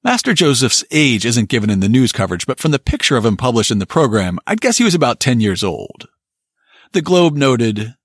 Master 0.06 0.34
Joseph's 0.34 0.84
age 0.92 1.26
isn't 1.26 1.48
given 1.48 1.68
in 1.68 1.80
the 1.80 1.88
news 1.88 2.12
coverage, 2.12 2.46
but 2.46 2.60
from 2.60 2.70
the 2.70 2.78
picture 2.78 3.16
of 3.16 3.24
him 3.24 3.36
published 3.36 3.72
in 3.72 3.80
the 3.80 3.86
program, 3.86 4.38
I'd 4.46 4.60
guess 4.60 4.78
he 4.78 4.84
was 4.84 4.94
about 4.94 5.18
10 5.18 5.40
years 5.40 5.64
old. 5.64 6.06
The 6.92 7.02
Globe 7.02 7.34
noted, 7.34 7.96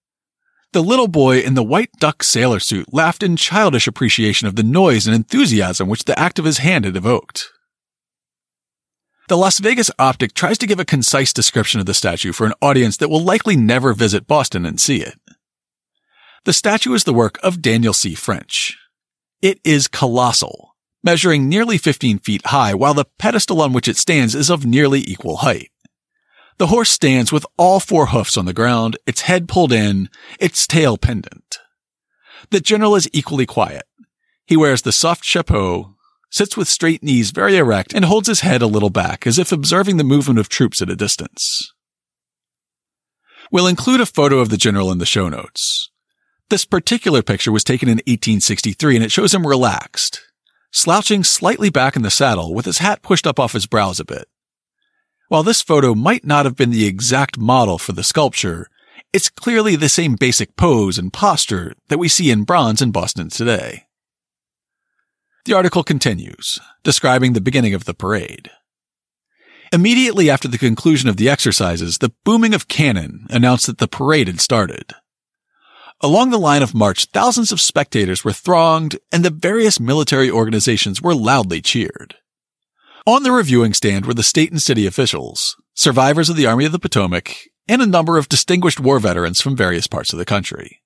the 0.73 0.81
little 0.81 1.07
boy 1.07 1.41
in 1.41 1.53
the 1.53 1.61
white 1.61 1.91
duck 1.99 2.23
sailor 2.23 2.59
suit 2.59 2.91
laughed 2.91 3.21
in 3.21 3.35
childish 3.35 3.85
appreciation 3.85 4.47
of 4.47 4.55
the 4.55 4.63
noise 4.63 5.05
and 5.05 5.15
enthusiasm 5.15 5.87
which 5.87 6.05
the 6.05 6.17
act 6.17 6.39
of 6.39 6.45
his 6.45 6.57
hand 6.57 6.85
had 6.85 6.95
evoked. 6.95 7.51
The 9.27 9.37
Las 9.37 9.59
Vegas 9.59 9.91
Optic 9.99 10.33
tries 10.33 10.57
to 10.57 10.65
give 10.65 10.79
a 10.79 10.85
concise 10.85 11.31
description 11.31 11.79
of 11.79 11.85
the 11.85 11.93
statue 11.93 12.33
for 12.33 12.47
an 12.47 12.55
audience 12.63 12.97
that 12.97 13.09
will 13.09 13.23
likely 13.23 13.55
never 13.55 13.93
visit 13.93 14.25
Boston 14.25 14.65
and 14.65 14.81
see 14.81 15.03
it. 15.03 15.19
The 16.45 16.53
statue 16.53 16.93
is 16.95 17.03
the 17.03 17.13
work 17.13 17.37
of 17.43 17.61
Daniel 17.61 17.93
C. 17.93 18.15
French. 18.15 18.75
It 19.43 19.59
is 19.63 19.87
colossal, 19.87 20.70
measuring 21.03 21.49
nearly 21.49 21.77
15 21.77 22.19
feet 22.19 22.45
high, 22.47 22.73
while 22.73 22.93
the 22.93 23.05
pedestal 23.17 23.61
on 23.61 23.73
which 23.73 23.87
it 23.87 23.97
stands 23.97 24.35
is 24.35 24.49
of 24.49 24.65
nearly 24.65 25.01
equal 25.01 25.37
height. 25.37 25.71
The 26.57 26.67
horse 26.67 26.91
stands 26.91 27.31
with 27.31 27.45
all 27.57 27.79
four 27.79 28.07
hoofs 28.07 28.37
on 28.37 28.45
the 28.45 28.53
ground, 28.53 28.97
its 29.07 29.21
head 29.21 29.47
pulled 29.47 29.71
in, 29.71 30.09
its 30.39 30.67
tail 30.67 30.97
pendant. 30.97 31.59
The 32.51 32.59
general 32.59 32.95
is 32.95 33.09
equally 33.13 33.45
quiet. 33.45 33.83
He 34.45 34.57
wears 34.57 34.81
the 34.81 34.91
soft 34.91 35.23
chapeau, 35.23 35.95
sits 36.29 36.55
with 36.55 36.67
straight 36.67 37.01
knees 37.01 37.31
very 37.31 37.57
erect, 37.57 37.93
and 37.93 38.05
holds 38.05 38.27
his 38.27 38.41
head 38.41 38.61
a 38.61 38.67
little 38.67 38.89
back 38.89 39.25
as 39.25 39.39
if 39.39 39.51
observing 39.51 39.97
the 39.97 40.03
movement 40.03 40.39
of 40.39 40.49
troops 40.49 40.81
at 40.81 40.89
a 40.89 40.95
distance. 40.95 41.73
We'll 43.51 43.67
include 43.67 44.01
a 44.01 44.05
photo 44.05 44.39
of 44.39 44.49
the 44.49 44.57
general 44.57 44.91
in 44.91 44.97
the 44.97 45.05
show 45.05 45.29
notes. 45.29 45.89
This 46.49 46.65
particular 46.65 47.21
picture 47.21 47.51
was 47.51 47.63
taken 47.63 47.89
in 47.89 47.97
1863 47.97 48.95
and 48.95 49.05
it 49.05 49.11
shows 49.11 49.33
him 49.33 49.47
relaxed, 49.47 50.21
slouching 50.71 51.23
slightly 51.23 51.69
back 51.69 51.95
in 51.95 52.01
the 52.01 52.09
saddle 52.09 52.53
with 52.53 52.65
his 52.65 52.79
hat 52.79 53.01
pushed 53.01 53.27
up 53.27 53.39
off 53.39 53.53
his 53.53 53.65
brows 53.65 53.99
a 53.99 54.05
bit. 54.05 54.27
While 55.27 55.43
this 55.43 55.61
photo 55.61 55.93
might 55.95 56.25
not 56.25 56.45
have 56.45 56.55
been 56.55 56.71
the 56.71 56.85
exact 56.85 57.37
model 57.37 57.77
for 57.77 57.93
the 57.93 58.03
sculpture, 58.03 58.67
it's 59.13 59.29
clearly 59.29 59.75
the 59.75 59.89
same 59.89 60.15
basic 60.15 60.55
pose 60.55 60.97
and 60.97 61.11
posture 61.11 61.73
that 61.89 61.99
we 61.99 62.07
see 62.07 62.31
in 62.31 62.43
bronze 62.43 62.81
in 62.81 62.91
Boston 62.91 63.29
today. 63.29 63.85
The 65.45 65.53
article 65.53 65.83
continues, 65.83 66.59
describing 66.83 67.33
the 67.33 67.41
beginning 67.41 67.73
of 67.73 67.85
the 67.85 67.93
parade. 67.93 68.51
Immediately 69.73 70.29
after 70.29 70.47
the 70.47 70.57
conclusion 70.57 71.09
of 71.09 71.17
the 71.17 71.29
exercises, 71.29 71.97
the 71.97 72.13
booming 72.25 72.53
of 72.53 72.67
cannon 72.67 73.25
announced 73.29 73.67
that 73.67 73.77
the 73.77 73.87
parade 73.87 74.27
had 74.27 74.41
started. 74.41 74.93
Along 76.03 76.31
the 76.31 76.39
line 76.39 76.63
of 76.63 76.73
march, 76.73 77.05
thousands 77.05 77.51
of 77.51 77.61
spectators 77.61 78.23
were 78.23 78.33
thronged 78.33 78.97
and 79.11 79.23
the 79.23 79.29
various 79.29 79.79
military 79.79 80.31
organizations 80.31 80.99
were 80.99 81.13
loudly 81.13 81.61
cheered. 81.61 82.15
On 83.05 83.21
the 83.21 83.31
reviewing 83.31 83.73
stand 83.73 84.05
were 84.05 84.13
the 84.15 84.23
state 84.23 84.51
and 84.51 84.61
city 84.61 84.87
officials, 84.87 85.55
survivors 85.75 86.27
of 86.29 86.35
the 86.35 86.47
Army 86.47 86.65
of 86.65 86.71
the 86.71 86.79
Potomac, 86.79 87.35
and 87.67 87.83
a 87.83 87.87
number 87.87 88.17
of 88.17 88.29
distinguished 88.29 88.79
war 88.79 88.99
veterans 88.99 89.41
from 89.41 89.55
various 89.55 89.85
parts 89.85 90.11
of 90.11 90.17
the 90.17 90.25
country. 90.25 90.81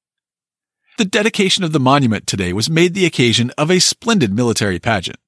The 0.97 1.05
dedication 1.05 1.63
of 1.63 1.71
the 1.71 1.79
monument 1.79 2.27
today 2.27 2.51
was 2.51 2.69
made 2.69 2.93
the 2.93 3.05
occasion 3.05 3.51
of 3.57 3.71
a 3.71 3.79
splendid 3.79 4.33
military 4.33 4.79
pageant. 4.79 5.19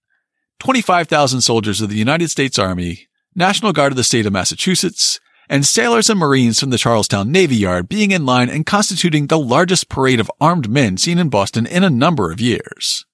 25,000 0.59 1.41
soldiers 1.41 1.79
of 1.79 1.89
the 1.89 1.97
United 1.97 2.29
States 2.29 2.59
Army, 2.59 3.07
National 3.35 3.71
Guard 3.71 3.93
of 3.93 3.97
the 3.97 4.03
state 4.03 4.25
of 4.25 4.33
Massachusetts, 4.33 5.19
and 5.49 5.65
sailors 5.65 6.09
and 6.09 6.19
Marines 6.19 6.59
from 6.59 6.69
the 6.69 6.77
Charlestown 6.77 7.31
Navy 7.31 7.55
Yard 7.55 7.87
being 7.87 8.11
in 8.11 8.25
line 8.25 8.49
and 8.49 8.65
constituting 8.65 9.27
the 9.27 9.39
largest 9.39 9.89
parade 9.89 10.19
of 10.19 10.31
armed 10.41 10.69
men 10.69 10.97
seen 10.97 11.17
in 11.17 11.29
Boston 11.29 11.65
in 11.65 11.83
a 11.83 11.89
number 11.89 12.31
of 12.31 12.41
years. 12.41 13.05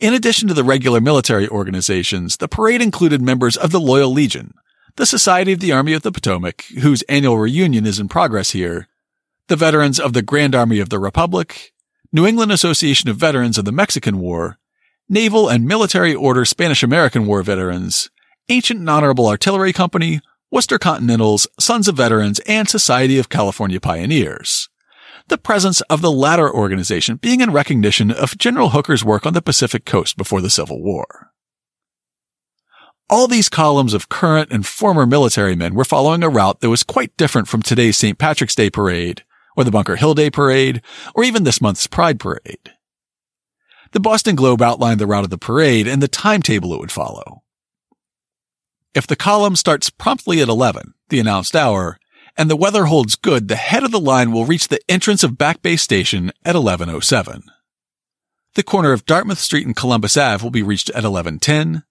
In 0.00 0.14
addition 0.14 0.48
to 0.48 0.54
the 0.54 0.64
regular 0.64 1.00
military 1.00 1.48
organizations, 1.48 2.38
the 2.38 2.48
parade 2.48 2.80
included 2.80 3.20
members 3.20 3.56
of 3.56 3.70
the 3.70 3.80
Loyal 3.80 4.10
Legion, 4.10 4.54
the 4.96 5.06
Society 5.06 5.52
of 5.52 5.60
the 5.60 5.72
Army 5.72 5.92
of 5.92 6.02
the 6.02 6.12
Potomac, 6.12 6.64
whose 6.80 7.02
annual 7.02 7.38
reunion 7.38 7.86
is 7.86 7.98
in 7.98 8.08
progress 8.08 8.50
here, 8.50 8.88
the 9.48 9.56
veterans 9.56 10.00
of 10.00 10.12
the 10.12 10.22
Grand 10.22 10.54
Army 10.54 10.80
of 10.80 10.88
the 10.88 10.98
Republic, 10.98 11.72
New 12.12 12.26
England 12.26 12.52
Association 12.52 13.08
of 13.10 13.16
Veterans 13.16 13.58
of 13.58 13.64
the 13.64 13.72
Mexican 13.72 14.18
War, 14.18 14.58
Naval 15.08 15.48
and 15.48 15.66
Military 15.66 16.14
Order 16.14 16.44
Spanish 16.44 16.82
American 16.82 17.26
War 17.26 17.42
veterans, 17.42 18.10
Ancient 18.48 18.80
and 18.80 18.90
Honorable 18.90 19.28
Artillery 19.28 19.72
Company, 19.72 20.20
Worcester 20.52 20.78
Continentals, 20.78 21.46
Sons 21.58 21.88
of 21.88 21.96
Veterans, 21.96 22.38
and 22.40 22.68
Society 22.68 23.18
of 23.18 23.30
California 23.30 23.80
Pioneers. 23.80 24.68
The 25.28 25.38
presence 25.38 25.80
of 25.82 26.02
the 26.02 26.12
latter 26.12 26.52
organization 26.52 27.16
being 27.16 27.40
in 27.40 27.52
recognition 27.52 28.10
of 28.10 28.36
General 28.36 28.68
Hooker's 28.68 29.02
work 29.02 29.24
on 29.24 29.32
the 29.32 29.40
Pacific 29.40 29.86
coast 29.86 30.18
before 30.18 30.42
the 30.42 30.50
Civil 30.50 30.82
War. 30.82 31.32
All 33.08 33.28
these 33.28 33.48
columns 33.48 33.94
of 33.94 34.10
current 34.10 34.52
and 34.52 34.66
former 34.66 35.06
military 35.06 35.56
men 35.56 35.74
were 35.74 35.86
following 35.86 36.22
a 36.22 36.28
route 36.28 36.60
that 36.60 36.68
was 36.68 36.82
quite 36.82 37.16
different 37.16 37.48
from 37.48 37.62
today's 37.62 37.96
St. 37.96 38.18
Patrick's 38.18 38.54
Day 38.54 38.68
parade, 38.68 39.24
or 39.56 39.64
the 39.64 39.70
Bunker 39.70 39.96
Hill 39.96 40.12
Day 40.12 40.28
parade, 40.28 40.82
or 41.14 41.24
even 41.24 41.44
this 41.44 41.62
month's 41.62 41.86
Pride 41.86 42.20
parade. 42.20 42.72
The 43.92 44.00
Boston 44.00 44.36
Globe 44.36 44.60
outlined 44.60 45.00
the 45.00 45.06
route 45.06 45.24
of 45.24 45.30
the 45.30 45.38
parade 45.38 45.88
and 45.88 46.02
the 46.02 46.08
timetable 46.08 46.74
it 46.74 46.80
would 46.80 46.92
follow. 46.92 47.42
If 48.94 49.06
the 49.06 49.16
column 49.16 49.56
starts 49.56 49.88
promptly 49.88 50.42
at 50.42 50.48
11, 50.48 50.92
the 51.08 51.18
announced 51.18 51.56
hour, 51.56 51.98
and 52.36 52.50
the 52.50 52.56
weather 52.56 52.86
holds 52.86 53.16
good, 53.16 53.48
the 53.48 53.56
head 53.56 53.84
of 53.84 53.90
the 53.90 54.00
line 54.00 54.32
will 54.32 54.44
reach 54.44 54.68
the 54.68 54.80
entrance 54.86 55.22
of 55.22 55.38
Back 55.38 55.62
Bay 55.62 55.76
Station 55.76 56.30
at 56.44 56.54
1107. 56.54 57.42
The 58.54 58.62
corner 58.62 58.92
of 58.92 59.06
Dartmouth 59.06 59.38
Street 59.38 59.64
and 59.66 59.74
Columbus 59.74 60.16
Ave 60.18 60.42
will 60.42 60.50
be 60.50 60.62
reached 60.62 60.90
at 60.90 61.04
1110, 61.04 61.84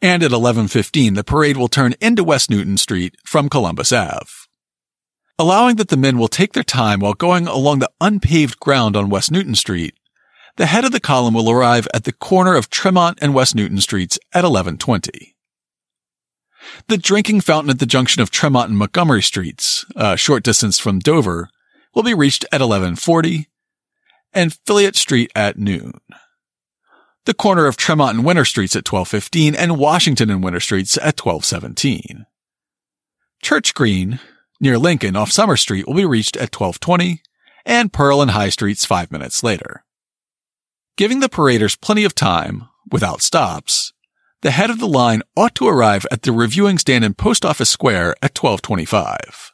and 0.00 0.22
at 0.22 0.30
11.15 0.30 1.16
the 1.16 1.24
parade 1.24 1.58
will 1.58 1.68
turn 1.68 1.94
into 2.00 2.24
West 2.24 2.48
Newton 2.48 2.78
Street 2.78 3.16
from 3.26 3.50
Columbus 3.50 3.92
Ave. 3.92 4.30
Allowing 5.38 5.76
that 5.76 5.88
the 5.88 5.98
men 5.98 6.16
will 6.16 6.28
take 6.28 6.54
their 6.54 6.64
time 6.64 7.00
while 7.00 7.12
going 7.12 7.46
along 7.46 7.80
the 7.80 7.90
unpaved 8.00 8.58
ground 8.58 8.96
on 8.96 9.10
West 9.10 9.30
Newton 9.30 9.54
Street, 9.54 9.94
the 10.56 10.66
head 10.66 10.86
of 10.86 10.92
the 10.92 10.98
column 10.98 11.34
will 11.34 11.50
arrive 11.50 11.86
at 11.92 12.04
the 12.04 12.12
corner 12.12 12.54
of 12.54 12.70
Tremont 12.70 13.18
and 13.20 13.34
West 13.34 13.54
Newton 13.54 13.80
Streets 13.82 14.18
at 14.32 14.44
1120. 14.44 15.36
The 16.88 16.98
drinking 16.98 17.42
fountain 17.42 17.70
at 17.70 17.78
the 17.78 17.86
junction 17.86 18.22
of 18.22 18.30
Tremont 18.30 18.70
and 18.70 18.78
Montgomery 18.78 19.22
Streets, 19.22 19.84
a 19.96 20.16
short 20.16 20.42
distance 20.42 20.78
from 20.78 20.98
Dover, 20.98 21.48
will 21.94 22.02
be 22.02 22.14
reached 22.14 22.44
at 22.46 22.60
1140, 22.60 23.48
and 24.32 24.56
Fillette 24.66 24.96
Street 24.96 25.30
at 25.34 25.58
noon 25.58 25.92
the 27.28 27.34
corner 27.34 27.66
of 27.66 27.76
Tremont 27.76 28.16
and 28.16 28.24
Winter 28.24 28.46
Streets 28.46 28.74
at 28.74 28.90
1215 28.90 29.54
and 29.54 29.76
Washington 29.76 30.30
and 30.30 30.42
Winter 30.42 30.60
Streets 30.60 30.96
at 30.96 31.22
1217. 31.22 32.24
Church 33.42 33.74
Green, 33.74 34.18
near 34.62 34.78
Lincoln 34.78 35.14
off 35.14 35.30
Summer 35.30 35.58
Street 35.58 35.86
will 35.86 35.92
be 35.92 36.06
reached 36.06 36.36
at 36.36 36.58
1220 36.58 37.20
and 37.66 37.92
Pearl 37.92 38.22
and 38.22 38.30
High 38.30 38.48
Streets 38.48 38.86
five 38.86 39.12
minutes 39.12 39.42
later. 39.42 39.84
Giving 40.96 41.20
the 41.20 41.28
paraders 41.28 41.76
plenty 41.76 42.04
of 42.04 42.14
time, 42.14 42.64
without 42.90 43.20
stops, 43.20 43.92
the 44.42 44.50
head 44.52 44.70
of 44.70 44.78
the 44.78 44.88
line 44.88 45.22
ought 45.36 45.54
to 45.56 45.66
arrive 45.66 46.06
at 46.10 46.22
the 46.22 46.32
reviewing 46.32 46.78
stand 46.78 47.04
in 47.04 47.14
Post 47.14 47.44
Office 47.44 47.70
Square 47.70 48.10
at 48.22 48.38
1225. 48.38 49.52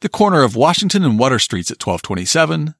The 0.00 0.08
corner 0.08 0.42
of 0.42 0.56
Washington 0.56 1.04
and 1.04 1.18
Water 1.18 1.38
Streets 1.38 1.70
at 1.70 1.84
1227, 1.84 2.74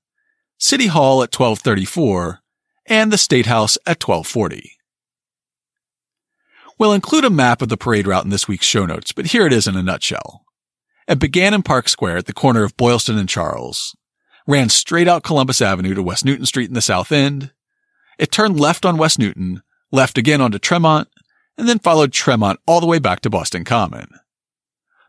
City 0.58 0.86
Hall 0.88 1.22
at 1.22 1.34
1234, 1.34 2.40
and 2.86 3.10
the 3.10 3.18
State 3.18 3.46
House 3.46 3.76
at 3.86 4.06
1240. 4.06 4.72
We'll 6.78 6.92
include 6.92 7.24
a 7.24 7.30
map 7.30 7.62
of 7.62 7.68
the 7.68 7.76
parade 7.76 8.06
route 8.06 8.24
in 8.24 8.30
this 8.30 8.48
week's 8.48 8.66
show 8.66 8.84
notes, 8.84 9.12
but 9.12 9.26
here 9.26 9.46
it 9.46 9.52
is 9.52 9.66
in 9.66 9.76
a 9.76 9.82
nutshell. 9.82 10.44
It 11.08 11.18
began 11.18 11.54
in 11.54 11.62
Park 11.62 11.88
Square 11.88 12.18
at 12.18 12.26
the 12.26 12.32
corner 12.32 12.64
of 12.64 12.76
Boylston 12.76 13.16
and 13.16 13.28
Charles, 13.28 13.96
ran 14.46 14.68
straight 14.68 15.08
out 15.08 15.22
Columbus 15.22 15.62
Avenue 15.62 15.94
to 15.94 16.02
West 16.02 16.24
Newton 16.24 16.46
Street 16.46 16.68
in 16.68 16.74
the 16.74 16.80
south 16.82 17.12
end. 17.12 17.52
It 18.18 18.30
turned 18.30 18.60
left 18.60 18.84
on 18.84 18.98
West 18.98 19.18
Newton, 19.18 19.62
left 19.90 20.18
again 20.18 20.40
onto 20.40 20.58
Tremont, 20.58 21.08
and 21.56 21.68
then 21.68 21.78
followed 21.78 22.12
Tremont 22.12 22.60
all 22.66 22.80
the 22.80 22.86
way 22.86 22.98
back 22.98 23.20
to 23.20 23.30
Boston 23.30 23.64
Common. 23.64 24.08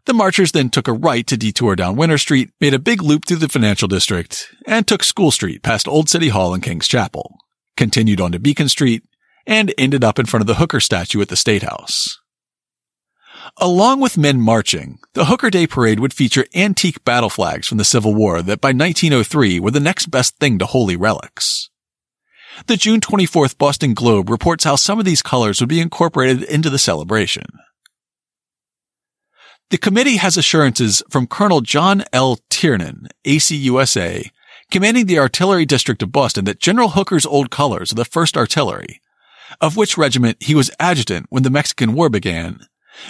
The 0.06 0.14
marchers 0.14 0.52
then 0.52 0.70
took 0.70 0.88
a 0.88 0.94
right 0.94 1.26
to 1.28 1.38
detour 1.38 1.76
down 1.76 1.96
Winter 1.96 2.18
Street, 2.18 2.52
made 2.60 2.74
a 2.74 2.80
big 2.80 3.02
loop 3.02 3.26
through 3.26 3.38
the 3.38 3.48
financial 3.48 3.88
district, 3.88 4.54
and 4.68 4.86
took 4.86 5.04
School 5.04 5.32
Street 5.32 5.64
past 5.64 5.88
Old 5.88 6.10
City 6.10 6.30
Hall 6.30 6.54
and 6.54 6.62
King's 6.62 6.88
Chapel 6.88 7.38
continued 7.78 8.22
on 8.22 8.32
to 8.32 8.40
Beacon 8.40 8.70
Street, 8.70 9.04
and 9.46 9.74
ended 9.78 10.04
up 10.04 10.20
in 10.20 10.26
front 10.26 10.42
of 10.42 10.48
the 10.48 10.56
Hooker 10.56 10.80
statue 10.80 11.22
at 11.22 11.30
the 11.30 11.36
State 11.36 11.64
House. 11.64 12.20
Along 13.58 14.00
with 14.00 14.18
men 14.18 14.40
marching, 14.40 15.00
the 15.14 15.26
Hooker 15.26 15.50
Day 15.50 15.68
Parade 15.68 16.00
would 16.00 16.14
feature 16.14 16.46
antique 16.56 17.04
battle 17.04 17.30
flags 17.30 17.68
from 17.68 17.78
the 17.78 17.84
Civil 17.84 18.16
War 18.16 18.42
that 18.42 18.62
by 18.62 18.70
1903 18.70 19.60
were 19.60 19.72
the 19.72 19.80
next 19.82 20.08
best 20.08 20.38
thing 20.38 20.58
to 20.60 20.66
holy 20.66 20.96
relics. 20.96 21.70
The 22.68 22.78
June 22.78 23.02
24th 23.02 23.58
Boston 23.58 23.94
Globe 23.94 24.30
reports 24.30 24.64
how 24.64 24.76
some 24.76 25.00
of 25.00 25.06
these 25.06 25.22
colors 25.22 25.60
would 25.60 25.70
be 25.70 25.80
incorporated 25.80 26.44
into 26.44 26.70
the 26.70 26.80
celebration. 26.80 27.46
The 29.70 29.78
committee 29.78 30.18
has 30.18 30.38
assurances 30.38 31.02
from 31.10 31.26
Colonel 31.26 31.62
John 31.62 32.04
L. 32.14 32.38
Tiernan, 32.50 33.08
ACUSA, 33.26 34.30
commanding 34.70 35.08
the 35.08 35.20
Artillery 35.20 35.66
District 35.66 36.02
of 36.04 36.12
Boston 36.12 36.46
that 36.46 36.60
General 36.60 36.90
Hooker's 36.90 37.26
old 37.26 37.50
colors 37.50 37.92
of 37.92 37.98
the 37.98 38.06
1st 38.06 38.38
Artillery, 38.38 39.02
of 39.60 39.76
which 39.76 39.98
regiment 39.98 40.38
he 40.42 40.54
was 40.54 40.72
adjutant 40.80 41.26
when 41.30 41.44
the 41.44 41.50
Mexican 41.50 41.94
War 41.94 42.10
began, 42.10 42.60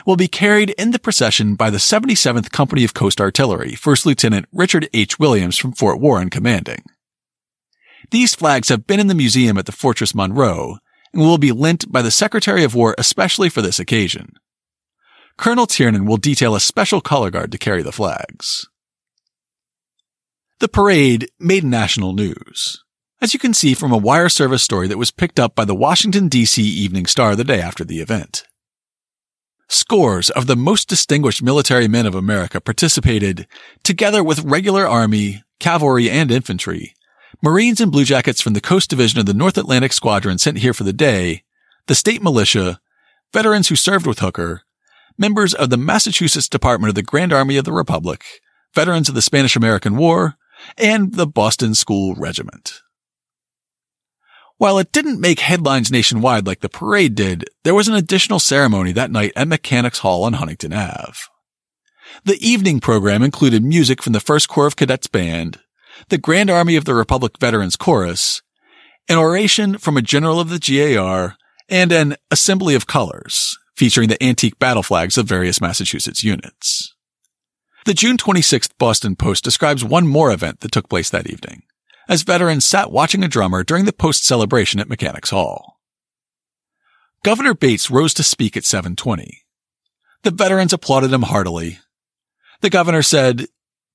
will 0.06 0.16
be 0.16 0.28
carried 0.28 0.70
in 0.72 0.92
the 0.92 1.00
procession 1.00 1.56
by 1.56 1.70
the 1.70 1.78
77th 1.78 2.52
Company 2.52 2.84
of 2.84 2.94
Coast 2.94 3.20
Artillery, 3.20 3.76
First 3.76 4.06
Lieutenant 4.06 4.46
Richard 4.54 4.88
H. 4.94 5.20
Williams 5.20 5.58
from 5.58 5.74
Fort 5.74 6.00
Warren 6.00 6.30
commanding. 6.30 6.84
These 8.12 8.36
flags 8.36 8.70
have 8.70 8.88
been 8.88 9.00
in 9.00 9.08
the 9.08 9.16
museum 9.16 9.58
at 9.58 9.66
the 9.66 9.72
Fortress 9.72 10.14
Monroe 10.14 10.78
and 11.14 11.22
will 11.22 11.38
be 11.38 11.52
lent 11.52 11.92
by 11.92 12.02
the 12.02 12.12
Secretary 12.12 12.64
of 12.64 12.76
War 12.76 12.96
especially 12.98 13.50
for 13.50 13.62
this 13.62 13.80
occasion. 13.80 14.34
Colonel 15.38 15.66
Tiernan 15.66 16.06
will 16.06 16.18
detail 16.18 16.56
a 16.56 16.60
special 16.60 17.02
color 17.02 17.32
guard 17.32 17.52
to 17.52 17.58
carry 17.58 17.82
the 17.82 17.92
flags. 17.92 18.68
The 20.60 20.68
parade 20.68 21.30
made 21.40 21.64
national 21.64 22.14
news, 22.14 22.84
as 23.20 23.34
you 23.34 23.40
can 23.40 23.54
see 23.54 23.74
from 23.74 23.92
a 23.92 23.98
wire 23.98 24.30
service 24.30 24.64
story 24.64 24.88
that 24.88 24.98
was 24.98 25.12
picked 25.12 25.40
up 25.40 25.56
by 25.56 25.66
the 25.66 25.76
Washington, 25.76 26.28
D.C. 26.28 26.62
Evening 26.62 27.06
Star 27.06 27.36
the 27.36 27.44
day 27.44 27.60
after 27.60 27.84
the 27.84 28.00
event. 28.00 28.46
Scores 29.68 30.30
of 30.30 30.46
the 30.46 30.56
most 30.56 30.88
distinguished 30.88 31.42
military 31.42 31.88
men 31.88 32.06
of 32.06 32.16
America 32.16 32.62
participated, 32.62 33.48
together 33.84 34.24
with 34.24 34.44
regular 34.44 34.88
Army, 34.88 35.44
cavalry, 35.60 36.10
and 36.10 36.32
infantry, 36.32 36.94
Marines 37.44 37.82
and 37.82 37.92
Bluejackets 37.92 38.42
from 38.42 38.54
the 38.54 38.62
Coast 38.62 38.90
Division 38.90 39.20
of 39.20 39.26
the 39.26 39.34
North 39.34 39.58
Atlantic 39.58 39.92
Squadron 39.92 40.38
sent 40.38 40.60
here 40.60 40.74
for 40.74 40.86
the 40.86 40.94
day, 40.94 41.44
the 41.88 41.94
state 41.94 42.24
militia, 42.24 42.80
veterans 43.34 43.68
who 43.68 43.76
served 43.76 44.08
with 44.08 44.20
Hooker, 44.20 44.62
members 45.18 45.54
of 45.54 45.70
the 45.70 45.76
Massachusetts 45.76 46.48
Department 46.48 46.88
of 46.88 46.96
the 46.96 47.04
Grand 47.04 47.34
Army 47.34 47.58
of 47.58 47.66
the 47.66 47.74
Republic, 47.74 48.24
veterans 48.74 49.10
of 49.10 49.16
the 49.16 49.22
Spanish 49.22 49.58
American 49.58 49.98
War, 49.98 50.38
and 50.78 51.16
the 51.16 51.28
Boston 51.28 51.76
School 51.76 52.16
Regiment. 52.16 52.82
While 54.56 54.80
it 54.80 54.94
didn't 54.94 55.20
make 55.20 55.42
headlines 55.42 55.92
nationwide 55.92 56.48
like 56.48 56.62
the 56.62 56.70
parade 56.70 57.14
did, 57.14 57.44
there 57.66 57.76
was 57.76 57.90
an 57.90 57.96
additional 57.96 58.40
ceremony 58.40 58.94
that 58.94 59.12
night 59.12 59.34
at 59.36 59.50
Mechanics 59.50 60.00
Hall 60.00 60.24
on 60.24 60.32
Huntington 60.32 60.72
Ave. 60.72 61.18
The 62.24 62.38
evening 62.40 62.80
program 62.80 63.22
included 63.22 63.66
music 63.66 64.02
from 64.02 64.14
the 64.14 64.20
1st 64.20 64.48
Corps 64.48 64.68
of 64.68 64.78
Cadets 64.78 65.08
Band, 65.08 65.60
the 66.10 66.18
Grand 66.18 66.50
Army 66.50 66.76
of 66.76 66.86
the 66.86 66.94
Republic 66.94 67.34
Veterans 67.40 67.76
Chorus, 67.76 68.42
an 69.10 69.18
oration 69.18 69.78
from 69.78 69.98
a 69.98 70.02
general 70.02 70.40
of 70.40 70.50
the 70.50 70.60
GAR, 70.60 71.36
and 71.70 71.92
an 71.92 72.16
Assembly 72.32 72.76
of 72.76 72.88
Colors, 72.88 73.58
featuring 73.76 74.10
the 74.10 74.22
antique 74.24 74.60
battle 74.60 74.84
flags 74.84 75.18
of 75.18 75.28
various 75.28 75.62
Massachusetts 75.62 76.24
units. 76.24 76.94
The 77.86 77.94
June 77.94 78.18
26th 78.18 78.72
Boston 78.78 79.16
Post 79.16 79.44
describes 79.44 79.84
one 79.84 80.08
more 80.08 80.32
event 80.32 80.62
that 80.62 80.72
took 80.72 80.88
place 80.88 81.10
that 81.10 81.30
evening, 81.30 81.64
as 82.08 82.24
veterans 82.24 82.66
sat 82.66 82.92
watching 82.92 83.24
a 83.24 83.28
drummer 83.28 83.64
during 83.64 83.86
the 83.86 83.94
post 83.94 84.26
celebration 84.26 84.80
at 84.80 84.90
Mechanics 84.90 85.32
Hall. 85.32 85.80
Governor 87.24 87.54
Bates 87.54 87.90
rose 87.90 88.14
to 88.16 88.24
speak 88.24 88.56
at 88.58 88.66
720. 88.66 89.44
The 90.24 90.32
veterans 90.32 90.74
applauded 90.74 91.12
him 91.12 91.24
heartily. 91.24 91.80
The 92.62 92.70
governor 92.70 93.02
said, 93.02 93.48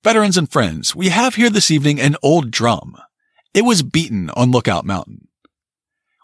Veterans 0.04 0.36
and 0.36 0.48
friends, 0.48 0.94
we 0.94 1.08
have 1.08 1.34
here 1.34 1.50
this 1.50 1.72
evening 1.72 2.00
an 2.00 2.14
old 2.22 2.52
drum. 2.52 2.96
It 3.52 3.62
was 3.62 3.82
beaten 3.82 4.30
on 4.30 4.52
Lookout 4.52 4.84
Mountain. 4.84 5.26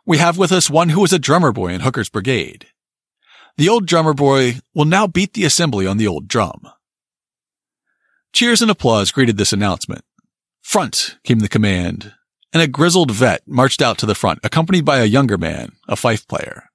We 0.07 0.19
have 0.19 0.39
with 0.39 0.53
us 0.53 0.71
one 0.71 0.91
who 0.91 1.01
was 1.01 1.13
a 1.13 1.19
drummer 1.19 1.51
boy 1.51 1.73
in 1.73 1.81
Hooker's 1.81 2.09
brigade. 2.09 2.69
The 3.57 3.69
old 3.69 3.87
drummer 3.87 4.15
boy 4.15 4.61
will 4.75 4.85
now 4.85 5.09
beat 5.09 5.33
the 5.33 5.45
assembly 5.45 5.89
on 5.89 5.97
the 5.97 6.07
old 6.07 6.29
drum. 6.29 6.69
Cheers 8.33 8.63
and 8.63 8.71
applause 8.71 9.11
greeted 9.11 9.39
this 9.39 9.53
announcement. 9.53 10.05
Front 10.63 11.19
came 11.25 11.41
the 11.41 11.49
command, 11.49 12.13
and 12.53 12.63
a 12.63 12.69
grizzled 12.69 13.11
vet 13.11 13.43
marched 13.47 13.83
out 13.83 13.99
to 13.99 14.07
the 14.07 14.15
front, 14.15 14.39
accompanied 14.45 14.85
by 14.85 14.99
a 14.99 15.05
younger 15.05 15.37
man, 15.37 15.73
a 15.89 15.97
fife 15.97 16.29
player. 16.29 16.71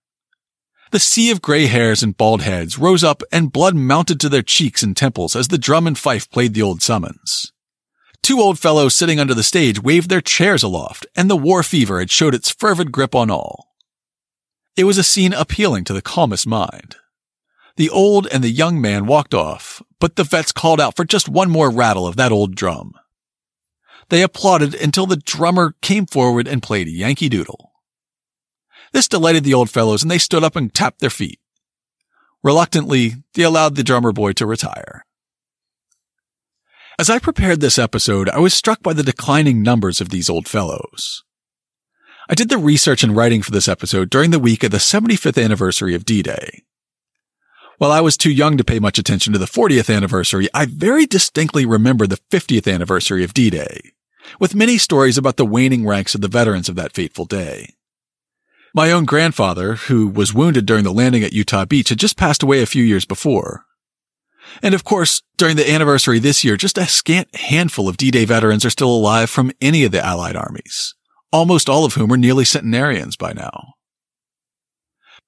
The 0.92 1.00
sea 1.00 1.30
of 1.30 1.42
gray 1.42 1.68
hairs 1.68 2.02
and 2.02 2.18
bald 2.18 2.42
heads 2.42 2.80
rose 2.80 3.04
up 3.04 3.22
and 3.32 3.52
blood 3.52 3.76
mounted 3.76 4.20
to 4.22 4.30
their 4.30 4.42
cheeks 4.42 4.82
and 4.82 4.98
temples 4.98 5.36
as 5.36 5.50
the 5.50 5.58
drum 5.60 5.86
and 5.86 5.98
fife 5.98 6.30
played 6.32 6.56
the 6.56 6.64
old 6.64 6.82
summons. 6.82 7.52
Two 8.24 8.40
old 8.40 8.58
fellows 8.58 8.96
sitting 8.96 9.20
under 9.20 9.36
the 9.36 9.44
stage 9.44 9.82
waved 9.82 10.10
their 10.10 10.22
chairs 10.22 10.64
aloft, 10.64 11.06
and 11.16 11.30
the 11.30 11.38
war 11.38 11.62
fever 11.62 12.00
had 12.00 12.10
showed 12.10 12.34
its 12.34 12.50
fervid 12.50 12.92
grip 12.92 13.14
on 13.14 13.30
all. 13.30 13.68
It 14.76 14.86
was 14.86 14.98
a 14.98 15.04
scene 15.04 15.34
appealing 15.34 15.84
to 15.86 15.94
the 15.94 16.02
calmest 16.02 16.48
mind. 16.48 16.96
The 17.76 17.90
old 17.90 18.28
and 18.28 18.44
the 18.44 18.50
young 18.50 18.82
man 18.82 19.06
walked 19.06 19.34
off, 19.34 19.84
but 20.00 20.16
the 20.16 20.24
vets 20.24 20.52
called 20.52 20.82
out 20.82 20.96
for 20.96 21.06
just 21.06 21.30
one 21.30 21.52
more 21.52 21.70
rattle 21.70 22.08
of 22.08 22.16
that 22.16 22.32
old 22.32 22.56
drum. 22.56 22.94
They 24.10 24.24
applauded 24.24 24.74
until 24.74 25.06
the 25.06 25.18
drummer 25.18 25.76
came 25.82 26.08
forward 26.08 26.48
and 26.48 26.64
played 26.64 26.88
Yankee 26.88 27.30
Doodle. 27.30 27.69
This 28.92 29.08
delighted 29.08 29.44
the 29.44 29.54
old 29.54 29.70
fellows 29.70 30.02
and 30.02 30.12
they 30.12 30.18
stood 30.18 30.44
up 30.44 30.56
and 30.56 30.74
tapped 30.74 31.00
their 31.00 31.10
feet. 31.10 31.40
Reluctantly, 32.44 33.16
they 33.34 33.44
allowed 33.44 33.76
the 33.76 33.84
drummer 33.84 34.12
boy 34.12 34.34
to 34.34 34.46
retire. 34.46 35.06
As 36.98 37.10
I 37.10 37.20
prepared 37.20 37.62
this 37.62 37.80
episode, 37.80 38.30
I 38.30 38.40
was 38.40 38.54
struck 38.54 38.84
by 38.84 38.94
the 38.94 39.04
declining 39.04 39.62
numbers 39.64 40.02
of 40.02 40.10
these 40.10 40.30
old 40.30 40.48
fellows. 40.48 41.24
I 42.30 42.36
did 42.36 42.50
the 42.50 42.58
research 42.58 43.04
and 43.04 43.16
writing 43.16 43.42
for 43.42 43.52
this 43.52 43.68
episode 43.68 44.10
during 44.10 44.32
the 44.32 44.38
week 44.40 44.64
of 44.64 44.72
the 44.72 44.78
75th 44.78 45.42
anniversary 45.42 45.96
of 45.96 46.06
D-Day. 46.06 46.64
While 47.78 47.92
I 47.92 48.02
was 48.02 48.18
too 48.18 48.32
young 48.32 48.58
to 48.58 48.66
pay 48.66 48.80
much 48.80 49.00
attention 49.00 49.32
to 49.32 49.40
the 49.40 49.46
40th 49.46 49.94
anniversary, 49.94 50.50
I 50.54 50.66
very 50.66 51.06
distinctly 51.06 51.66
remember 51.66 52.06
the 52.06 52.20
50th 52.30 52.72
anniversary 52.72 53.24
of 53.24 53.34
D-Day, 53.34 53.94
with 54.40 54.54
many 54.54 54.78
stories 54.78 55.18
about 55.18 55.38
the 55.38 55.46
waning 55.46 55.88
ranks 55.88 56.14
of 56.14 56.22
the 56.22 56.28
veterans 56.28 56.68
of 56.68 56.76
that 56.76 56.94
fateful 56.94 57.24
day. 57.24 57.76
My 58.74 58.92
own 58.92 59.06
grandfather, 59.06 59.76
who 59.76 60.08
was 60.08 60.34
wounded 60.34 60.66
during 60.66 60.84
the 60.84 60.94
landing 60.94 61.24
at 61.24 61.34
Utah 61.34 61.66
Beach, 61.66 61.90
had 61.90 62.00
just 62.00 62.18
passed 62.18 62.44
away 62.44 62.62
a 62.62 62.68
few 62.68 62.84
years 62.84 63.06
before. 63.06 63.66
And 64.62 64.74
of 64.74 64.84
course, 64.84 65.22
during 65.38 65.56
the 65.56 65.72
anniversary 65.72 66.20
this 66.20 66.44
year, 66.44 66.58
just 66.58 66.78
a 66.78 66.88
scant 66.88 67.36
handful 67.36 67.88
of 67.88 67.98
D-Day 67.98 68.26
veterans 68.26 68.66
are 68.66 68.70
still 68.70 68.92
alive 68.92 69.30
from 69.30 69.52
any 69.62 69.84
of 69.84 69.92
the 69.92 70.04
Allied 70.04 70.36
armies 70.36 70.96
almost 71.32 71.70
all 71.70 71.86
of 71.86 71.94
whom 71.94 72.12
are 72.12 72.18
nearly 72.18 72.46
centenarians 72.46 73.16
by 73.16 73.34
now. 73.34 73.74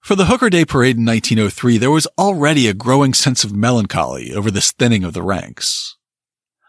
For 0.01 0.15
the 0.15 0.25
Hooker 0.25 0.49
Day 0.49 0.65
Parade 0.65 0.97
in 0.97 1.05
1903, 1.05 1.77
there 1.77 1.91
was 1.91 2.07
already 2.17 2.67
a 2.67 2.73
growing 2.73 3.13
sense 3.13 3.43
of 3.43 3.55
melancholy 3.55 4.33
over 4.33 4.49
this 4.49 4.71
thinning 4.71 5.03
of 5.03 5.13
the 5.13 5.21
ranks. 5.21 5.95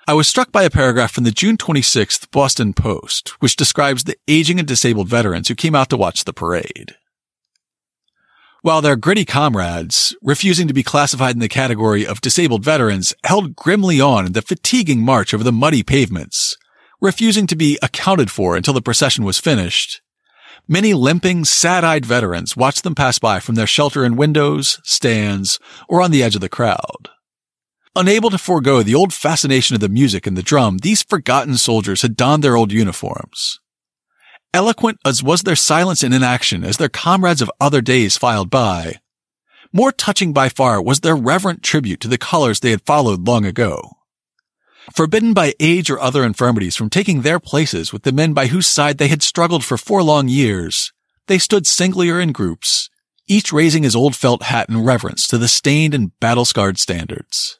I 0.04 0.14
was 0.14 0.26
struck 0.26 0.50
by 0.50 0.64
a 0.64 0.70
paragraph 0.70 1.12
from 1.12 1.22
the 1.22 1.30
June 1.30 1.56
26th 1.56 2.28
Boston 2.32 2.72
Post, 2.72 3.40
which 3.40 3.54
describes 3.54 4.02
the 4.02 4.16
aging 4.26 4.58
and 4.58 4.66
disabled 4.66 5.06
veterans 5.06 5.46
who 5.46 5.54
came 5.54 5.76
out 5.76 5.90
to 5.90 5.96
watch 5.96 6.24
the 6.24 6.32
parade. 6.32 6.96
While 8.62 8.82
their 8.82 8.96
gritty 8.96 9.24
comrades, 9.24 10.16
refusing 10.20 10.66
to 10.66 10.74
be 10.74 10.82
classified 10.82 11.36
in 11.36 11.40
the 11.40 11.48
category 11.48 12.04
of 12.04 12.20
disabled 12.20 12.64
veterans, 12.64 13.14
held 13.22 13.54
grimly 13.54 14.00
on 14.00 14.26
in 14.26 14.32
the 14.32 14.42
fatiguing 14.42 15.00
march 15.00 15.32
over 15.32 15.44
the 15.44 15.52
muddy 15.52 15.84
pavements, 15.84 16.56
refusing 17.00 17.46
to 17.46 17.54
be 17.54 17.78
accounted 17.80 18.28
for 18.28 18.56
until 18.56 18.74
the 18.74 18.82
procession 18.82 19.24
was 19.24 19.38
finished. 19.38 20.02
Many 20.66 20.94
limping, 20.94 21.44
sad-eyed 21.44 22.04
veterans 22.04 22.56
watched 22.56 22.82
them 22.82 22.96
pass 22.96 23.20
by 23.20 23.38
from 23.38 23.54
their 23.54 23.68
shelter 23.68 24.04
in 24.04 24.16
windows, 24.16 24.80
stands, 24.82 25.60
or 25.88 26.02
on 26.02 26.10
the 26.10 26.24
edge 26.24 26.34
of 26.34 26.40
the 26.40 26.48
crowd. 26.48 27.08
Unable 27.94 28.30
to 28.30 28.38
forego 28.38 28.82
the 28.82 28.94
old 28.94 29.12
fascination 29.12 29.74
of 29.74 29.80
the 29.80 29.88
music 29.88 30.26
and 30.26 30.36
the 30.36 30.42
drum, 30.42 30.78
these 30.78 31.02
forgotten 31.02 31.58
soldiers 31.58 32.02
had 32.02 32.16
donned 32.16 32.42
their 32.42 32.56
old 32.56 32.72
uniforms. 32.72 33.60
Eloquent 34.54 34.98
as 35.04 35.22
was 35.22 35.42
their 35.42 35.56
silence 35.56 36.02
and 36.02 36.14
inaction 36.14 36.64
as 36.64 36.78
their 36.78 36.88
comrades 36.88 37.42
of 37.42 37.50
other 37.60 37.80
days 37.80 38.16
filed 38.16 38.48
by, 38.50 39.00
more 39.72 39.92
touching 39.92 40.32
by 40.32 40.48
far 40.50 40.82
was 40.82 41.00
their 41.00 41.16
reverent 41.16 41.62
tribute 41.62 42.00
to 42.00 42.08
the 42.08 42.18
colors 42.18 42.60
they 42.60 42.70
had 42.70 42.82
followed 42.82 43.26
long 43.26 43.46
ago. 43.46 43.90
Forbidden 44.92 45.32
by 45.32 45.54
age 45.60 45.88
or 45.90 46.00
other 46.00 46.24
infirmities 46.24 46.76
from 46.76 46.90
taking 46.90 47.22
their 47.22 47.40
places 47.40 47.92
with 47.92 48.02
the 48.02 48.12
men 48.12 48.34
by 48.34 48.48
whose 48.48 48.66
side 48.66 48.98
they 48.98 49.08
had 49.08 49.22
struggled 49.22 49.64
for 49.64 49.78
four 49.78 50.02
long 50.02 50.28
years, 50.28 50.92
they 51.26 51.38
stood 51.38 51.66
singly 51.66 52.10
or 52.10 52.20
in 52.20 52.32
groups, 52.32 52.90
each 53.26 53.52
raising 53.52 53.84
his 53.84 53.96
old 53.96 54.14
felt 54.14 54.42
hat 54.44 54.68
in 54.68 54.84
reverence 54.84 55.26
to 55.26 55.38
the 55.38 55.48
stained 55.48 55.94
and 55.94 56.18
battle-scarred 56.20 56.78
standards. 56.78 57.58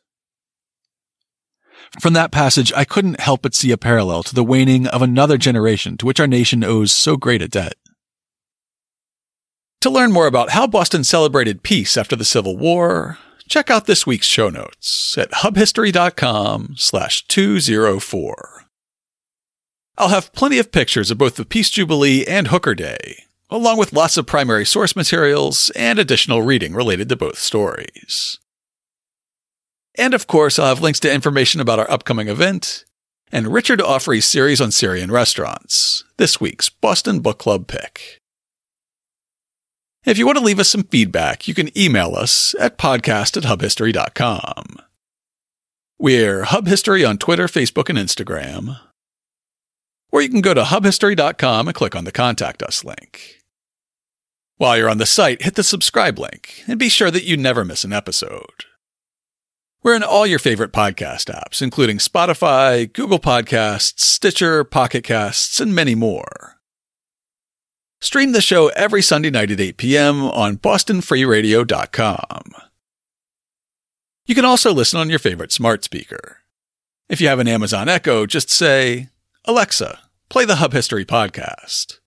From 2.00 2.14
that 2.14 2.32
passage, 2.32 2.72
I 2.74 2.84
couldn't 2.84 3.20
help 3.20 3.42
but 3.42 3.54
see 3.54 3.70
a 3.70 3.76
parallel 3.76 4.22
to 4.24 4.34
the 4.34 4.44
waning 4.44 4.86
of 4.86 5.02
another 5.02 5.36
generation 5.36 5.98
to 5.98 6.06
which 6.06 6.20
our 6.20 6.26
nation 6.26 6.64
owes 6.64 6.92
so 6.92 7.16
great 7.16 7.42
a 7.42 7.48
debt. 7.48 7.74
To 9.82 9.90
learn 9.90 10.12
more 10.12 10.26
about 10.26 10.50
how 10.50 10.66
Boston 10.66 11.04
celebrated 11.04 11.62
peace 11.62 11.96
after 11.96 12.16
the 12.16 12.24
Civil 12.24 12.56
War, 12.56 13.18
check 13.48 13.68
out 13.68 13.86
this 13.86 14.06
week's 14.06 14.26
show 14.26 14.48
notes 14.48 15.18
at 15.18 15.30
hubhistory.com 15.32 16.74
slash 16.76 17.26
204. 17.26 18.64
I'll 19.98 20.08
have 20.08 20.32
plenty 20.32 20.58
of 20.58 20.72
pictures 20.72 21.10
of 21.10 21.18
both 21.18 21.36
the 21.36 21.44
Peace 21.44 21.68
Jubilee 21.68 22.24
and 22.26 22.48
Hooker 22.48 22.74
Day, 22.74 23.24
along 23.50 23.76
with 23.76 23.92
lots 23.92 24.16
of 24.16 24.26
primary 24.26 24.64
source 24.64 24.96
materials 24.96 25.70
and 25.76 25.98
additional 25.98 26.42
reading 26.42 26.72
related 26.72 27.10
to 27.10 27.16
both 27.16 27.38
stories. 27.38 28.38
And 29.96 30.14
of 30.14 30.26
course, 30.26 30.58
I'll 30.58 30.68
have 30.68 30.80
links 30.80 31.00
to 31.00 31.12
information 31.12 31.60
about 31.60 31.78
our 31.78 31.90
upcoming 31.90 32.28
event 32.28 32.84
and 33.30 33.48
Richard 33.48 33.80
Auffrey's 33.80 34.26
series 34.26 34.60
on 34.60 34.70
Syrian 34.70 35.10
restaurants, 35.10 36.04
this 36.18 36.40
week's 36.40 36.68
Boston 36.68 37.20
Book 37.20 37.38
Club 37.38 37.66
pick. 37.66 38.20
If 40.04 40.18
you 40.18 40.26
want 40.26 40.36
to 40.38 40.44
leave 40.44 40.58
us 40.58 40.68
some 40.68 40.82
feedback, 40.82 41.46
you 41.46 41.54
can 41.54 41.76
email 41.78 42.14
us 42.14 42.54
at 42.58 42.76
podcast 42.76 43.36
at 43.36 43.44
hubhistory.com. 43.44 44.78
We're 45.98 46.44
Hub 46.44 46.66
History 46.66 47.04
on 47.04 47.18
Twitter, 47.18 47.46
Facebook, 47.46 47.88
and 47.88 47.98
Instagram. 47.98 48.80
Or 50.10 50.20
you 50.20 50.28
can 50.28 50.40
go 50.40 50.52
to 50.54 50.64
hubhistory.com 50.64 51.68
and 51.68 51.74
click 51.74 51.94
on 51.94 52.04
the 52.04 52.12
Contact 52.12 52.62
Us 52.62 52.84
link. 52.84 53.38
While 54.56 54.76
you're 54.76 54.90
on 54.90 54.98
the 54.98 55.06
site, 55.06 55.42
hit 55.42 55.54
the 55.54 55.62
subscribe 55.62 56.18
link 56.18 56.64
and 56.66 56.78
be 56.78 56.88
sure 56.88 57.10
that 57.10 57.24
you 57.24 57.36
never 57.36 57.64
miss 57.64 57.84
an 57.84 57.92
episode. 57.92 58.64
We're 59.84 59.96
in 59.96 60.04
all 60.04 60.28
your 60.28 60.38
favorite 60.38 60.72
podcast 60.72 61.28
apps, 61.28 61.60
including 61.60 61.98
Spotify, 61.98 62.92
Google 62.92 63.18
Podcasts, 63.18 63.98
Stitcher, 63.98 64.62
Pocket 64.62 65.02
Casts, 65.02 65.58
and 65.58 65.74
many 65.74 65.96
more. 65.96 66.60
Stream 68.00 68.30
the 68.30 68.40
show 68.40 68.68
every 68.68 69.02
Sunday 69.02 69.30
night 69.30 69.50
at 69.50 69.60
8 69.60 69.76
p.m. 69.76 70.22
on 70.22 70.56
bostonfreeradio.com. 70.58 72.42
You 74.24 74.34
can 74.36 74.44
also 74.44 74.72
listen 74.72 75.00
on 75.00 75.10
your 75.10 75.18
favorite 75.18 75.50
smart 75.50 75.82
speaker. 75.82 76.38
If 77.08 77.20
you 77.20 77.26
have 77.26 77.40
an 77.40 77.48
Amazon 77.48 77.88
Echo, 77.88 78.24
just 78.24 78.50
say, 78.50 79.08
Alexa, 79.46 79.98
play 80.28 80.44
the 80.44 80.56
Hub 80.56 80.72
History 80.72 81.04
podcast. 81.04 81.98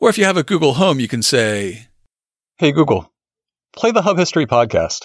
Or 0.00 0.10
if 0.10 0.18
you 0.18 0.24
have 0.24 0.36
a 0.36 0.42
Google 0.42 0.74
Home, 0.74 0.98
you 0.98 1.06
can 1.06 1.22
say, 1.22 1.86
Hey 2.56 2.72
Google, 2.72 3.12
play 3.76 3.92
the 3.92 4.02
Hub 4.02 4.18
History 4.18 4.46
podcast. 4.46 5.04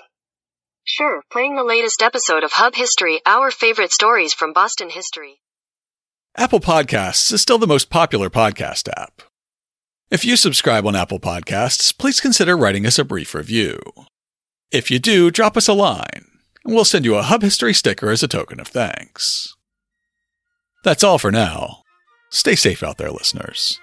Sure, 0.92 1.22
playing 1.32 1.56
the 1.56 1.64
latest 1.64 2.02
episode 2.02 2.44
of 2.44 2.52
Hub 2.52 2.74
History, 2.74 3.22
our 3.24 3.52
favorite 3.52 3.92
stories 3.92 4.34
from 4.34 4.54
Boston 4.54 4.90
history. 4.90 5.40
Apple 6.36 6.60
Podcasts 6.60 7.32
is 7.32 7.44
still 7.44 7.60
the 7.60 7.68
most 7.68 7.92
popular 7.92 8.28
podcast 8.28 8.90
app. 8.98 9.22
If 10.10 10.26
you 10.26 10.36
subscribe 10.36 10.88
on 10.88 10.96
Apple 10.96 11.20
Podcasts, 11.20 11.96
please 11.96 12.20
consider 12.20 12.58
writing 12.58 12.88
us 12.88 12.98
a 12.98 13.06
brief 13.06 13.36
review. 13.36 13.80
If 14.72 14.90
you 14.90 14.98
do, 14.98 15.30
drop 15.30 15.58
us 15.58 15.68
a 15.68 15.74
line, 15.74 16.26
and 16.66 16.74
we'll 16.74 16.86
send 16.86 17.06
you 17.06 17.14
a 17.18 17.22
Hub 17.22 17.44
History 17.44 17.76
sticker 17.76 18.10
as 18.10 18.24
a 18.24 18.28
token 18.28 18.60
of 18.60 18.68
thanks. 18.68 19.56
That's 20.84 21.04
all 21.04 21.20
for 21.20 21.32
now. 21.32 21.84
Stay 22.32 22.56
safe 22.56 22.82
out 22.82 22.98
there, 22.98 23.12
listeners. 23.12 23.80